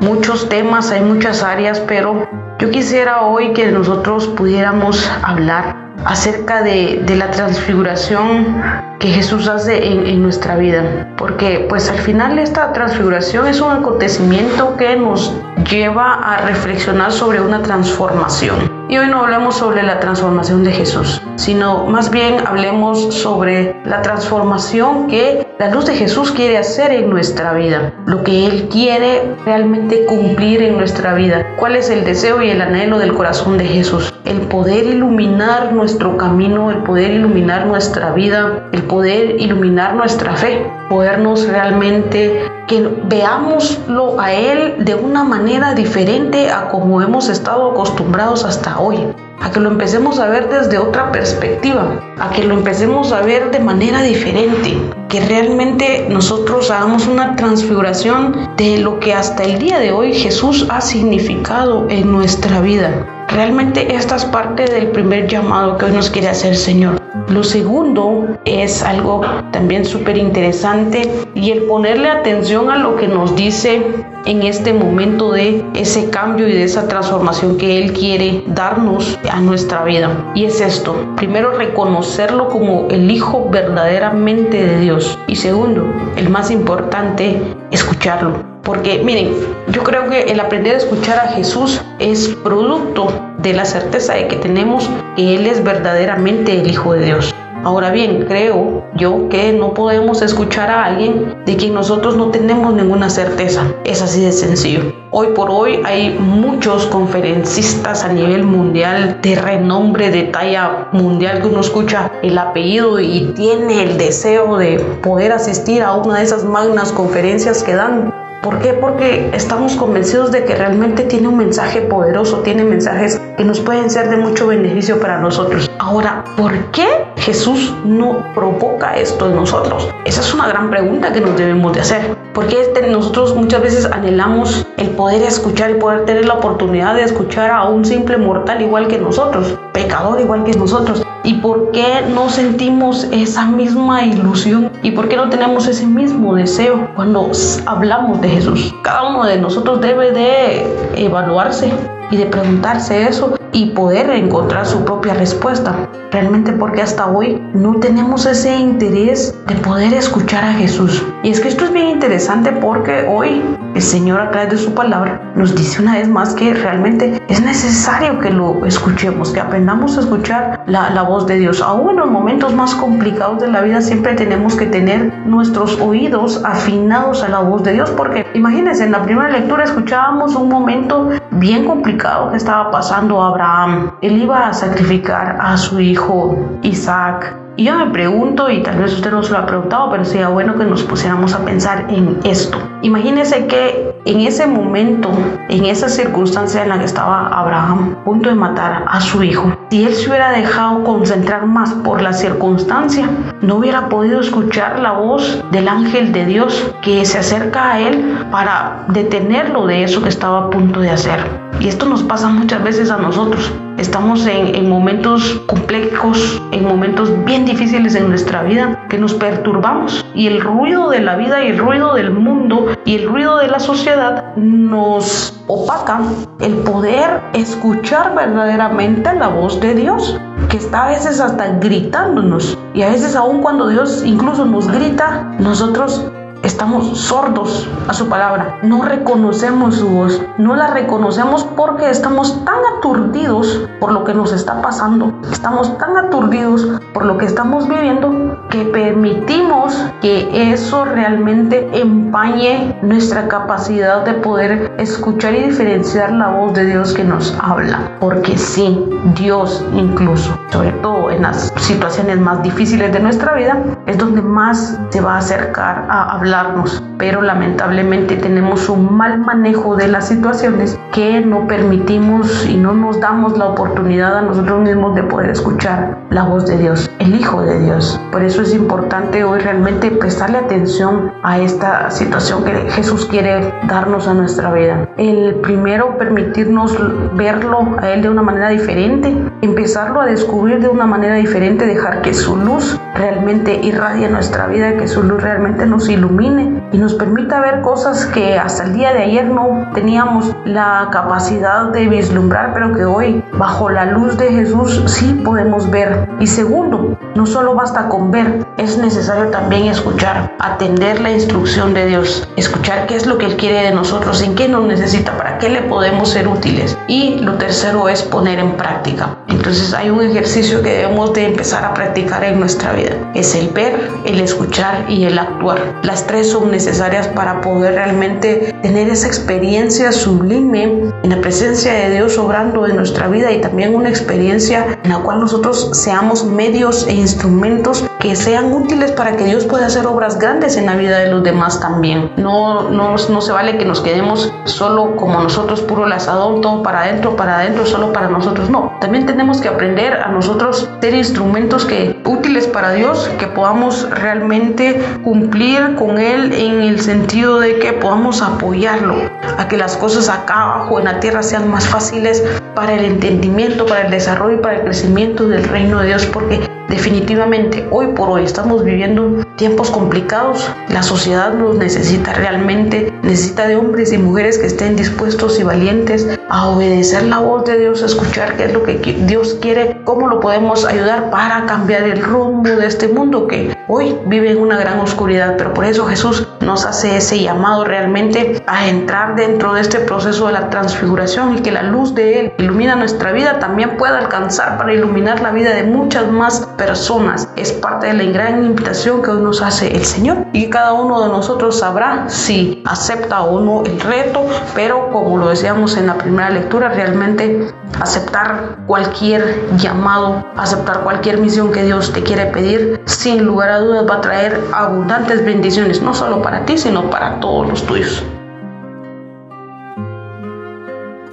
muchos 0.00 0.48
temas, 0.48 0.90
hay 0.90 1.00
muchas 1.00 1.42
áreas, 1.42 1.80
pero 1.80 2.28
yo 2.58 2.70
quisiera 2.70 3.22
hoy 3.22 3.52
que 3.52 3.70
nosotros 3.70 4.26
pudiéramos 4.26 5.10
hablar 5.22 5.76
acerca 6.04 6.62
de, 6.62 7.02
de, 7.06 7.16
la 7.16 7.30
transfiguración 7.30 8.62
que 8.98 9.08
Jesús 9.08 9.48
hace 9.48 9.92
en, 9.92 10.06
en, 10.06 10.22
nuestra 10.22 10.56
vida. 10.56 11.14
Porque 11.16 11.66
pues 11.68 11.88
al 11.88 11.98
final 11.98 12.38
esta 12.38 12.72
transfiguración 12.72 13.46
es 13.46 13.60
un 13.60 13.70
acontecimiento 13.70 14.76
que 14.76 14.96
nos 14.96 15.32
lleva 15.70 16.14
a 16.14 16.38
reflexionar 16.46 17.12
sobre 17.12 17.40
una 17.40 17.62
transformación. 17.62 18.78
Y 18.88 18.96
hoy 18.96 19.06
no 19.08 19.22
hablemos 19.22 19.56
sobre 19.56 19.82
la 19.82 20.00
transformación 20.00 20.64
de 20.64 20.72
Jesús, 20.72 21.20
sino 21.36 21.84
más 21.84 22.10
bien 22.10 22.36
hablemos 22.46 23.14
sobre 23.14 23.76
la 23.84 24.00
transformación 24.00 25.08
que 25.08 25.46
la 25.58 25.68
luz 25.70 25.84
de 25.84 25.94
Jesús 25.94 26.30
quiere 26.30 26.56
hacer 26.56 26.92
en 26.92 27.10
nuestra 27.10 27.52
vida, 27.52 27.92
lo 28.06 28.22
que 28.24 28.46
Él 28.46 28.68
quiere 28.70 29.34
realmente 29.44 30.06
cumplir 30.06 30.62
en 30.62 30.78
nuestra 30.78 31.12
vida. 31.12 31.46
¿Cuál 31.58 31.76
es 31.76 31.90
el 31.90 32.04
deseo 32.04 32.40
y 32.42 32.48
el 32.48 32.62
anhelo 32.62 32.98
del 32.98 33.12
corazón 33.12 33.58
de 33.58 33.66
Jesús? 33.66 34.14
El 34.24 34.40
poder 34.42 34.86
iluminar 34.86 35.72
nuestro 35.74 36.16
camino, 36.16 36.70
el 36.70 36.78
poder 36.78 37.10
iluminar 37.10 37.66
nuestra 37.66 38.12
vida, 38.12 38.68
el 38.72 38.84
poder 38.88 39.40
iluminar 39.40 39.94
nuestra 39.94 40.34
fe, 40.34 40.66
podernos 40.88 41.46
realmente 41.46 42.50
que 42.66 42.88
veámoslo 43.04 44.20
a 44.20 44.32
Él 44.32 44.84
de 44.84 44.94
una 44.94 45.24
manera 45.24 45.74
diferente 45.74 46.50
a 46.50 46.68
como 46.68 47.00
hemos 47.00 47.28
estado 47.28 47.70
acostumbrados 47.70 48.44
hasta 48.44 48.78
hoy, 48.78 48.98
a 49.40 49.50
que 49.50 49.60
lo 49.60 49.70
empecemos 49.70 50.18
a 50.18 50.28
ver 50.28 50.48
desde 50.48 50.78
otra 50.78 51.12
perspectiva, 51.12 52.00
a 52.18 52.30
que 52.30 52.44
lo 52.44 52.54
empecemos 52.54 53.12
a 53.12 53.22
ver 53.22 53.50
de 53.50 53.60
manera 53.60 54.02
diferente, 54.02 54.76
que 55.08 55.20
realmente 55.20 56.06
nosotros 56.10 56.70
hagamos 56.70 57.06
una 57.06 57.36
transfiguración 57.36 58.48
de 58.56 58.78
lo 58.78 58.98
que 59.00 59.14
hasta 59.14 59.44
el 59.44 59.58
día 59.58 59.78
de 59.78 59.92
hoy 59.92 60.12
Jesús 60.12 60.66
ha 60.68 60.80
significado 60.80 61.86
en 61.88 62.10
nuestra 62.10 62.60
vida. 62.60 63.17
Realmente 63.28 63.94
esta 63.94 64.16
es 64.16 64.24
parte 64.24 64.64
del 64.64 64.88
primer 64.88 65.28
llamado 65.28 65.76
que 65.76 65.84
hoy 65.84 65.92
nos 65.92 66.10
quiere 66.10 66.28
hacer 66.28 66.52
el 66.52 66.56
Señor. 66.56 66.98
Lo 67.28 67.44
segundo 67.44 68.26
es 68.46 68.82
algo 68.82 69.20
también 69.52 69.84
súper 69.84 70.16
interesante 70.16 71.02
y 71.34 71.50
el 71.50 71.64
ponerle 71.64 72.08
atención 72.08 72.70
a 72.70 72.78
lo 72.78 72.96
que 72.96 73.06
nos 73.06 73.36
dice 73.36 73.82
en 74.24 74.42
este 74.42 74.72
momento 74.72 75.32
de 75.32 75.62
ese 75.74 76.08
cambio 76.10 76.48
y 76.48 76.52
de 76.52 76.64
esa 76.64 76.88
transformación 76.88 77.58
que 77.58 77.82
Él 77.82 77.92
quiere 77.92 78.44
darnos 78.46 79.18
a 79.30 79.40
nuestra 79.40 79.84
vida. 79.84 80.10
Y 80.34 80.46
es 80.46 80.60
esto, 80.60 80.96
primero 81.16 81.52
reconocerlo 81.52 82.48
como 82.48 82.88
el 82.90 83.10
Hijo 83.10 83.48
verdaderamente 83.50 84.64
de 84.64 84.80
Dios 84.80 85.18
y 85.26 85.36
segundo, 85.36 85.86
el 86.16 86.30
más 86.30 86.50
importante, 86.50 87.40
escucharlo. 87.70 88.57
Porque 88.68 89.02
miren, 89.02 89.34
yo 89.68 89.82
creo 89.82 90.10
que 90.10 90.24
el 90.24 90.38
aprender 90.40 90.74
a 90.74 90.76
escuchar 90.76 91.18
a 91.18 91.28
Jesús 91.28 91.80
es 91.98 92.28
producto 92.44 93.08
de 93.38 93.54
la 93.54 93.64
certeza 93.64 94.12
de 94.12 94.28
que 94.28 94.36
tenemos 94.36 94.90
que 95.16 95.36
Él 95.36 95.46
es 95.46 95.64
verdaderamente 95.64 96.52
el 96.52 96.70
Hijo 96.70 96.92
de 96.92 97.06
Dios. 97.06 97.34
Ahora 97.64 97.90
bien, 97.90 98.26
creo 98.28 98.84
yo 98.94 99.30
que 99.30 99.54
no 99.54 99.72
podemos 99.72 100.20
escuchar 100.20 100.68
a 100.68 100.84
alguien 100.84 101.34
de 101.46 101.56
quien 101.56 101.72
nosotros 101.72 102.18
no 102.18 102.28
tenemos 102.28 102.74
ninguna 102.74 103.08
certeza. 103.08 103.72
Es 103.84 104.02
así 104.02 104.22
de 104.22 104.32
sencillo. 104.32 104.92
Hoy 105.12 105.28
por 105.28 105.50
hoy 105.50 105.80
hay 105.86 106.18
muchos 106.18 106.84
conferencistas 106.88 108.04
a 108.04 108.12
nivel 108.12 108.44
mundial 108.44 109.18
de 109.22 109.34
renombre, 109.34 110.10
de 110.10 110.24
talla 110.24 110.88
mundial, 110.92 111.40
que 111.40 111.48
uno 111.48 111.60
escucha 111.60 112.12
el 112.22 112.36
apellido 112.36 113.00
y 113.00 113.32
tiene 113.34 113.82
el 113.82 113.96
deseo 113.96 114.58
de 114.58 114.78
poder 115.02 115.32
asistir 115.32 115.82
a 115.82 115.94
una 115.94 116.18
de 116.18 116.24
esas 116.24 116.44
magnas 116.44 116.92
conferencias 116.92 117.62
que 117.62 117.74
dan 117.74 118.27
¿Por 118.42 118.60
qué? 118.60 118.72
Porque 118.72 119.30
estamos 119.34 119.74
convencidos 119.74 120.30
de 120.30 120.44
que 120.44 120.54
realmente 120.54 121.02
tiene 121.04 121.26
un 121.26 121.36
mensaje 121.36 121.82
poderoso, 121.82 122.42
tiene 122.42 122.62
mensajes 122.62 123.20
que 123.36 123.44
nos 123.44 123.60
pueden 123.60 123.90
ser 123.90 124.10
de 124.10 124.16
mucho 124.16 124.46
beneficio 124.46 125.00
para 125.00 125.18
nosotros. 125.20 125.67
Ahora, 125.80 126.24
¿por 126.36 126.52
qué 126.72 126.86
Jesús 127.18 127.72
no 127.84 128.18
provoca 128.34 128.96
esto 128.96 129.26
en 129.26 129.36
nosotros? 129.36 129.88
Esa 130.04 130.20
es 130.20 130.34
una 130.34 130.48
gran 130.48 130.70
pregunta 130.70 131.12
que 131.12 131.20
nos 131.20 131.36
debemos 131.36 131.72
de 131.72 131.80
hacer. 131.80 132.16
Porque 132.34 132.68
nosotros 132.90 133.34
muchas 133.36 133.62
veces 133.62 133.86
anhelamos 133.86 134.66
el 134.76 134.90
poder 134.90 135.22
escuchar, 135.22 135.70
el 135.70 135.76
poder 135.76 136.04
tener 136.04 136.26
la 136.26 136.34
oportunidad 136.34 136.94
de 136.94 137.02
escuchar 137.02 137.50
a 137.50 137.64
un 137.64 137.84
simple 137.84 138.16
mortal 138.16 138.60
igual 138.60 138.88
que 138.88 138.98
nosotros, 138.98 139.56
pecador 139.72 140.20
igual 140.20 140.44
que 140.44 140.52
nosotros. 140.52 141.02
¿Y 141.22 141.34
por 141.34 141.70
qué 141.72 142.02
no 142.12 142.28
sentimos 142.28 143.06
esa 143.12 143.44
misma 143.46 144.04
ilusión? 144.04 144.72
¿Y 144.82 144.92
por 144.92 145.08
qué 145.08 145.16
no 145.16 145.28
tenemos 145.28 145.66
ese 145.68 145.86
mismo 145.86 146.34
deseo 146.34 146.88
cuando 146.96 147.30
hablamos 147.66 148.20
de 148.20 148.28
Jesús? 148.30 148.74
Cada 148.82 149.10
uno 149.10 149.24
de 149.24 149.38
nosotros 149.38 149.80
debe 149.80 150.12
de 150.12 150.66
evaluarse 150.96 151.72
y 152.10 152.16
de 152.16 152.26
preguntarse 152.26 153.08
eso 153.08 153.38
y 153.52 153.70
poder 153.70 154.10
encontrar 154.10 154.66
su 154.66 154.84
propia 154.84 155.14
respuesta. 155.14 155.88
Realmente 156.10 156.52
porque 156.52 156.82
hasta 156.82 157.06
hoy 157.06 157.42
no 157.54 157.74
tenemos 157.80 158.26
ese 158.26 158.56
interés 158.56 159.34
de 159.46 159.54
poder 159.56 159.94
escuchar 159.94 160.44
a 160.44 160.52
Jesús. 160.52 161.04
Y 161.22 161.30
es 161.30 161.40
que 161.40 161.48
esto 161.48 161.64
es 161.64 161.72
bien 161.72 161.88
interesante 161.88 162.52
porque 162.52 163.06
hoy 163.08 163.42
el 163.78 163.84
Señor 163.84 164.20
a 164.20 164.32
través 164.32 164.50
de 164.50 164.56
su 164.58 164.74
palabra 164.74 165.20
nos 165.36 165.54
dice 165.54 165.80
una 165.80 165.94
vez 165.94 166.08
más 166.08 166.34
que 166.34 166.52
realmente 166.52 167.22
es 167.28 167.40
necesario 167.40 168.18
que 168.18 168.30
lo 168.30 168.66
escuchemos, 168.66 169.30
que 169.30 169.38
aprendamos 169.38 169.96
a 169.96 170.00
escuchar 170.00 170.64
la, 170.66 170.90
la 170.90 171.02
voz 171.02 171.28
de 171.28 171.36
Dios. 171.36 171.62
Aún 171.62 171.90
en 171.90 171.96
los 171.98 172.10
momentos 172.10 172.52
más 172.52 172.74
complicados 172.74 173.40
de 173.40 173.46
la 173.46 173.60
vida 173.60 173.80
siempre 173.80 174.14
tenemos 174.14 174.56
que 174.56 174.66
tener 174.66 175.16
nuestros 175.26 175.80
oídos 175.80 176.42
afinados 176.44 177.22
a 177.22 177.28
la 177.28 177.38
voz 177.38 177.62
de 177.62 177.74
Dios 177.74 177.88
porque 177.92 178.26
imagínense, 178.34 178.82
en 178.82 178.90
la 178.90 179.04
primera 179.04 179.30
lectura 179.30 179.62
escuchábamos 179.62 180.34
un 180.34 180.48
momento 180.48 181.10
bien 181.30 181.64
complicado 181.64 182.32
que 182.32 182.36
estaba 182.36 182.72
pasando 182.72 183.22
a 183.22 183.28
Abraham. 183.28 183.92
Él 184.02 184.20
iba 184.20 184.48
a 184.48 184.52
sacrificar 184.52 185.38
a 185.40 185.56
su 185.56 185.78
hijo 185.78 186.36
Isaac. 186.62 187.37
Y 187.58 187.64
yo 187.64 187.74
me 187.74 187.90
pregunto, 187.90 188.48
y 188.48 188.62
tal 188.62 188.78
vez 188.78 188.94
usted 188.94 189.10
no 189.10 189.20
se 189.24 189.32
lo 189.32 189.38
ha 189.38 189.46
preguntado, 189.46 189.90
pero 189.90 190.04
sería 190.04 190.28
bueno 190.28 190.56
que 190.56 190.64
nos 190.64 190.84
pusiéramos 190.84 191.34
a 191.34 191.44
pensar 191.44 191.86
en 191.88 192.20
esto. 192.22 192.56
Imagínese 192.82 193.48
que 193.48 193.96
en 194.04 194.20
ese 194.20 194.46
momento, 194.46 195.10
en 195.48 195.64
esa 195.64 195.88
circunstancia 195.88 196.62
en 196.62 196.68
la 196.68 196.78
que 196.78 196.84
estaba 196.84 197.26
Abraham, 197.26 197.96
a 198.00 198.04
punto 198.04 198.28
de 198.28 198.36
matar 198.36 198.84
a 198.86 199.00
su 199.00 199.24
hijo, 199.24 199.52
si 199.70 199.82
él 199.82 199.92
se 199.92 200.08
hubiera 200.08 200.30
dejado 200.30 200.84
concentrar 200.84 201.46
más 201.46 201.74
por 201.74 202.00
la 202.00 202.12
circunstancia, 202.12 203.10
no 203.42 203.56
hubiera 203.56 203.88
podido 203.88 204.20
escuchar 204.20 204.78
la 204.78 204.92
voz 204.92 205.42
del 205.50 205.66
ángel 205.66 206.12
de 206.12 206.26
Dios 206.26 206.72
que 206.80 207.04
se 207.04 207.18
acerca 207.18 207.72
a 207.72 207.80
él 207.80 208.24
para 208.30 208.84
detenerlo 208.90 209.66
de 209.66 209.82
eso 209.82 210.00
que 210.00 210.10
estaba 210.10 210.44
a 210.44 210.50
punto 210.50 210.78
de 210.78 210.90
hacer. 210.90 211.28
Y 211.58 211.66
esto 211.66 211.86
nos 211.86 212.04
pasa 212.04 212.28
muchas 212.28 212.62
veces 212.62 212.88
a 212.92 212.98
nosotros. 212.98 213.52
Estamos 213.78 214.26
en, 214.26 214.56
en, 214.56 214.68
momentos 214.68 215.40
complejos, 215.46 216.42
en 216.50 216.64
momentos 216.64 217.12
bien 217.24 217.44
difíciles 217.44 217.94
en 217.94 218.08
nuestra 218.08 218.42
vida, 218.42 218.86
que 218.88 218.98
nos 218.98 219.14
perturbamos. 219.14 220.04
Y 220.16 220.26
el 220.26 220.40
ruido 220.40 220.90
de 220.90 220.98
la 220.98 221.14
vida 221.14 221.44
y 221.44 221.50
el 221.50 221.58
ruido 221.58 221.94
del 221.94 222.10
mundo 222.10 222.66
y 222.84 222.96
el 222.96 223.08
ruido 223.08 223.38
de 223.38 223.46
la 223.46 223.60
sociedad 223.60 224.34
nos 224.34 225.40
opaca 225.46 226.00
el 226.40 226.54
poder 226.54 227.20
escuchar 227.34 228.16
verdaderamente 228.16 229.14
la 229.14 229.28
voz 229.28 229.60
de 229.60 229.74
Dios, 229.74 230.20
que 230.48 230.56
está 230.56 230.86
a 230.86 230.88
veces 230.88 231.20
hasta 231.20 231.58
gritándonos. 231.58 232.58
Y 232.74 232.82
a 232.82 232.88
veces 232.88 233.14
aun 233.14 233.42
cuando 233.42 233.68
Dios 233.68 234.02
incluso 234.04 234.44
nos 234.44 234.66
grita, 234.66 235.36
nosotros 235.38 236.04
estamos 236.42 236.98
sordos 236.98 237.68
a 237.88 237.94
su 237.94 238.08
palabra, 238.08 238.58
no 238.62 238.82
reconocemos 238.82 239.76
su 239.76 239.88
voz, 239.88 240.22
no 240.38 240.54
la 240.54 240.68
reconocemos 240.68 241.44
porque 241.56 241.90
estamos 241.90 242.44
tan 242.44 242.58
aturdidos 242.76 243.68
por 243.80 243.92
lo 243.92 244.04
que 244.04 244.14
nos 244.14 244.32
está 244.32 244.62
pasando, 244.62 245.12
estamos 245.30 245.76
tan 245.78 245.96
aturdidos 245.96 246.66
por 246.92 247.04
lo 247.04 247.18
que 247.18 247.26
estamos 247.26 247.68
viviendo 247.68 248.38
que 248.50 248.64
permitimos 248.64 249.84
que 250.00 250.52
eso 250.52 250.84
realmente 250.84 251.68
empañe 251.78 252.78
nuestra 252.82 253.28
capacidad 253.28 254.04
de 254.04 254.14
poder 254.14 254.72
escuchar 254.78 255.34
y 255.34 255.44
diferenciar 255.44 256.12
la 256.12 256.28
voz 256.28 256.54
de 256.54 256.64
Dios 256.64 256.94
que 256.94 257.04
nos 257.04 257.36
habla. 257.40 257.96
Porque 258.00 258.38
sí, 258.38 258.88
Dios 259.14 259.64
incluso, 259.74 260.38
sobre 260.50 260.72
todo 260.72 261.10
en 261.10 261.22
las 261.22 261.52
situaciones 261.56 262.18
más 262.18 262.42
difíciles 262.42 262.92
de 262.92 263.00
nuestra 263.00 263.34
vida, 263.34 263.62
es 263.86 263.98
donde 263.98 264.22
más 264.22 264.78
se 264.90 265.00
va 265.00 265.14
a 265.14 265.18
acercar 265.18 265.86
a 265.88 266.14
hablarnos. 266.28 266.82
Pero 266.98 267.22
lamentablemente 267.22 268.16
tenemos 268.16 268.68
un 268.68 268.96
mal 268.96 269.20
manejo 269.20 269.76
de 269.76 269.86
las 269.86 270.08
situaciones 270.08 270.78
que 270.92 271.20
no 271.20 271.46
permitimos 271.46 272.44
y 272.46 272.56
no 272.56 272.72
nos 272.72 273.00
damos 273.00 273.38
la 273.38 273.46
oportunidad 273.46 274.18
a 274.18 274.22
nosotros 274.22 274.60
mismos 274.62 274.96
de 274.96 275.04
poder 275.04 275.30
escuchar 275.30 275.96
la 276.10 276.24
voz 276.24 276.46
de 276.46 276.58
Dios, 276.58 276.90
el 276.98 277.14
Hijo 277.14 277.42
de 277.42 277.60
Dios. 277.60 278.00
Por 278.10 278.24
eso 278.24 278.42
es 278.42 278.52
importante 278.52 279.22
hoy 279.22 279.38
realmente 279.38 279.92
prestarle 279.92 280.38
atención 280.38 281.12
a 281.22 281.38
esta 281.38 281.88
situación 281.92 282.44
que 282.44 282.52
Jesús 282.72 283.06
quiere 283.06 283.54
darnos 283.68 284.08
a 284.08 284.14
nuestra 284.14 284.52
vida. 284.52 284.88
El 284.96 285.36
primero, 285.36 285.96
permitirnos 285.98 286.76
verlo 287.14 287.76
a 287.80 287.90
Él 287.90 288.02
de 288.02 288.08
una 288.08 288.22
manera 288.22 288.48
diferente, 288.48 289.16
empezarlo 289.42 290.00
a 290.00 290.06
descubrir 290.06 290.60
de 290.60 290.68
una 290.68 290.86
manera 290.86 291.14
diferente, 291.14 291.64
dejar 291.64 292.02
que 292.02 292.12
su 292.12 292.36
luz 292.36 292.80
realmente 292.96 293.54
irradie 293.62 294.08
nuestra 294.08 294.48
vida, 294.48 294.76
que 294.76 294.88
su 294.88 295.04
luz 295.04 295.22
realmente 295.22 295.64
nos 295.64 295.88
ilumine 295.88 296.17
y 296.20 296.78
nos 296.78 296.94
permita 296.94 297.40
ver 297.40 297.60
cosas 297.60 298.04
que 298.06 298.36
hasta 298.36 298.64
el 298.64 298.74
día 298.74 298.92
de 298.92 299.04
ayer 299.04 299.26
no 299.26 299.70
teníamos 299.72 300.34
la 300.44 300.88
capacidad 300.90 301.66
de 301.66 301.86
vislumbrar, 301.86 302.52
pero 302.52 302.74
que 302.74 302.84
hoy 302.84 303.22
bajo 303.34 303.70
la 303.70 303.84
luz 303.84 304.16
de 304.16 304.28
Jesús 304.28 304.82
sí 304.86 305.20
podemos 305.24 305.70
ver. 305.70 306.08
Y 306.18 306.26
segundo, 306.26 306.98
no 307.14 307.24
solo 307.24 307.54
basta 307.54 307.88
con 307.88 308.10
ver, 308.10 308.44
es 308.56 308.78
necesario 308.78 309.30
también 309.30 309.66
escuchar, 309.66 310.34
atender 310.40 311.00
la 311.00 311.12
instrucción 311.12 311.72
de 311.72 311.86
Dios, 311.86 312.28
escuchar 312.36 312.88
qué 312.88 312.96
es 312.96 313.06
lo 313.06 313.16
que 313.16 313.26
Él 313.26 313.36
quiere 313.36 313.62
de 313.62 313.72
nosotros, 313.72 314.20
en 314.20 314.34
qué 314.34 314.48
nos 314.48 314.66
necesita, 314.66 315.16
para 315.16 315.38
qué 315.38 315.48
le 315.48 315.62
podemos 315.62 316.08
ser 316.08 316.26
útiles. 316.26 316.76
Y 316.88 317.20
lo 317.20 317.34
tercero 317.34 317.88
es 317.88 318.02
poner 318.02 318.40
en 318.40 318.56
práctica. 318.56 319.18
Entonces 319.28 319.72
hay 319.72 319.90
un 319.90 320.02
ejercicio 320.02 320.62
que 320.62 320.78
debemos 320.78 321.12
de 321.12 321.26
empezar 321.26 321.64
a 321.64 321.74
practicar 321.74 322.24
en 322.24 322.40
nuestra 322.40 322.72
vida. 322.72 322.96
Es 323.14 323.36
el 323.36 323.50
ver, 323.50 323.88
el 324.04 324.20
escuchar 324.20 324.84
y 324.88 325.04
el 325.04 325.16
actuar. 325.16 325.58
Las 325.84 326.07
tres 326.08 326.30
son 326.32 326.50
necesarias 326.50 327.06
para 327.06 327.40
poder 327.40 327.74
realmente 327.74 328.52
tener 328.62 328.88
esa 328.88 329.06
experiencia 329.06 329.92
sublime 329.92 330.90
en 331.04 331.10
la 331.10 331.20
presencia 331.20 331.72
de 331.72 331.90
Dios 331.90 332.18
obrando 332.18 332.66
en 332.66 332.74
nuestra 332.74 333.06
vida 333.06 333.30
y 333.30 333.40
también 333.40 333.76
una 333.76 333.88
experiencia 333.88 334.78
en 334.82 334.90
la 334.90 334.98
cual 334.98 335.20
nosotros 335.20 335.70
seamos 335.72 336.24
medios 336.24 336.86
e 336.88 336.94
instrumentos 336.94 337.84
que 338.00 338.16
sean 338.16 338.52
útiles 338.52 338.92
para 338.92 339.16
que 339.16 339.24
Dios 339.24 339.44
pueda 339.44 339.66
hacer 339.66 339.86
obras 339.86 340.18
grandes 340.18 340.56
en 340.56 340.66
la 340.66 340.76
vida 340.76 340.98
de 340.98 341.10
los 341.10 341.22
demás 341.22 341.60
también. 341.60 342.10
No, 342.16 342.70
no, 342.70 342.96
no 342.96 343.20
se 343.20 343.32
vale 343.32 343.58
que 343.58 343.64
nos 343.64 343.80
quedemos 343.80 344.32
solo 344.44 344.96
como 344.96 345.20
nosotros, 345.20 345.60
puro 345.62 345.86
lazadón, 345.86 346.40
todo 346.40 346.62
para 346.62 346.82
adentro, 346.82 347.16
para 347.16 347.38
adentro, 347.38 347.66
solo 347.66 347.92
para 347.92 348.08
nosotros. 348.08 348.50
No, 348.50 348.72
también 348.80 349.06
tenemos 349.06 349.40
que 349.40 349.48
aprender 349.48 349.94
a 349.94 350.08
nosotros 350.08 350.68
ser 350.80 350.94
instrumentos 350.94 351.64
que 351.64 352.00
útiles 352.04 352.46
para 352.46 352.72
Dios, 352.72 353.10
que 353.18 353.26
podamos 353.26 353.88
realmente 353.90 354.80
cumplir 355.02 355.74
con 355.76 355.97
Él 356.00 356.32
en 356.32 356.62
el 356.62 356.80
sentido 356.80 357.40
de 357.40 357.58
que 357.58 357.72
podamos 357.72 358.22
apoyarlo, 358.22 358.96
a 359.36 359.48
que 359.48 359.56
las 359.56 359.76
cosas 359.76 360.08
acá 360.08 360.42
abajo 360.42 360.78
en 360.78 360.86
la 360.86 361.00
tierra 361.00 361.22
sean 361.22 361.50
más 361.50 361.66
fáciles 361.66 362.24
para 362.54 362.74
el 362.74 362.84
entendimiento, 362.84 363.66
para 363.66 363.86
el 363.86 363.90
desarrollo 363.90 364.38
y 364.38 364.42
para 364.42 364.56
el 364.56 364.62
crecimiento 364.62 365.28
del 365.28 365.44
reino 365.44 365.80
de 365.80 365.88
Dios, 365.88 366.06
porque 366.06 366.40
definitivamente 366.68 367.66
hoy 367.70 367.88
por 367.88 368.10
hoy 368.10 368.24
estamos 368.24 368.64
viviendo 368.64 369.24
tiempos 369.36 369.70
complicados. 369.70 370.50
La 370.68 370.82
sociedad 370.82 371.32
nos 371.32 371.56
necesita 371.56 372.12
realmente, 372.12 372.92
necesita 373.02 373.48
de 373.48 373.56
hombres 373.56 373.92
y 373.92 373.98
mujeres 373.98 374.38
que 374.38 374.46
estén 374.46 374.76
dispuestos 374.76 375.40
y 375.40 375.44
valientes 375.44 376.06
a 376.28 376.48
obedecer 376.48 377.04
la 377.04 377.18
voz 377.18 377.44
de 377.44 377.58
Dios, 377.58 377.82
a 377.82 377.86
escuchar 377.86 378.36
qué 378.36 378.44
es 378.44 378.52
lo 378.52 378.62
que 378.62 378.74
Dios 379.06 379.38
quiere, 379.40 379.80
cómo 379.84 380.08
lo 380.08 380.20
podemos 380.20 380.64
ayudar 380.66 381.10
para 381.10 381.46
cambiar 381.46 381.84
el 381.84 382.02
rumbo 382.02 382.50
de 382.50 382.66
este 382.66 382.88
mundo 382.88 383.26
que 383.26 383.56
hoy 383.68 383.96
vive 384.06 384.30
en 384.30 384.38
una 384.38 384.58
gran 384.58 384.78
oscuridad. 384.80 385.36
Pero 385.38 385.54
por 385.54 385.64
eso 385.64 385.86
Jesús 385.86 386.28
nos 386.40 386.64
hace 386.64 386.96
ese 386.96 387.20
llamado 387.20 387.64
realmente 387.64 388.42
a 388.46 388.68
entrar 388.68 389.16
dentro 389.16 389.54
de 389.54 389.60
este 389.60 389.78
proceso 389.80 390.26
de 390.26 390.32
la 390.32 390.50
transfiguración 390.50 391.36
y 391.38 391.42
que 391.42 391.52
la 391.52 391.62
luz 391.62 391.94
de 391.94 392.20
Él 392.20 392.32
ilumina 392.38 392.76
nuestra 392.76 393.12
vida 393.12 393.38
también 393.38 393.76
pueda 393.76 393.98
alcanzar 393.98 394.58
para 394.58 394.74
iluminar 394.74 395.20
la 395.20 395.30
vida 395.30 395.54
de 395.54 395.64
muchas 395.64 396.10
más 396.10 396.48
personas. 396.58 397.28
Es 397.36 397.52
parte 397.52 397.86
de 397.86 397.94
la 397.94 398.04
gran 398.12 398.44
invitación 398.44 399.00
que 399.00 399.10
hoy 399.10 399.22
nos 399.22 399.40
hace 399.40 399.74
el 399.74 399.84
Señor 399.84 400.26
y 400.34 400.50
cada 400.50 400.74
uno 400.74 401.02
de 401.02 401.08
nosotros 401.08 401.60
sabrá 401.60 402.04
si 402.08 402.62
acepta 402.66 403.22
o 403.22 403.40
no 403.40 403.64
el 403.64 403.80
reto, 403.80 404.26
pero 404.54 404.90
como 404.90 405.16
lo 405.16 405.28
decíamos 405.28 405.78
en 405.78 405.86
la 405.86 405.94
primera 405.94 406.28
lectura, 406.28 406.68
realmente 406.68 407.48
aceptar 407.80 408.58
cualquier 408.66 409.48
llamado, 409.56 410.26
aceptar 410.36 410.80
cualquier 410.80 411.18
misión 411.18 411.52
que 411.52 411.62
Dios 411.62 411.92
te 411.92 412.02
quiere 412.02 412.26
pedir, 412.26 412.80
sin 412.84 413.24
lugar 413.24 413.48
a 413.50 413.60
dudas 413.60 413.86
va 413.88 413.96
a 413.96 414.00
traer 414.00 414.40
abundantes 414.52 415.24
bendiciones, 415.24 415.80
no 415.80 415.94
solo 415.94 416.20
para 416.20 416.44
ti, 416.44 416.58
sino 416.58 416.90
para 416.90 417.20
todos 417.20 417.48
los 417.48 417.62
tuyos. 417.64 418.04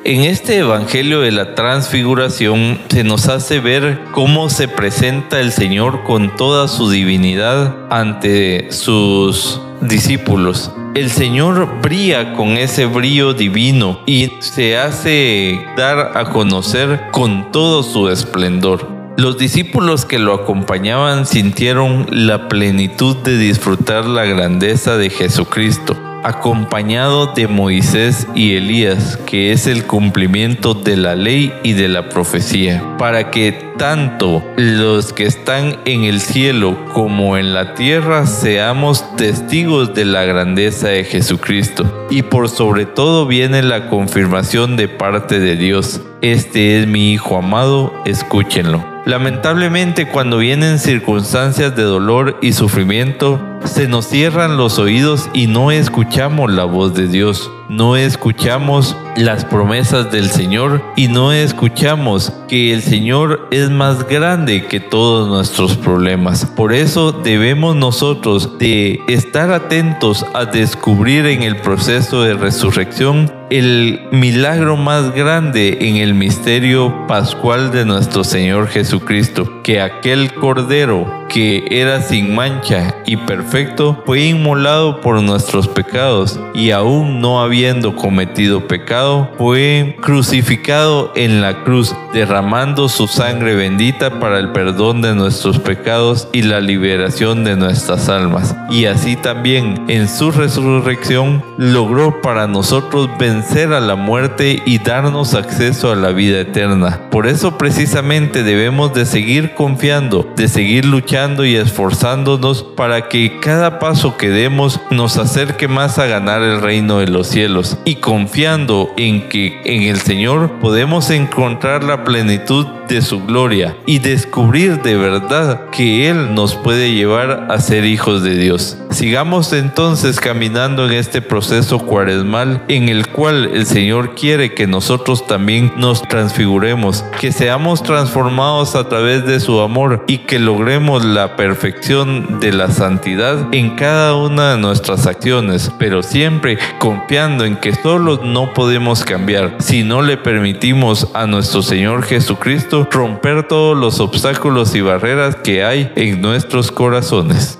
En 0.07 0.21
este 0.21 0.59
Evangelio 0.59 1.21
de 1.21 1.31
la 1.31 1.55
Transfiguración 1.55 2.79
se 2.89 3.03
nos 3.03 3.27
hace 3.27 3.59
ver 3.59 4.03
cómo 4.11 4.51
se 4.51 4.67
presenta 4.67 5.39
el 5.39 5.51
Señor 5.51 6.03
con 6.03 6.35
toda 6.35 6.67
su 6.67 6.91
divinidad 6.91 7.75
ante 7.89 8.71
sus 8.71 9.59
discípulos. 9.81 10.71
El 10.93 11.09
Señor 11.09 11.81
brilla 11.81 12.33
con 12.33 12.49
ese 12.49 12.85
brillo 12.85 13.33
divino 13.33 13.99
y 14.05 14.29
se 14.41 14.77
hace 14.77 15.59
dar 15.75 16.15
a 16.15 16.25
conocer 16.25 17.05
con 17.11 17.51
todo 17.51 17.81
su 17.81 18.07
esplendor. 18.09 18.87
Los 19.17 19.39
discípulos 19.39 20.05
que 20.05 20.19
lo 20.19 20.35
acompañaban 20.35 21.25
sintieron 21.25 22.05
la 22.11 22.47
plenitud 22.47 23.17
de 23.23 23.39
disfrutar 23.39 24.05
la 24.05 24.25
grandeza 24.25 24.97
de 24.97 25.09
Jesucristo 25.09 25.97
acompañado 26.25 27.27
de 27.27 27.47
Moisés 27.47 28.27
y 28.33 28.55
Elías, 28.55 29.17
que 29.27 29.51
es 29.51 29.67
el 29.67 29.85
cumplimiento 29.85 30.73
de 30.73 30.97
la 30.97 31.15
ley 31.15 31.53
y 31.63 31.73
de 31.73 31.87
la 31.87 32.09
profecía, 32.09 32.97
para 32.97 33.29
que 33.29 33.51
tanto 33.77 34.43
los 34.57 35.13
que 35.13 35.25
están 35.25 35.77
en 35.85 36.03
el 36.03 36.19
cielo 36.19 36.77
como 36.93 37.37
en 37.37 37.53
la 37.53 37.75
tierra 37.75 38.25
seamos 38.25 39.15
testigos 39.17 39.93
de 39.93 40.05
la 40.05 40.23
grandeza 40.23 40.87
de 40.87 41.03
Jesucristo. 41.03 42.07
Y 42.09 42.23
por 42.23 42.49
sobre 42.49 42.87
todo 42.87 43.27
viene 43.27 43.61
la 43.61 43.89
confirmación 43.89 44.77
de 44.77 44.87
parte 44.87 45.39
de 45.39 45.55
Dios. 45.55 46.01
Este 46.25 46.79
es 46.79 46.87
mi 46.87 47.11
Hijo 47.11 47.37
amado, 47.37 47.93
escúchenlo. 48.03 48.83
Lamentablemente 49.05 50.07
cuando 50.07 50.39
vienen 50.39 50.79
circunstancias 50.79 51.75
de 51.75 51.83
dolor 51.83 52.39
y 52.41 52.53
sufrimiento, 52.53 53.39
se 53.63 53.87
nos 53.87 54.07
cierran 54.07 54.57
los 54.57 54.79
oídos 54.79 55.29
y 55.35 55.45
no 55.45 55.69
escuchamos 55.69 56.51
la 56.51 56.63
voz 56.63 56.95
de 56.95 57.07
Dios 57.07 57.51
no 57.69 57.95
escuchamos 57.95 58.95
las 59.17 59.45
promesas 59.45 60.11
del 60.11 60.29
Señor 60.29 60.83
y 60.95 61.07
no 61.07 61.31
escuchamos 61.31 62.31
que 62.47 62.73
el 62.73 62.81
Señor 62.81 63.47
es 63.51 63.69
más 63.69 64.07
grande 64.07 64.67
que 64.67 64.79
todos 64.79 65.27
nuestros 65.27 65.75
problemas. 65.75 66.45
Por 66.45 66.73
eso 66.73 67.11
debemos 67.11 67.75
nosotros 67.75 68.57
de 68.59 69.01
estar 69.07 69.51
atentos 69.51 70.25
a 70.33 70.45
descubrir 70.45 71.25
en 71.25 71.43
el 71.43 71.57
proceso 71.57 72.21
de 72.21 72.35
resurrección 72.35 73.31
el 73.57 74.01
milagro 74.11 74.75
más 74.75 75.13
grande 75.13 75.77
en 75.79 75.95
el 75.95 76.13
misterio 76.13 77.07
pascual 77.07 77.71
de 77.71 77.85
nuestro 77.85 78.25
Señor 78.25 78.67
Jesucristo, 78.67 79.61
que 79.63 79.79
aquel 79.79 80.33
Cordero 80.33 81.24
que 81.35 81.67
era 81.69 82.01
sin 82.01 82.33
mancha 82.33 82.95
y 83.05 83.17
perfecto 83.17 84.01
fue 84.05 84.21
inmolado 84.21 85.01
por 85.01 85.21
nuestros 85.21 85.67
pecados 85.67 86.39
y 86.53 86.71
aún 86.71 87.19
no 87.19 87.41
habiendo 87.41 87.93
cometido 87.97 88.69
pecado, 88.69 89.29
fue 89.37 89.97
crucificado 89.99 91.11
en 91.13 91.41
la 91.41 91.65
cruz, 91.65 91.93
derramando 92.13 92.87
su 92.87 93.07
sangre 93.07 93.53
bendita 93.53 94.21
para 94.21 94.39
el 94.39 94.53
perdón 94.53 95.01
de 95.01 95.13
nuestros 95.13 95.59
pecados 95.59 96.29
y 96.31 96.43
la 96.43 96.61
liberación 96.61 97.43
de 97.43 97.57
nuestras 97.57 98.07
almas. 98.07 98.55
Y 98.71 98.85
así 98.85 99.17
también 99.17 99.83
en 99.89 100.07
su 100.07 100.31
resurrección 100.31 101.43
logró 101.57 102.21
para 102.21 102.47
nosotros 102.47 103.09
vencer 103.19 103.73
a 103.73 103.81
la 103.81 103.95
muerte 103.95 104.63
y 104.65 104.77
darnos 104.77 105.33
acceso 105.33 105.91
a 105.91 105.97
la 105.97 106.11
vida 106.11 106.39
eterna. 106.39 107.09
Por 107.11 107.27
eso 107.27 107.57
precisamente 107.57 108.41
debemos 108.41 108.93
de 108.93 109.05
seguir 109.05 109.53
confiando, 109.53 110.25
de 110.37 110.47
seguir 110.47 110.85
luchando 110.85 111.24
y 111.25 111.55
esforzándonos 111.55 112.61
para 112.61 113.09
que 113.09 113.39
cada 113.39 113.79
paso 113.79 114.15
que 114.15 114.29
demos 114.29 114.79
nos 114.91 115.17
acerque 115.17 115.67
más 115.67 115.97
a 115.97 116.05
ganar 116.05 116.43
el 116.43 116.61
reino 116.61 116.99
de 116.99 117.07
los 117.07 117.25
cielos 117.27 117.77
y 117.83 117.95
confiando 117.95 118.93
en 118.95 119.27
que 119.27 119.59
en 119.65 119.83
el 119.83 119.99
Señor 119.99 120.59
podemos 120.59 121.09
encontrar 121.09 121.83
la 121.83 122.03
plenitud 122.03 122.67
de 122.87 123.01
su 123.01 123.25
gloria 123.25 123.75
y 123.87 123.97
descubrir 123.97 124.83
de 124.83 124.95
verdad 124.95 125.69
que 125.71 126.09
Él 126.09 126.35
nos 126.35 126.53
puede 126.53 126.93
llevar 126.93 127.47
a 127.49 127.59
ser 127.59 127.85
hijos 127.85 128.21
de 128.21 128.35
Dios. 128.35 128.77
Sigamos 128.91 129.51
entonces 129.53 130.19
caminando 130.19 130.85
en 130.85 130.93
este 130.93 131.21
proceso 131.21 131.79
cuaresmal 131.79 132.63
en 132.67 132.87
el 132.87 133.07
cual 133.07 133.49
el 133.53 133.65
Señor 133.65 134.15
quiere 134.15 134.53
que 134.53 134.67
nosotros 134.67 135.25
también 135.27 135.73
nos 135.75 136.01
transfiguremos, 136.03 137.03
que 137.19 137.31
seamos 137.31 137.83
transformados 137.83 138.75
a 138.75 138.87
través 138.87 139.25
de 139.25 139.39
su 139.39 139.59
amor 139.59 140.05
y 140.07 140.19
que 140.19 140.39
logremos 140.39 141.03
la 141.15 141.37
perfección 141.37 142.41
de 142.41 142.51
la 142.51 142.69
santidad 142.69 143.47
en 143.53 143.77
cada 143.77 144.15
una 144.15 144.51
de 144.51 144.57
nuestras 144.57 145.07
acciones, 145.07 145.71
pero 145.79 146.03
siempre 146.03 146.59
confiando 146.77 147.45
en 147.45 147.55
que 147.55 147.73
solo 147.73 148.19
no 148.21 148.53
podemos 148.53 149.05
cambiar 149.05 149.55
si 149.59 149.83
no 149.83 150.01
le 150.01 150.17
permitimos 150.17 151.07
a 151.13 151.25
nuestro 151.25 151.61
Señor 151.61 152.03
Jesucristo 152.03 152.85
romper 152.91 153.47
todos 153.47 153.77
los 153.77 154.01
obstáculos 154.01 154.75
y 154.75 154.81
barreras 154.81 155.37
que 155.37 155.63
hay 155.63 155.89
en 155.95 156.21
nuestros 156.21 156.69
corazones. 156.69 157.59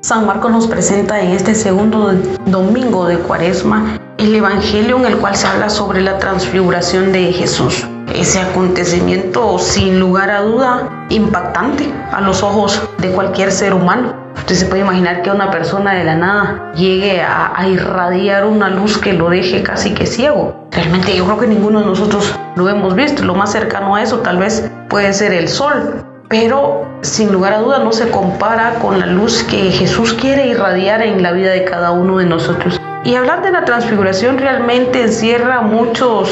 San 0.00 0.26
Marcos 0.26 0.50
nos 0.50 0.66
presenta 0.66 1.20
en 1.20 1.30
este 1.30 1.54
segundo 1.54 2.12
domingo 2.46 3.06
de 3.06 3.18
Cuaresma 3.18 4.00
el 4.18 4.34
Evangelio 4.34 4.98
en 4.98 5.06
el 5.06 5.18
cual 5.18 5.36
se 5.36 5.46
habla 5.46 5.70
sobre 5.70 6.00
la 6.00 6.18
transfiguración 6.18 7.12
de 7.12 7.32
Jesús. 7.32 7.86
Ese 8.14 8.40
acontecimiento 8.40 9.58
sin 9.58 10.00
lugar 10.00 10.30
a 10.30 10.42
duda 10.42 11.06
impactante 11.10 11.92
a 12.12 12.20
los 12.20 12.42
ojos 12.42 12.82
de 12.98 13.10
cualquier 13.12 13.52
ser 13.52 13.72
humano. 13.72 14.14
Usted 14.36 14.54
se 14.54 14.66
puede 14.66 14.82
imaginar 14.82 15.22
que 15.22 15.30
una 15.30 15.50
persona 15.50 15.94
de 15.94 16.04
la 16.04 16.16
nada 16.16 16.72
llegue 16.74 17.20
a, 17.20 17.52
a, 17.54 17.68
irradiar 17.68 18.46
una 18.46 18.68
luz 18.68 18.98
que 18.98 19.12
lo 19.12 19.28
deje 19.28 19.62
casi 19.62 19.94
que 19.94 20.06
ciego. 20.06 20.68
Realmente 20.70 21.16
yo 21.16 21.24
creo 21.24 21.38
que 21.38 21.46
ninguno 21.46 21.80
de 21.80 21.86
nosotros 21.86 22.34
lo 22.56 22.68
hemos 22.68 22.94
visto. 22.94 23.24
Lo 23.24 23.34
más 23.34 23.52
cercano 23.52 23.94
a 23.94 24.02
eso 24.02 24.18
tal 24.18 24.38
vez 24.38 24.70
puede 24.88 25.12
ser 25.12 25.32
el 25.32 25.48
sol. 25.48 26.04
Pero 26.28 26.86
sin 27.02 27.32
lugar 27.32 27.54
a 27.54 27.58
duda 27.58 27.80
no 27.80 27.92
se 27.92 28.08
compara 28.10 28.74
con 28.80 29.00
la 29.00 29.06
luz 29.06 29.42
que 29.44 29.70
Jesús 29.72 30.14
quiere 30.14 30.46
irradiar 30.46 31.02
en 31.02 31.22
la 31.22 31.32
vida 31.32 31.50
de 31.50 31.64
cada 31.64 31.90
uno 31.90 32.18
de 32.18 32.26
nosotros. 32.26 32.80
Y 33.04 33.14
hablar 33.14 33.42
de 33.42 33.50
la 33.50 33.64
transfiguración 33.64 34.38
realmente 34.38 35.02
encierra 35.02 35.62
muchos, 35.62 36.30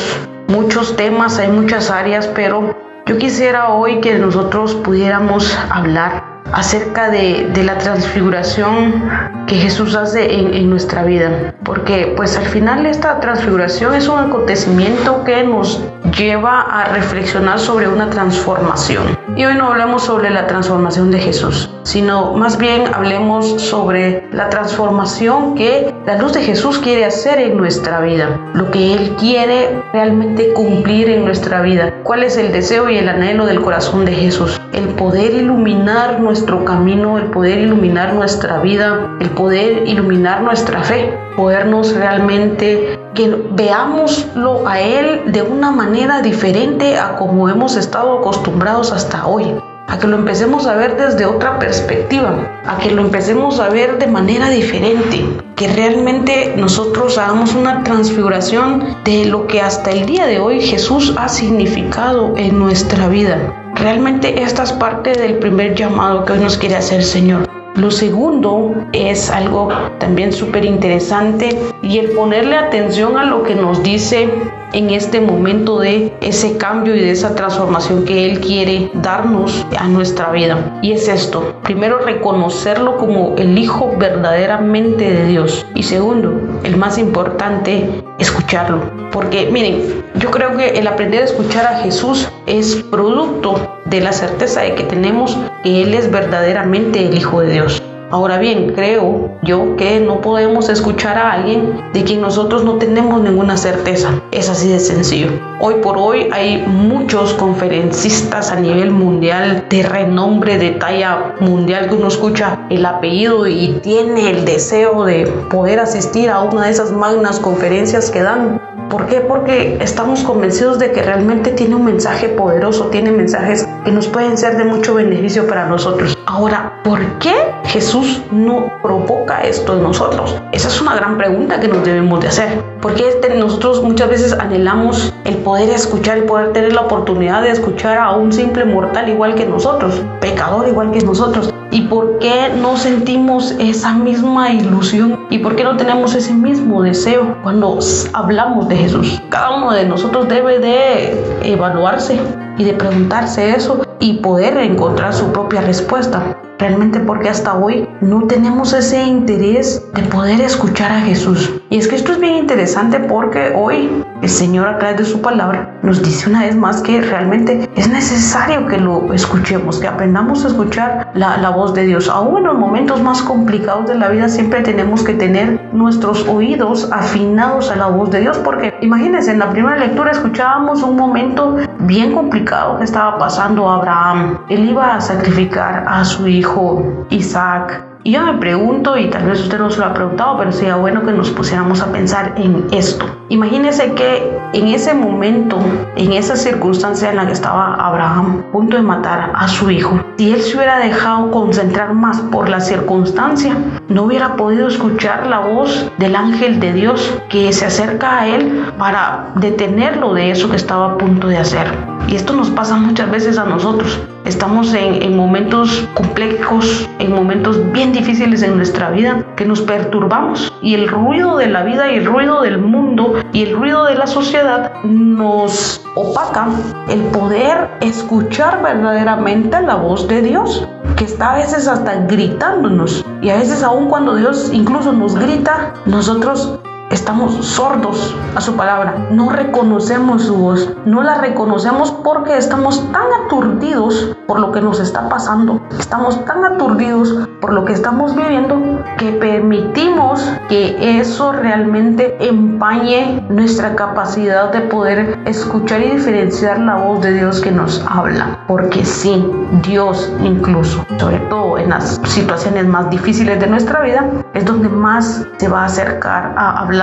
muchos 0.49 0.97
temas, 0.97 1.39
hay 1.39 1.49
muchas 1.49 1.91
áreas, 1.91 2.27
pero 2.35 2.75
yo 3.07 3.19
quisiera 3.19 3.69
hoy 3.69 4.01
que 4.01 4.19
nosotros 4.19 4.75
pudiéramos 4.75 5.57
hablar 5.71 6.25
acerca 6.53 7.11
de, 7.11 7.49
de, 7.53 7.63
la 7.63 7.77
transfiguración 7.79 9.11
que 9.47 9.57
Jesús 9.57 9.95
hace 9.95 10.35
en, 10.35 10.55
en, 10.55 10.71
nuestra 10.71 11.05
vida. 11.05 11.55
Porque 11.63 12.15
pues 12.17 12.37
al 12.37 12.47
final 12.47 12.87
esta 12.87 13.21
transfiguración 13.21 13.95
es 13.95 14.09
un 14.09 14.19
acontecimiento 14.19 15.25
que 15.25 15.43
nos 15.45 15.83
lleva 16.17 16.61
a 16.63 16.85
reflexionar 16.85 17.59
sobre 17.59 17.89
una 17.89 18.11
transformación. 18.11 19.19
Y 19.37 19.45
hoy 19.45 19.55
no 19.55 19.69
hablemos 19.69 20.03
sobre 20.05 20.31
la 20.31 20.47
transformación 20.47 21.11
de 21.11 21.19
Jesús, 21.19 21.71
sino 21.83 22.33
más 22.35 22.59
bien 22.59 22.85
hablemos 22.93 23.61
sobre 23.61 24.27
la 24.33 24.49
transformación 24.49 25.55
que 25.55 25.95
la 26.07 26.17
luz 26.17 26.33
de 26.33 26.43
Jesús 26.43 26.79
quiere 26.79 27.05
hacer 27.05 27.39
en 27.39 27.57
nuestra 27.57 28.01
vida, 28.01 28.39
lo 28.55 28.71
que 28.71 28.95
Él 28.95 29.15
quiere 29.19 29.83
realmente 29.93 30.53
cumplir 30.55 31.11
en 31.11 31.25
nuestra 31.25 31.63
vida. 31.63 31.95
¿Cuál 32.03 32.25
es 32.25 32.37
el 32.37 32.53
deseo 32.53 32.89
y 32.89 32.99
el 32.99 33.09
anhelo 33.09 33.47
del 33.47 33.61
corazón 33.61 34.05
de 34.05 34.13
Jesús? 34.13 34.61
El 34.73 34.89
poder 34.89 35.35
iluminar 35.35 36.21
nuestro 36.21 36.65
camino, 36.65 37.19
el 37.19 37.27
poder 37.27 37.59
iluminar 37.59 38.15
nuestra 38.15 38.59
vida, 38.59 39.17
el 39.21 39.31
poder 39.31 39.87
iluminar 39.87 40.43
nuestra 40.43 40.83
fe, 40.83 41.17
podernos 41.37 41.95
realmente 41.95 42.99
que 43.15 43.35
veámoslo 43.53 44.67
a 44.69 44.81
Él 44.81 45.33
de 45.33 45.43
una 45.43 45.71
manera 45.71 45.98
diferente 46.23 46.97
a 46.97 47.17
como 47.17 47.49
hemos 47.49 47.75
estado 47.77 48.19
acostumbrados 48.19 48.93
hasta 48.93 49.27
hoy 49.27 49.53
a 49.89 49.99
que 49.99 50.07
lo 50.07 50.17
empecemos 50.17 50.67
a 50.67 50.77
ver 50.77 50.97
desde 50.97 51.25
otra 51.25 51.59
perspectiva, 51.59 52.61
a 52.67 52.77
que 52.77 52.91
lo 52.91 53.01
empecemos 53.03 53.59
a 53.59 53.71
ver 53.71 53.99
de 53.99 54.07
manera 54.07 54.51
diferente, 54.51 55.25
que 55.57 55.67
realmente 55.67 56.53
nosotros 56.57 57.17
hagamos 57.17 57.55
una 57.55 57.83
transfiguración 57.85 58.97
de 59.05 59.25
lo 59.25 59.47
que 59.47 59.63
hasta 59.63 59.91
el 59.91 60.05
día 60.05 60.27
de 60.27 60.39
hoy 60.39 60.61
Jesús 60.61 61.15
ha 61.17 61.29
significado 61.29 62.35
en 62.37 62.59
nuestra 62.59 63.09
vida. 63.09 63.39
Realmente 63.77 64.43
esta 64.43 64.65
es 64.65 64.73
parte 64.73 65.13
del 65.13 65.39
primer 65.39 65.75
llamado 65.75 66.25
que 66.27 66.35
hoy 66.35 66.41
nos 66.41 66.59
quiere 66.59 66.77
hacer 66.77 66.99
el 66.99 67.07
Señor. 67.07 67.49
Lo 67.75 67.91
segundo 67.91 68.75
es 68.93 69.31
algo 69.31 69.69
también 69.99 70.33
súper 70.33 70.67
interesante 70.67 71.59
y 71.81 71.99
el 71.99 72.11
ponerle 72.11 72.57
atención 72.57 73.17
a 73.17 73.25
lo 73.25 73.43
que 73.43 73.55
nos 73.55 73.83
dice 73.83 74.29
en 74.73 74.91
este 74.91 75.21
momento 75.21 75.81
de 75.81 76.13
ese 76.21 76.57
cambio 76.57 76.95
y 76.95 77.01
de 77.01 77.11
esa 77.11 77.35
transformación 77.35 78.05
que 78.05 78.31
Él 78.31 78.41
quiere 78.41 78.91
darnos 78.95 79.67
a 79.79 79.89
nuestra 79.89 80.31
vida. 80.31 80.79
Y 80.83 80.93
es 80.93 81.09
esto, 81.09 81.55
primero 81.63 81.99
reconocerlo 81.99 82.97
como 82.97 83.35
el 83.37 83.59
Hijo 83.59 83.95
verdaderamente 83.99 85.11
de 85.11 85.27
Dios 85.27 85.67
y 85.75 85.83
segundo, 85.83 86.41
el 86.65 86.77
más 86.77 86.99
importante, 86.99 88.03
escucharlo. 88.19 88.81
Porque 89.13 89.49
miren, 89.51 90.05
yo 90.17 90.31
creo 90.31 90.57
que 90.57 90.71
el 90.79 90.87
aprender 90.87 91.23
a 91.23 91.25
escuchar 91.25 91.67
a 91.67 91.79
Jesús 91.79 92.29
es 92.47 92.77
producto 92.77 93.81
de 93.87 94.01
la 94.01 94.13
certeza 94.13 94.61
de 94.61 94.75
que 94.75 94.85
tenemos 94.85 95.37
que 95.63 95.83
Él 95.83 95.95
es 95.95 96.11
verdaderamente 96.11 97.07
el 97.07 97.17
Hijo 97.17 97.41
de 97.41 97.53
Dios. 97.53 97.83
Ahora 98.11 98.39
bien, 98.39 98.73
creo 98.73 99.39
yo 99.43 99.77
que 99.77 100.01
no 100.01 100.23
podemos 100.23 100.71
escuchar 100.71 101.19
a 101.19 101.33
alguien 101.33 101.79
de 101.93 102.05
quien 102.05 102.23
nosotros 102.23 102.65
no 102.65 102.77
tenemos 102.77 103.21
ninguna 103.21 103.59
certeza. 103.59 104.23
Es 104.33 104.49
así 104.49 104.69
de 104.69 104.81
sencillo. 104.81 105.29
Hoy 105.61 105.75
por 105.83 105.99
hoy 105.99 106.29
hay 106.33 106.65
muchos 106.67 107.35
conferencistas 107.35 108.51
a 108.51 108.59
nivel 108.61 108.93
mundial 108.93 109.67
de 109.69 109.83
renombre, 109.83 110.57
de 110.57 110.71
talla 110.71 111.35
mundial, 111.41 111.89
que 111.89 111.97
uno 111.97 112.09
escucha 112.09 112.61
el 112.71 112.87
apellido 112.87 113.47
y 113.47 113.79
tiene 113.83 114.31
el 114.31 114.47
deseo 114.47 115.05
de 115.05 115.27
poder 115.51 115.79
asistir 115.79 116.31
a 116.31 116.41
una 116.41 116.65
de 116.65 116.71
esas 116.71 116.93
magnas 116.93 117.39
conferencias 117.39 118.11
que 118.11 118.23
dan. 118.23 118.59
¿Por 118.89 119.05
qué? 119.07 119.21
Porque 119.21 119.77
estamos 119.83 120.23
convencidos 120.23 120.79
de 120.79 120.93
que 120.93 121.03
realmente 121.03 121.51
tiene 121.51 121.75
un 121.75 121.85
mensaje 121.85 122.29
poderoso, 122.31 122.87
tiene 122.87 123.11
mensajes 123.11 123.69
que 123.85 123.91
nos 123.91 124.07
pueden 124.07 124.39
ser 124.39 124.57
de 124.57 124.65
mucho 124.65 124.95
beneficio 124.95 125.47
para 125.47 125.67
nosotros. 125.67 126.17
Ahora, 126.25 126.81
¿por 126.85 127.01
qué 127.19 127.35
Jesús 127.65 128.23
no 128.31 128.73
provoca 128.83 129.43
esto 129.43 129.77
en 129.77 129.83
nosotros? 129.83 130.41
Esa 130.53 130.69
es 130.69 130.81
una 130.81 130.95
gran 130.95 131.19
pregunta 131.19 131.61
que 131.61 131.69
nos 131.69 131.85
debemos 131.85 132.21
de 132.21 132.29
hacer. 132.29 132.63
Porque 132.81 133.09
este, 133.09 133.35
nosotros 133.35 133.83
muchas 133.83 134.09
veces 134.09 134.33
anhelamos 134.33 135.13
el 135.25 135.37
poder 135.37 135.69
escuchar, 135.69 136.17
el 136.17 136.25
poder 136.25 136.55
tener 136.55 136.73
la 136.73 136.83
oportunidad 136.83 137.43
de 137.43 137.51
escuchar 137.51 137.99
a 137.99 138.13
un 138.13 138.33
simple 138.33 138.65
mortal 138.65 139.09
igual 139.11 139.35
que 139.35 139.45
nosotros, 139.45 140.03
pecador 140.21 140.67
igual 140.67 140.93
que 140.93 141.01
nosotros. 141.01 141.53
¿Y 141.71 141.83
por 141.83 142.19
qué 142.19 142.51
no 142.61 142.77
sentimos 142.77 143.53
esa 143.59 143.93
misma 143.93 144.51
ilusión? 144.53 145.27
¿Y 145.29 145.39
por 145.39 145.55
qué 145.55 145.65
no 145.65 145.77
tenemos 145.77 146.15
ese 146.15 146.33
mismo 146.33 146.83
deseo 146.83 147.37
cuando 147.43 147.79
hablamos 148.15 148.69
de 148.69 148.77
Jesús? 148.77 149.21
Cada 149.29 149.57
uno 149.57 149.73
de 149.73 149.85
nosotros 149.85 150.29
debe 150.29 150.59
de 150.61 151.53
evaluarse 151.53 152.19
y 152.59 152.65
de 152.65 152.75
preguntarse 152.75 153.55
eso 153.55 153.87
y 154.01 154.15
poder 154.15 154.57
encontrar 154.59 155.15
su 155.15 155.33
propia 155.33 155.61
respuesta. 155.63 156.37
Realmente 156.59 156.99
porque 156.99 157.29
hasta 157.29 157.55
hoy 157.55 157.89
no 158.01 158.27
tenemos 158.27 158.73
ese 158.73 159.01
interés 159.05 159.81
de 159.95 160.03
poder 160.03 160.41
escuchar 160.41 160.91
a 160.91 161.01
Jesús. 161.01 161.55
Y 161.71 161.79
es 161.79 161.87
que 161.87 161.95
esto 161.95 162.11
es 162.11 162.19
bien 162.19 162.35
interesante 162.35 162.99
porque 162.99 163.53
hoy 163.55 164.03
el 164.23 164.29
Señor 164.29 164.67
a 164.67 164.79
través 164.79 164.99
de 164.99 165.05
su 165.05 165.21
palabra 165.21 165.79
nos 165.85 166.03
dice 166.03 166.29
una 166.29 166.43
vez 166.43 166.57
más 166.57 166.83
que 166.83 167.01
realmente 167.01 167.69
es 167.77 167.89
necesario 167.89 168.67
que 168.67 168.77
lo 168.77 169.13
escuchemos, 169.13 169.79
que 169.79 169.87
aprendamos 169.87 170.45
a 170.45 170.49
escuchar 170.49 171.13
la, 171.15 171.37
la 171.37 171.51
voz 171.51 171.75
de 171.75 171.87
Dios. 171.87 172.09
Aún 172.09 172.39
en 172.39 172.45
los 172.45 172.59
momentos 172.59 173.01
más 173.03 173.23
complicados 173.23 173.87
de 173.87 173.95
la 173.95 174.09
vida 174.09 174.29
siempre 174.29 174.63
tenemos 174.63 175.05
que 175.05 175.15
tener 175.15 175.61
nuestros 175.73 176.27
oídos 176.27 176.91
afinados 176.91 177.71
a 177.71 177.77
la 177.77 177.87
voz 177.87 178.11
de 178.11 178.21
Dios 178.21 178.37
porque 178.39 178.75
imagínense, 178.81 179.31
en 179.31 179.39
la 179.39 179.51
primera 179.51 179.77
lectura 179.77 180.11
escuchábamos 180.11 180.83
un 180.83 180.97
momento 180.97 181.57
bien 181.81 182.13
complicado 182.13 182.48
que 182.79 182.85
estaba 182.85 183.19
pasando 183.19 183.69
Abraham. 183.69 184.39
Él 184.49 184.71
iba 184.71 184.95
a 184.95 185.01
sacrificar 185.01 185.85
a 185.87 186.05
su 186.05 186.27
hijo 186.27 187.07
Isaac. 187.11 187.85
Y 188.05 188.13
yo 188.13 188.25
me 188.25 188.39
pregunto, 188.39 188.97
y 188.97 189.11
tal 189.11 189.27
vez 189.27 189.41
usted 189.41 189.59
no 189.59 189.71
se 189.71 189.81
lo 189.81 189.87
ha 189.87 189.93
preguntado, 189.93 190.39
pero 190.39 190.53
sería 190.53 190.77
bueno 190.77 191.05
que 191.05 191.13
nos 191.13 191.31
pusiéramos 191.31 191.83
a 191.83 191.93
pensar 191.93 192.35
en 192.37 192.67
esto. 192.71 193.05
Imagínese 193.31 193.93
que 193.93 194.39
en 194.55 194.69
ese 194.69 194.95
momento, 194.95 195.59
en 195.97 196.13
esa 196.13 196.35
circunstancia 196.35 197.11
en 197.11 197.17
la 197.17 197.27
que 197.27 197.33
estaba 197.33 197.75
Abraham, 197.75 198.45
a 198.49 198.53
punto 198.53 198.77
de 198.77 198.83
matar 198.83 199.33
a 199.35 199.47
su 199.49 199.71
hijo, 199.71 200.01
si 200.17 200.33
él 200.33 200.41
se 200.41 200.57
hubiera 200.57 200.79
dejado 200.79 201.31
concentrar 201.31 201.93
más 201.93 202.21
por 202.33 202.49
la 202.49 202.61
circunstancia, 202.61 203.55
no 203.89 204.05
hubiera 204.05 204.37
podido 204.37 204.69
escuchar 204.69 205.27
la 205.27 205.41
voz 205.41 205.91
del 205.99 206.17
ángel 206.17 206.59
de 206.59 206.73
Dios 206.73 207.21
que 207.29 207.53
se 207.53 207.67
acerca 207.67 208.21
a 208.21 208.29
él 208.29 208.65
para 208.79 209.27
detenerlo 209.35 210.15
de 210.15 210.31
eso 210.31 210.49
que 210.49 210.57
estaba 210.57 210.93
a 210.93 210.99
punto 210.99 211.29
de 211.29 211.37
hacer. 211.37 211.67
Y 212.09 212.17
esto 212.17 212.33
nos 212.33 212.49
pasa 212.51 212.77
muchas 212.77 213.11
veces 213.11 213.37
a 213.37 213.45
nosotros. 213.45 214.01
Estamos 214.25 214.75
en, 214.75 215.17
momentos 215.17 215.87
complejos, 215.95 216.89
en 216.99 217.15
momentos 217.15 217.73
bien 217.73 217.93
difíciles 217.93 218.43
en 218.43 218.57
nuestra 218.57 218.91
vida, 218.91 219.25
que 219.37 219.45
nos 219.45 219.61
perturbamos 219.63 220.53
y 220.63 220.75
el 220.75 220.89
ruido 220.89 221.37
de 221.37 221.47
la 221.49 221.65
vida 221.65 221.93
y 221.93 221.97
el 221.97 222.07
ruido 222.07 222.43
del 222.43 222.59
mundo 222.59 223.15
y 223.33 223.43
el 223.43 223.57
ruido 223.57 223.85
de 223.85 223.95
la 223.95 224.07
sociedad 224.07 224.73
nos 224.85 225.85
opaca 225.95 226.49
el 226.89 227.01
poder 227.07 227.71
escuchar 227.81 228.63
verdaderamente 228.63 229.61
la 229.63 229.77
voz 229.77 230.07
de 230.09 230.23
Dios, 230.23 230.67
que 230.97 231.05
está 231.05 231.33
a 231.33 231.37
veces 231.37 231.69
hasta 231.69 232.07
gritándonos. 232.07 233.05
Y 233.23 233.31
a 233.31 233.37
veces 233.37 233.63
aún 233.63 233.89
cuando 233.89 234.15
Dios 234.15 234.51
incluso 234.53 234.93
nos 234.93 235.15
grita, 235.15 235.75
nosotros 235.87 236.59
Estamos 236.91 237.35
sordos 237.45 238.17
a 238.35 238.41
su 238.41 238.57
palabra, 238.57 239.09
no 239.11 239.29
reconocemos 239.29 240.23
su 240.23 240.35
voz, 240.37 240.75
no 240.87 241.03
la 241.03 241.17
reconocemos 241.17 241.91
porque 241.91 242.39
estamos 242.39 242.83
tan 242.93 243.27
aturdidos 243.27 244.17
por 244.27 244.41
lo 244.41 244.53
que 244.53 244.63
nos 244.63 244.81
está 244.81 245.07
pasando, 245.07 245.61
estamos 245.79 246.25
tan 246.25 246.47
aturdidos 246.47 247.29
por 247.43 247.53
lo 247.53 247.67
que 247.67 247.75
estamos 247.75 248.17
viviendo 248.17 248.83
que 248.97 249.13
permitimos 249.13 250.33
que 250.49 250.99
eso 250.99 251.33
realmente 251.33 252.17
empañe 252.27 253.23
nuestra 253.29 253.77
capacidad 253.77 254.51
de 254.51 254.63
poder 254.63 255.19
escuchar 255.27 255.83
y 255.83 255.91
diferenciar 255.91 256.59
la 256.59 256.77
voz 256.77 257.03
de 257.03 257.13
Dios 257.13 257.43
que 257.43 257.53
nos 257.53 257.85
habla. 257.87 258.39
Porque 258.49 258.85
sí, 258.85 259.31
Dios 259.63 260.11
incluso, 260.23 260.87
sobre 260.99 261.19
todo 261.29 261.59
en 261.59 261.69
las 261.69 262.01
situaciones 262.05 262.67
más 262.67 262.89
difíciles 262.89 263.39
de 263.41 263.47
nuestra 263.47 263.83
vida, 263.83 264.09
es 264.33 264.47
donde 264.47 264.71
más 264.71 265.27
se 265.37 265.49
va 265.49 265.63
a 265.63 265.67
acercar 265.67 266.35
a 266.37 266.61
hablar 266.61 266.78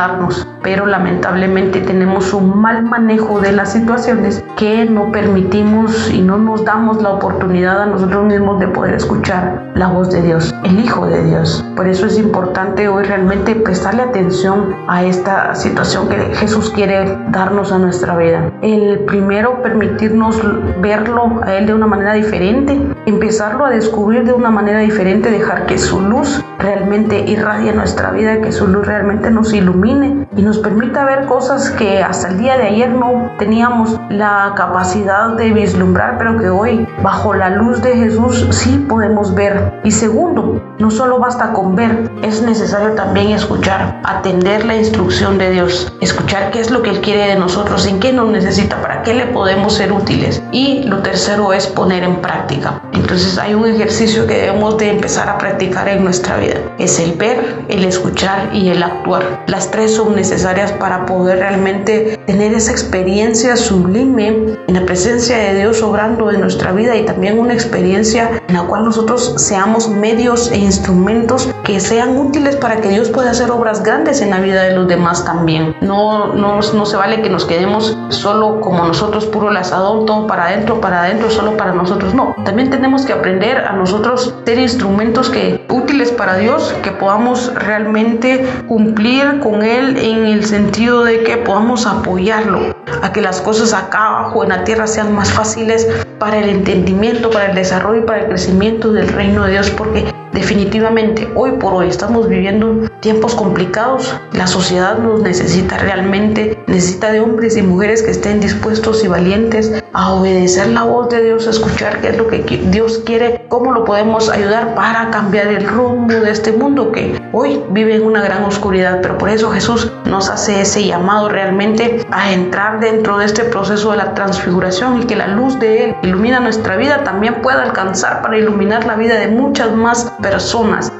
pero 0.61 0.85
lamentablemente 0.85 1.79
tenemos 1.79 2.33
un 2.33 2.59
mal 2.59 2.83
manejo 2.83 3.39
de 3.39 3.53
las 3.53 3.71
situaciones 3.71 4.43
que 4.57 4.83
no 4.83 5.11
permitimos 5.11 6.11
y 6.11 6.21
no 6.21 6.37
nos 6.37 6.65
damos 6.65 7.01
la 7.01 7.11
oportunidad 7.11 7.81
a 7.81 7.85
nosotros 7.85 8.25
mismos 8.25 8.59
de 8.59 8.67
poder 8.67 8.95
escuchar 8.95 9.71
la 9.75 9.87
voz 9.87 10.11
de 10.11 10.21
Dios, 10.21 10.53
el 10.63 10.79
Hijo 10.79 11.05
de 11.05 11.23
Dios. 11.23 11.63
Por 11.77 11.87
eso 11.87 12.07
es 12.07 12.17
importante 12.17 12.89
hoy 12.89 13.03
realmente 13.03 13.55
prestarle 13.55 14.01
atención 14.01 14.75
a 14.87 15.03
esta 15.03 15.55
situación 15.55 16.09
que 16.09 16.17
Jesús 16.35 16.71
quiere 16.71 17.17
darnos 17.29 17.71
a 17.71 17.77
nuestra 17.77 18.17
vida. 18.17 18.51
El 18.61 18.99
primero, 19.05 19.61
permitirnos 19.61 20.41
verlo 20.81 21.41
a 21.43 21.53
Él 21.55 21.67
de 21.67 21.73
una 21.73 21.87
manera 21.87 22.13
diferente, 22.13 22.81
empezarlo 23.05 23.65
a 23.65 23.69
descubrir 23.69 24.25
de 24.25 24.33
una 24.33 24.49
manera 24.49 24.79
diferente, 24.79 25.31
dejar 25.31 25.67
que 25.67 25.77
su 25.77 26.01
luz 26.01 26.43
realmente 26.59 27.19
irradie 27.19 27.71
nuestra 27.73 28.11
vida, 28.11 28.41
que 28.41 28.51
su 28.51 28.67
luz 28.67 28.87
realmente 28.87 29.29
nos 29.29 29.53
ilumine 29.53 29.84
y 29.87 30.41
nos 30.41 30.57
permita 30.59 31.05
ver 31.05 31.25
cosas 31.25 31.69
que 31.71 32.01
hasta 32.01 32.29
el 32.29 32.39
día 32.39 32.57
de 32.57 32.69
ayer 32.69 32.89
no 32.89 33.31
teníamos 33.37 33.99
la 34.09 34.53
capacidad 34.55 35.29
de 35.35 35.51
vislumbrar, 35.51 36.17
pero 36.17 36.37
que 36.39 36.49
hoy 36.49 36.87
bajo 37.03 37.33
la 37.35 37.49
luz 37.49 37.81
de 37.83 37.95
Jesús 37.95 38.47
sí 38.49 38.83
podemos 38.89 39.35
ver. 39.35 39.79
Y 39.83 39.91
segundo, 39.91 40.61
no 40.79 40.89
solo 40.89 41.19
basta 41.19 41.53
con 41.53 41.75
ver, 41.75 42.09
es 42.23 42.41
necesario 42.41 42.93
también 42.95 43.29
escuchar, 43.29 44.01
atender 44.03 44.65
la 44.65 44.75
instrucción 44.75 45.37
de 45.37 45.51
Dios, 45.51 45.93
escuchar 46.01 46.49
qué 46.51 46.61
es 46.61 46.71
lo 46.71 46.81
que 46.81 46.89
Él 46.89 47.01
quiere 47.01 47.27
de 47.27 47.35
nosotros, 47.35 47.85
en 47.85 47.99
qué 47.99 48.11
nos 48.11 48.29
necesita, 48.29 48.81
para 48.81 49.03
qué 49.03 49.13
le 49.13 49.27
podemos 49.27 49.73
ser 49.73 49.91
útiles. 49.91 50.41
Y 50.51 50.83
lo 50.83 50.99
tercero 51.03 51.53
es 51.53 51.67
poner 51.67 52.03
en 52.03 52.15
práctica. 52.15 52.81
Entonces 52.93 53.37
hay 53.37 53.53
un 53.53 53.67
ejercicio 53.67 54.25
que 54.25 54.33
debemos 54.33 54.77
de 54.77 54.89
empezar 54.89 55.29
a 55.29 55.37
practicar 55.37 55.87
en 55.87 56.03
nuestra 56.03 56.37
vida. 56.37 56.55
Es 56.79 56.99
el 56.99 57.13
ver, 57.13 57.65
el 57.69 57.85
escuchar 57.85 58.49
y 58.51 58.69
el 58.69 58.81
actuar. 58.81 59.43
Las 59.47 59.69
son 59.87 60.15
necesarias 60.15 60.71
para 60.71 61.05
poder 61.05 61.39
realmente 61.39 62.17
tener 62.25 62.53
esa 62.53 62.71
experiencia 62.71 63.57
sublime 63.57 64.57
en 64.67 64.73
la 64.73 64.85
presencia 64.85 65.37
de 65.37 65.59
Dios 65.59 65.83
obrando 65.83 66.31
en 66.31 66.39
nuestra 66.39 66.71
vida 66.71 66.95
y 66.95 67.05
también 67.05 67.37
una 67.37 67.53
experiencia 67.53 68.41
en 68.47 68.55
la 68.55 68.63
cual 68.63 68.85
nosotros 68.85 69.33
seamos 69.37 69.89
medios 69.89 70.49
e 70.51 70.57
instrumentos 70.57 71.49
que 71.65 71.79
sean 71.79 72.15
útiles 72.15 72.55
para 72.55 72.79
que 72.79 72.89
Dios 72.89 73.09
pueda 73.09 73.31
hacer 73.31 73.49
obras 73.49 73.81
grandes 73.81 74.21
en 74.21 74.29
la 74.29 74.39
vida 74.39 74.61
de 74.63 74.75
los 74.75 74.87
demás 74.87 75.25
también. 75.25 75.75
No, 75.81 76.33
no, 76.33 76.59
no 76.61 76.85
se 76.85 76.95
vale 76.95 77.23
que 77.23 77.29
nos 77.29 77.45
quedemos 77.45 77.97
solo 78.09 78.61
como 78.61 78.85
nosotros, 78.85 79.25
puro 79.25 79.49
lazadón, 79.49 80.05
todo 80.05 80.27
para 80.27 80.45
adentro, 80.45 80.79
para 80.79 81.01
adentro, 81.01 81.31
solo 81.31 81.57
para 81.57 81.73
nosotros. 81.73 82.13
No, 82.13 82.35
también 82.45 82.69
tenemos 82.69 83.03
que 83.03 83.13
aprender 83.13 83.57
a 83.57 83.73
nosotros 83.73 84.35
ser 84.45 84.59
instrumentos 84.59 85.31
que 85.31 85.65
útiles 85.69 86.11
para 86.11 86.37
Dios, 86.37 86.73
que 86.83 86.91
podamos 86.91 87.51
realmente 87.55 88.45
cumplir 88.67 89.39
con 89.39 89.63
Él 89.63 89.97
en 89.97 90.27
el 90.27 90.45
sentido 90.45 91.03
de 91.03 91.23
que 91.23 91.37
podamos 91.37 91.87
apoyarlo 91.87 92.75
a 93.01 93.11
que 93.11 93.21
las 93.21 93.41
cosas 93.41 93.73
acá 93.73 94.19
abajo 94.19 94.43
en 94.43 94.49
la 94.49 94.63
tierra 94.63 94.85
sean 94.85 95.15
más 95.15 95.31
fáciles 95.31 95.87
para 96.19 96.37
el 96.37 96.49
entendimiento, 96.49 97.31
para 97.31 97.47
el 97.47 97.55
desarrollo 97.55 98.01
y 98.01 98.05
para 98.05 98.19
el 98.19 98.27
crecimiento 98.27 98.91
del 98.91 99.07
reino 99.07 99.45
de 99.45 99.53
Dios, 99.53 99.71
porque 99.71 100.05
definitivamente 100.35 101.27
hoy 101.33 101.53
por 101.53 101.73
hoy 101.73 101.87
estamos 101.87 102.27
viviendo 102.27 102.87
tiempos 102.99 103.33
complicados, 103.33 104.13
la 104.33 104.45
sociedad 104.45 104.97
nos 104.99 105.21
necesita 105.21 105.77
realmente, 105.77 106.59
necesita 106.67 107.11
de 107.11 107.21
hombres 107.21 107.55
y 107.57 107.61
mujeres 107.61 108.03
que 108.03 108.11
estén 108.11 108.41
dispuestos 108.41 109.03
y 109.03 109.07
valientes 109.07 109.83
a 109.93 110.13
obedecer 110.13 110.67
la 110.67 110.83
voz 110.83 111.09
de 111.09 111.23
Dios, 111.23 111.47
a 111.47 111.51
escuchar 111.51 112.01
qué 112.01 112.09
es 112.09 112.17
lo 112.17 112.27
que 112.27 112.39
Dios 112.69 113.01
quiere, 113.05 113.45
cómo 113.47 113.71
lo 113.71 113.85
podemos 113.85 114.29
ayudar 114.29 114.75
para 114.75 115.09
cambiar 115.09 115.47
el 115.47 115.65
rumbo 115.65 116.13
de 116.13 116.29
este 116.29 116.51
mundo 116.51 116.91
que 116.91 117.19
hoy 117.31 117.63
vive 117.69 117.95
en 117.95 118.03
una 118.03 118.21
gran 118.21 118.43
oscuridad, 118.43 118.99
pero 119.01 119.17
por 119.17 119.29
eso 119.29 119.51
Jesús 119.51 119.91
nos 120.05 120.29
hace 120.29 120.61
ese 120.61 120.85
llamado 120.85 121.29
realmente 121.29 122.05
a 122.11 122.33
entrar 122.33 122.79
dentro 122.79 123.17
de 123.17 123.25
este 123.25 123.43
proceso 123.45 123.91
de 123.91 123.97
la 123.97 124.13
transfiguración 124.13 125.01
y 125.01 125.05
que 125.05 125.15
la 125.15 125.27
luz 125.27 125.59
de 125.59 125.85
Él 125.85 125.95
ilumina 126.03 126.39
nuestra 126.39 126.75
vida 126.75 127.03
también 127.03 127.41
pueda 127.41 127.63
alcanzar 127.63 128.21
para 128.21 128.37
iluminar 128.37 128.85
la 128.85 128.95
vida 128.95 129.15
de 129.15 129.27
muchas 129.27 129.71
más 129.73 130.11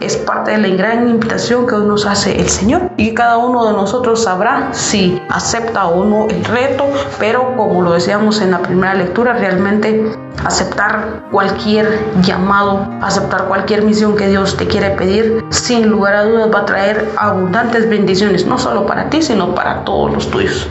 Es 0.02 0.18
parte 0.18 0.52
de 0.52 0.60
la 0.60 0.68
gran 0.76 1.10
invitación 1.10 1.66
que 1.66 1.74
hoy 1.74 1.88
nos 1.88 2.06
hace 2.06 2.40
el 2.40 2.48
Señor 2.48 2.92
y 2.96 3.16
cada 3.16 3.38
uno 3.38 3.66
de 3.66 3.74
nosotros 3.74 4.24
sabrá 4.24 4.70
si 4.72 5.20
acepta 5.30 5.88
o 5.88 6.06
no 6.06 6.28
el 6.30 6.46
reto, 6.46 6.86
pero 7.18 7.56
como 7.58 7.82
lo 7.82 7.94
decíamos 7.94 8.40
en 8.42 8.52
la 8.52 8.60
primera 8.60 8.94
lectura, 8.94 9.34
realmente 9.34 10.12
aceptar 10.46 11.24
cualquier 11.32 12.06
llamado, 12.22 12.88
aceptar 13.02 13.46
cualquier 13.46 13.82
misión 13.82 14.16
que 14.16 14.28
Dios 14.28 14.58
te 14.58 14.68
quiere 14.68 14.92
pedir, 14.92 15.44
sin 15.50 15.90
lugar 15.90 16.14
a 16.14 16.24
dudas 16.26 16.52
va 16.54 16.60
a 16.60 16.66
traer 16.66 17.10
abundantes 17.18 17.90
bendiciones, 17.90 18.46
no 18.46 18.60
solo 18.60 18.86
para 18.86 19.10
ti, 19.10 19.24
sino 19.24 19.56
para 19.56 19.84
todos 19.86 20.14
los 20.14 20.30
tuyos. 20.30 20.70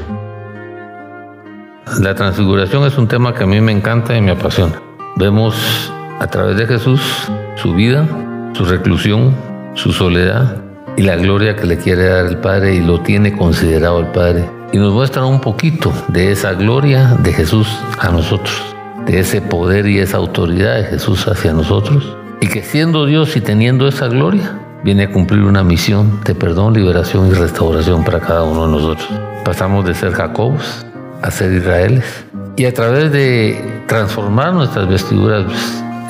La 2.00 2.14
transfiguración 2.14 2.84
es 2.84 2.96
un 2.96 3.08
tema 3.08 3.34
que 3.34 3.42
a 3.42 3.46
mí 3.48 3.60
me 3.60 3.72
encanta 3.72 4.16
y 4.16 4.20
me 4.20 4.30
apasiona. 4.30 4.80
Vemos 5.16 5.92
a 6.20 6.26
través 6.28 6.56
de 6.56 6.66
Jesús 6.66 7.00
su 7.56 7.74
vida, 7.74 8.06
su 8.54 8.64
reclusión, 8.64 9.34
su 9.74 9.92
soledad 9.92 10.56
y 10.96 11.02
la 11.02 11.16
gloria 11.16 11.56
que 11.56 11.66
le 11.66 11.76
quiere 11.76 12.04
dar 12.04 12.26
el 12.26 12.38
Padre 12.38 12.76
y 12.76 12.80
lo 12.80 13.00
tiene 13.00 13.36
considerado 13.36 13.98
el 13.98 14.06
Padre. 14.06 14.48
Y 14.72 14.78
nos 14.78 14.92
muestra 14.92 15.24
un 15.24 15.40
poquito 15.40 15.92
de 16.08 16.30
esa 16.30 16.52
gloria 16.52 17.16
de 17.20 17.32
Jesús 17.32 17.68
a 17.98 18.10
nosotros, 18.10 18.54
de 19.06 19.18
ese 19.18 19.42
poder 19.42 19.86
y 19.86 19.98
esa 19.98 20.18
autoridad 20.18 20.76
de 20.76 20.84
Jesús 20.84 21.26
hacia 21.26 21.52
nosotros. 21.52 22.16
Y 22.40 22.46
que 22.46 22.62
siendo 22.62 23.06
Dios 23.06 23.36
y 23.36 23.40
teniendo 23.40 23.88
esa 23.88 24.06
gloria, 24.06 24.58
viene 24.84 25.04
a 25.04 25.10
cumplir 25.10 25.42
una 25.42 25.64
misión 25.64 26.20
de 26.24 26.34
perdón, 26.34 26.74
liberación 26.74 27.28
y 27.28 27.32
restauración 27.32 28.04
para 28.04 28.20
cada 28.20 28.44
uno 28.44 28.66
de 28.66 28.72
nosotros. 28.72 29.08
Pasamos 29.44 29.84
de 29.84 29.94
ser 29.94 30.12
Jacobos 30.12 30.86
a 31.22 31.30
ser 31.30 31.52
Israeles 31.52 32.24
y 32.56 32.66
a 32.66 32.74
través 32.74 33.10
de 33.10 33.82
transformar 33.88 34.52
nuestras 34.52 34.88
vestiduras 34.88 35.44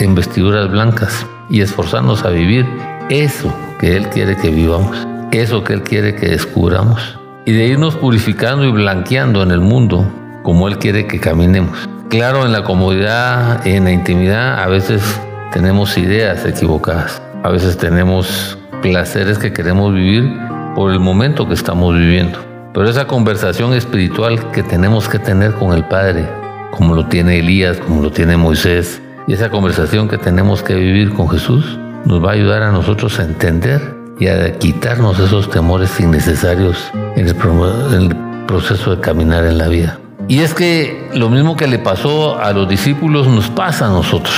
en 0.00 0.14
vestiduras 0.14 0.70
blancas 0.70 1.24
y 1.48 1.60
esforzarnos 1.60 2.24
a 2.24 2.30
vivir 2.30 2.66
eso 3.10 3.54
que 3.78 3.96
Él 3.96 4.08
quiere 4.08 4.36
que 4.36 4.50
vivamos, 4.50 5.06
eso 5.32 5.62
que 5.64 5.74
Él 5.74 5.82
quiere 5.82 6.14
que 6.14 6.28
descubramos 6.28 7.18
y 7.46 7.52
de 7.52 7.66
irnos 7.66 7.94
purificando 7.96 8.64
y 8.64 8.72
blanqueando 8.72 9.42
en 9.42 9.50
el 9.50 9.60
mundo 9.60 10.10
como 10.42 10.68
Él 10.68 10.78
quiere 10.78 11.06
que 11.06 11.20
caminemos. 11.20 11.88
Claro, 12.08 12.44
en 12.44 12.52
la 12.52 12.62
comodidad, 12.64 13.66
en 13.66 13.84
la 13.84 13.92
intimidad, 13.92 14.62
a 14.62 14.68
veces 14.68 15.20
tenemos 15.52 15.96
ideas 15.98 16.44
equivocadas, 16.44 17.20
a 17.42 17.50
veces 17.50 17.76
tenemos 17.76 18.58
placeres 18.82 19.38
que 19.38 19.52
queremos 19.52 19.94
vivir 19.94 20.30
por 20.74 20.92
el 20.92 21.00
momento 21.00 21.48
que 21.48 21.54
estamos 21.54 21.94
viviendo. 21.94 22.38
Pero 22.72 22.88
esa 22.88 23.06
conversación 23.06 23.72
espiritual 23.72 24.50
que 24.50 24.62
tenemos 24.62 25.08
que 25.08 25.18
tener 25.18 25.52
con 25.52 25.72
el 25.72 25.84
Padre, 25.84 26.28
como 26.70 26.94
lo 26.94 27.06
tiene 27.06 27.38
Elías, 27.38 27.78
como 27.78 28.02
lo 28.02 28.10
tiene 28.10 28.36
Moisés, 28.36 29.00
y 29.26 29.32
esa 29.32 29.50
conversación 29.50 30.08
que 30.08 30.18
tenemos 30.18 30.62
que 30.62 30.74
vivir 30.74 31.14
con 31.14 31.28
Jesús 31.28 31.78
nos 32.04 32.22
va 32.22 32.30
a 32.30 32.34
ayudar 32.34 32.62
a 32.62 32.72
nosotros 32.72 33.18
a 33.18 33.24
entender 33.24 33.96
y 34.18 34.28
a 34.28 34.58
quitarnos 34.58 35.18
esos 35.18 35.50
temores 35.50 35.98
innecesarios 35.98 36.90
en 37.16 37.26
el, 37.26 38.16
proceso 38.46 38.94
de 38.94 39.00
caminar 39.00 39.46
en 39.46 39.56
la 39.56 39.68
vida. 39.68 39.98
Y 40.28 40.40
es 40.40 40.52
que 40.52 41.08
lo 41.14 41.30
mismo 41.30 41.56
que 41.56 41.66
le 41.66 41.78
pasó 41.78 42.38
a 42.38 42.52
los 42.52 42.68
discípulos 42.68 43.26
nos 43.26 43.48
pasa 43.48 43.86
a 43.86 43.88
nosotros. 43.88 44.34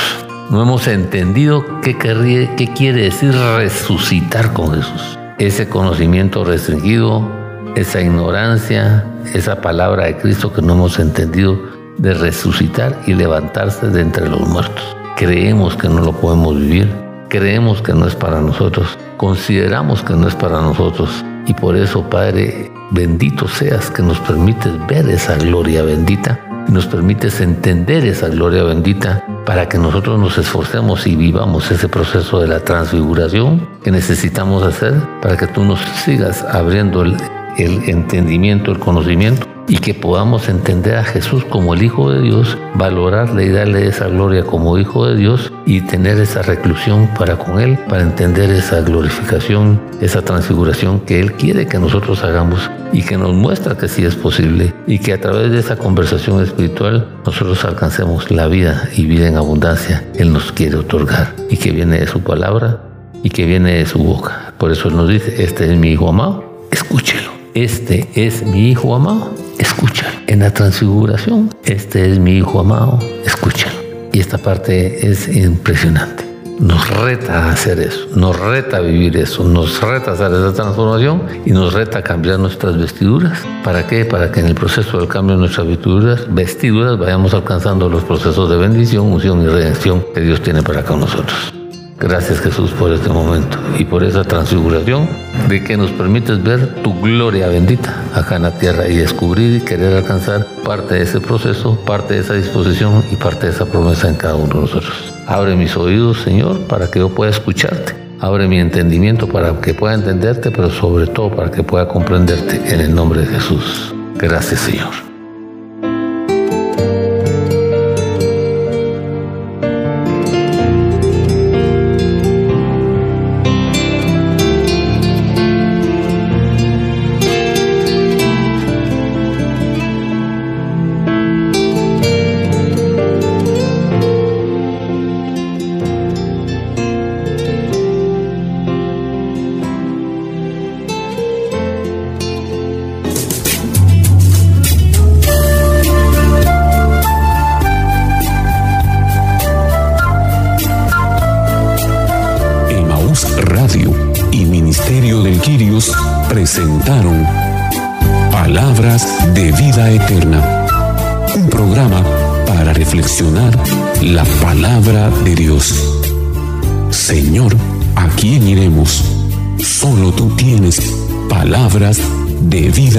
No 0.48 0.62
hemos 0.62 0.86
entendido 0.86 1.64
qué, 1.82 1.96
qué 1.98 2.72
quiere 2.72 3.02
decir 3.02 3.34
resucitar 3.56 4.52
con 4.52 4.74
Jesús. 4.74 5.18
Ese 5.38 5.68
conocimiento 5.68 6.44
restringido, 6.44 7.28
esa 7.74 8.00
ignorancia, 8.00 9.04
esa 9.34 9.60
palabra 9.60 10.04
de 10.06 10.16
Cristo 10.16 10.52
que 10.52 10.62
no 10.62 10.74
hemos 10.74 11.00
entendido 11.00 11.75
de 11.98 12.14
resucitar 12.14 13.00
y 13.06 13.14
levantarse 13.14 13.88
de 13.88 14.00
entre 14.00 14.28
los 14.28 14.40
muertos. 14.40 14.96
Creemos 15.16 15.76
que 15.76 15.88
no 15.88 16.00
lo 16.02 16.12
podemos 16.12 16.58
vivir, 16.58 16.92
creemos 17.28 17.82
que 17.82 17.94
no 17.94 18.06
es 18.06 18.14
para 18.14 18.40
nosotros, 18.40 18.98
consideramos 19.16 20.02
que 20.02 20.14
no 20.14 20.28
es 20.28 20.34
para 20.34 20.60
nosotros. 20.60 21.24
Y 21.46 21.54
por 21.54 21.76
eso, 21.76 22.02
Padre, 22.10 22.70
bendito 22.90 23.48
seas 23.48 23.90
que 23.90 24.02
nos 24.02 24.18
permites 24.20 24.72
ver 24.86 25.08
esa 25.08 25.36
gloria 25.36 25.82
bendita 25.82 26.40
nos 26.68 26.86
permites 26.86 27.40
entender 27.40 28.04
esa 28.04 28.28
gloria 28.28 28.64
bendita 28.64 29.24
para 29.44 29.68
que 29.68 29.78
nosotros 29.78 30.18
nos 30.18 30.36
esforcemos 30.36 31.06
y 31.06 31.14
vivamos 31.14 31.70
ese 31.70 31.88
proceso 31.88 32.40
de 32.40 32.48
la 32.48 32.60
transfiguración 32.60 33.68
que 33.84 33.92
necesitamos 33.92 34.62
hacer 34.64 34.94
para 35.22 35.36
que 35.36 35.46
tú 35.46 35.64
nos 35.64 35.80
sigas 36.04 36.42
abriendo 36.42 37.02
el 37.02 37.16
entendimiento, 37.56 38.72
el 38.72 38.78
conocimiento 38.78 39.46
y 39.68 39.78
que 39.78 39.94
podamos 39.94 40.48
entender 40.48 40.96
a 40.96 41.04
Jesús 41.04 41.44
como 41.44 41.74
el 41.74 41.82
Hijo 41.82 42.10
de 42.10 42.22
Dios, 42.22 42.56
valorarle 42.74 43.46
y 43.46 43.50
darle 43.50 43.86
esa 43.86 44.08
gloria 44.08 44.44
como 44.44 44.78
Hijo 44.78 45.06
de 45.06 45.16
Dios 45.16 45.52
y 45.66 45.80
tener 45.80 46.18
esa 46.18 46.42
reclusión 46.42 47.08
para 47.18 47.36
con 47.36 47.60
Él, 47.60 47.78
para 47.88 48.02
entender 48.02 48.50
esa 48.50 48.80
glorificación, 48.80 49.80
esa 50.00 50.22
transfiguración 50.22 51.00
que 51.00 51.20
Él 51.20 51.32
quiere 51.32 51.66
que 51.66 51.78
nosotros 51.78 52.22
hagamos 52.22 52.70
y 52.92 53.02
que 53.02 53.18
nos 53.18 53.34
muestra 53.34 53.76
que 53.76 53.88
sí 53.88 54.04
es 54.04 54.14
posible 54.14 54.72
y 54.86 54.98
que 54.98 55.12
a 55.12 55.20
través 55.20 55.50
de 55.50 55.58
esa 55.58 55.76
conversación 55.76 56.42
espiritual 56.42 57.08
nosotros 57.24 57.64
alcancemos 57.64 58.30
la 58.30 58.46
vida 58.46 58.88
y 58.96 59.06
vida 59.06 59.26
en 59.26 59.36
abundancia 59.36 60.04
Él 60.14 60.32
nos 60.32 60.52
quiere 60.52 60.76
otorgar 60.76 61.34
y 61.50 61.56
que 61.56 61.72
viene 61.72 61.98
de 61.98 62.06
su 62.06 62.20
palabra 62.20 62.82
y 63.22 63.30
que 63.30 63.44
viene 63.44 63.78
de 63.78 63.86
su 63.86 63.98
boca. 63.98 64.52
Por 64.58 64.70
eso 64.70 64.88
Él 64.88 64.96
nos 64.96 65.08
dice, 65.08 65.42
este 65.42 65.70
es 65.70 65.76
mi 65.76 65.90
Hijo 65.90 66.08
amado, 66.08 66.66
escúchelo. 66.70 67.36
Este 67.56 68.06
es 68.14 68.44
mi 68.44 68.68
Hijo 68.68 68.94
amado, 68.94 69.32
escúchalo. 69.58 70.16
En 70.26 70.40
la 70.40 70.52
transfiguración, 70.52 71.54
este 71.64 72.10
es 72.10 72.18
mi 72.18 72.38
Hijo 72.38 72.60
amado, 72.60 72.98
escúchalo. 73.24 73.76
Y 74.12 74.20
esta 74.20 74.38
parte 74.38 75.08
es 75.10 75.28
impresionante. 75.28 76.24
Nos 76.58 76.88
reta 76.88 77.44
a 77.44 77.52
hacer 77.52 77.78
eso, 77.80 78.06
nos 78.14 78.38
reta 78.38 78.78
a 78.78 78.80
vivir 78.80 79.14
eso, 79.18 79.44
nos 79.44 79.78
reta 79.82 80.12
a 80.12 80.14
hacer 80.14 80.32
esa 80.32 80.54
transformación 80.54 81.22
y 81.44 81.50
nos 81.50 81.74
reta 81.74 81.98
a 81.98 82.02
cambiar 82.02 82.38
nuestras 82.38 82.78
vestiduras. 82.78 83.40
¿Para 83.62 83.86
qué? 83.86 84.06
Para 84.06 84.32
que 84.32 84.40
en 84.40 84.46
el 84.46 84.54
proceso 84.54 84.98
del 84.98 85.06
cambio 85.06 85.34
de 85.34 85.40
nuestras 85.40 85.66
vestiduras, 85.66 86.26
vestiduras 86.34 86.98
vayamos 86.98 87.34
alcanzando 87.34 87.90
los 87.90 88.04
procesos 88.04 88.48
de 88.48 88.56
bendición, 88.56 89.12
unción 89.12 89.42
y 89.42 89.48
redención 89.48 90.02
que 90.14 90.22
Dios 90.22 90.40
tiene 90.40 90.62
para 90.62 90.82
con 90.82 91.00
nosotros. 91.00 91.52
Gracias 91.98 92.40
Jesús 92.40 92.72
por 92.72 92.92
este 92.92 93.08
momento 93.08 93.58
y 93.78 93.84
por 93.84 94.04
esa 94.04 94.22
transfiguración 94.22 95.08
de 95.48 95.64
que 95.64 95.78
nos 95.78 95.90
permites 95.92 96.42
ver 96.42 96.82
tu 96.82 96.94
gloria 97.00 97.48
bendita 97.48 98.04
acá 98.14 98.36
en 98.36 98.42
la 98.42 98.50
tierra 98.58 98.86
y 98.86 98.96
descubrir 98.96 99.56
y 99.56 99.64
querer 99.64 99.96
alcanzar 99.96 100.46
parte 100.62 100.96
de 100.96 101.02
ese 101.02 101.20
proceso, 101.20 101.80
parte 101.86 102.14
de 102.14 102.20
esa 102.20 102.34
disposición 102.34 103.02
y 103.10 103.16
parte 103.16 103.46
de 103.46 103.52
esa 103.52 103.64
promesa 103.64 104.10
en 104.10 104.16
cada 104.16 104.34
uno 104.34 104.54
de 104.54 104.60
nosotros. 104.60 105.14
Abre 105.26 105.56
mis 105.56 105.74
oídos, 105.76 106.20
Señor, 106.20 106.60
para 106.66 106.90
que 106.90 106.98
yo 106.98 107.08
pueda 107.08 107.30
escucharte. 107.30 107.94
Abre 108.20 108.46
mi 108.46 108.58
entendimiento 108.58 109.26
para 109.26 109.58
que 109.60 109.72
pueda 109.72 109.94
entenderte, 109.94 110.50
pero 110.50 110.70
sobre 110.70 111.06
todo 111.06 111.34
para 111.34 111.50
que 111.50 111.62
pueda 111.62 111.88
comprenderte 111.88 112.74
en 112.74 112.80
el 112.80 112.94
nombre 112.94 113.22
de 113.22 113.26
Jesús. 113.26 113.94
Gracias, 114.16 114.60
Señor. 114.60 115.15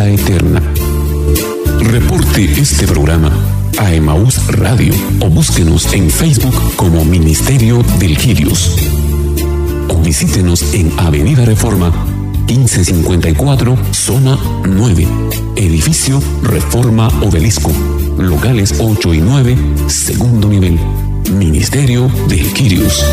Eterna. 0.05 0.61
Reporte 1.79 2.43
este 2.43 2.85
programa 2.85 3.31
a 3.79 3.93
Emaús 3.93 4.45
Radio 4.47 4.93
o 5.21 5.29
búsquenos 5.29 5.91
en 5.93 6.11
Facebook 6.11 6.53
como 6.75 7.03
Ministerio 7.03 7.83
del 7.99 8.15
Quirios. 8.17 8.75
O 9.89 9.95
visítenos 10.01 10.73
en 10.73 10.91
Avenida 10.99 11.45
Reforma 11.45 11.91
1554, 12.47 13.77
zona 13.91 14.37
9, 14.65 15.07
edificio 15.55 16.21
Reforma 16.43 17.07
Obelisco, 17.21 17.71
locales 18.17 18.75
8 18.79 19.13
y 19.15 19.19
9, 19.19 19.57
segundo 19.87 20.47
nivel, 20.47 20.79
Ministerio 21.31 22.11
de 22.27 22.37
Quirios. 22.37 23.03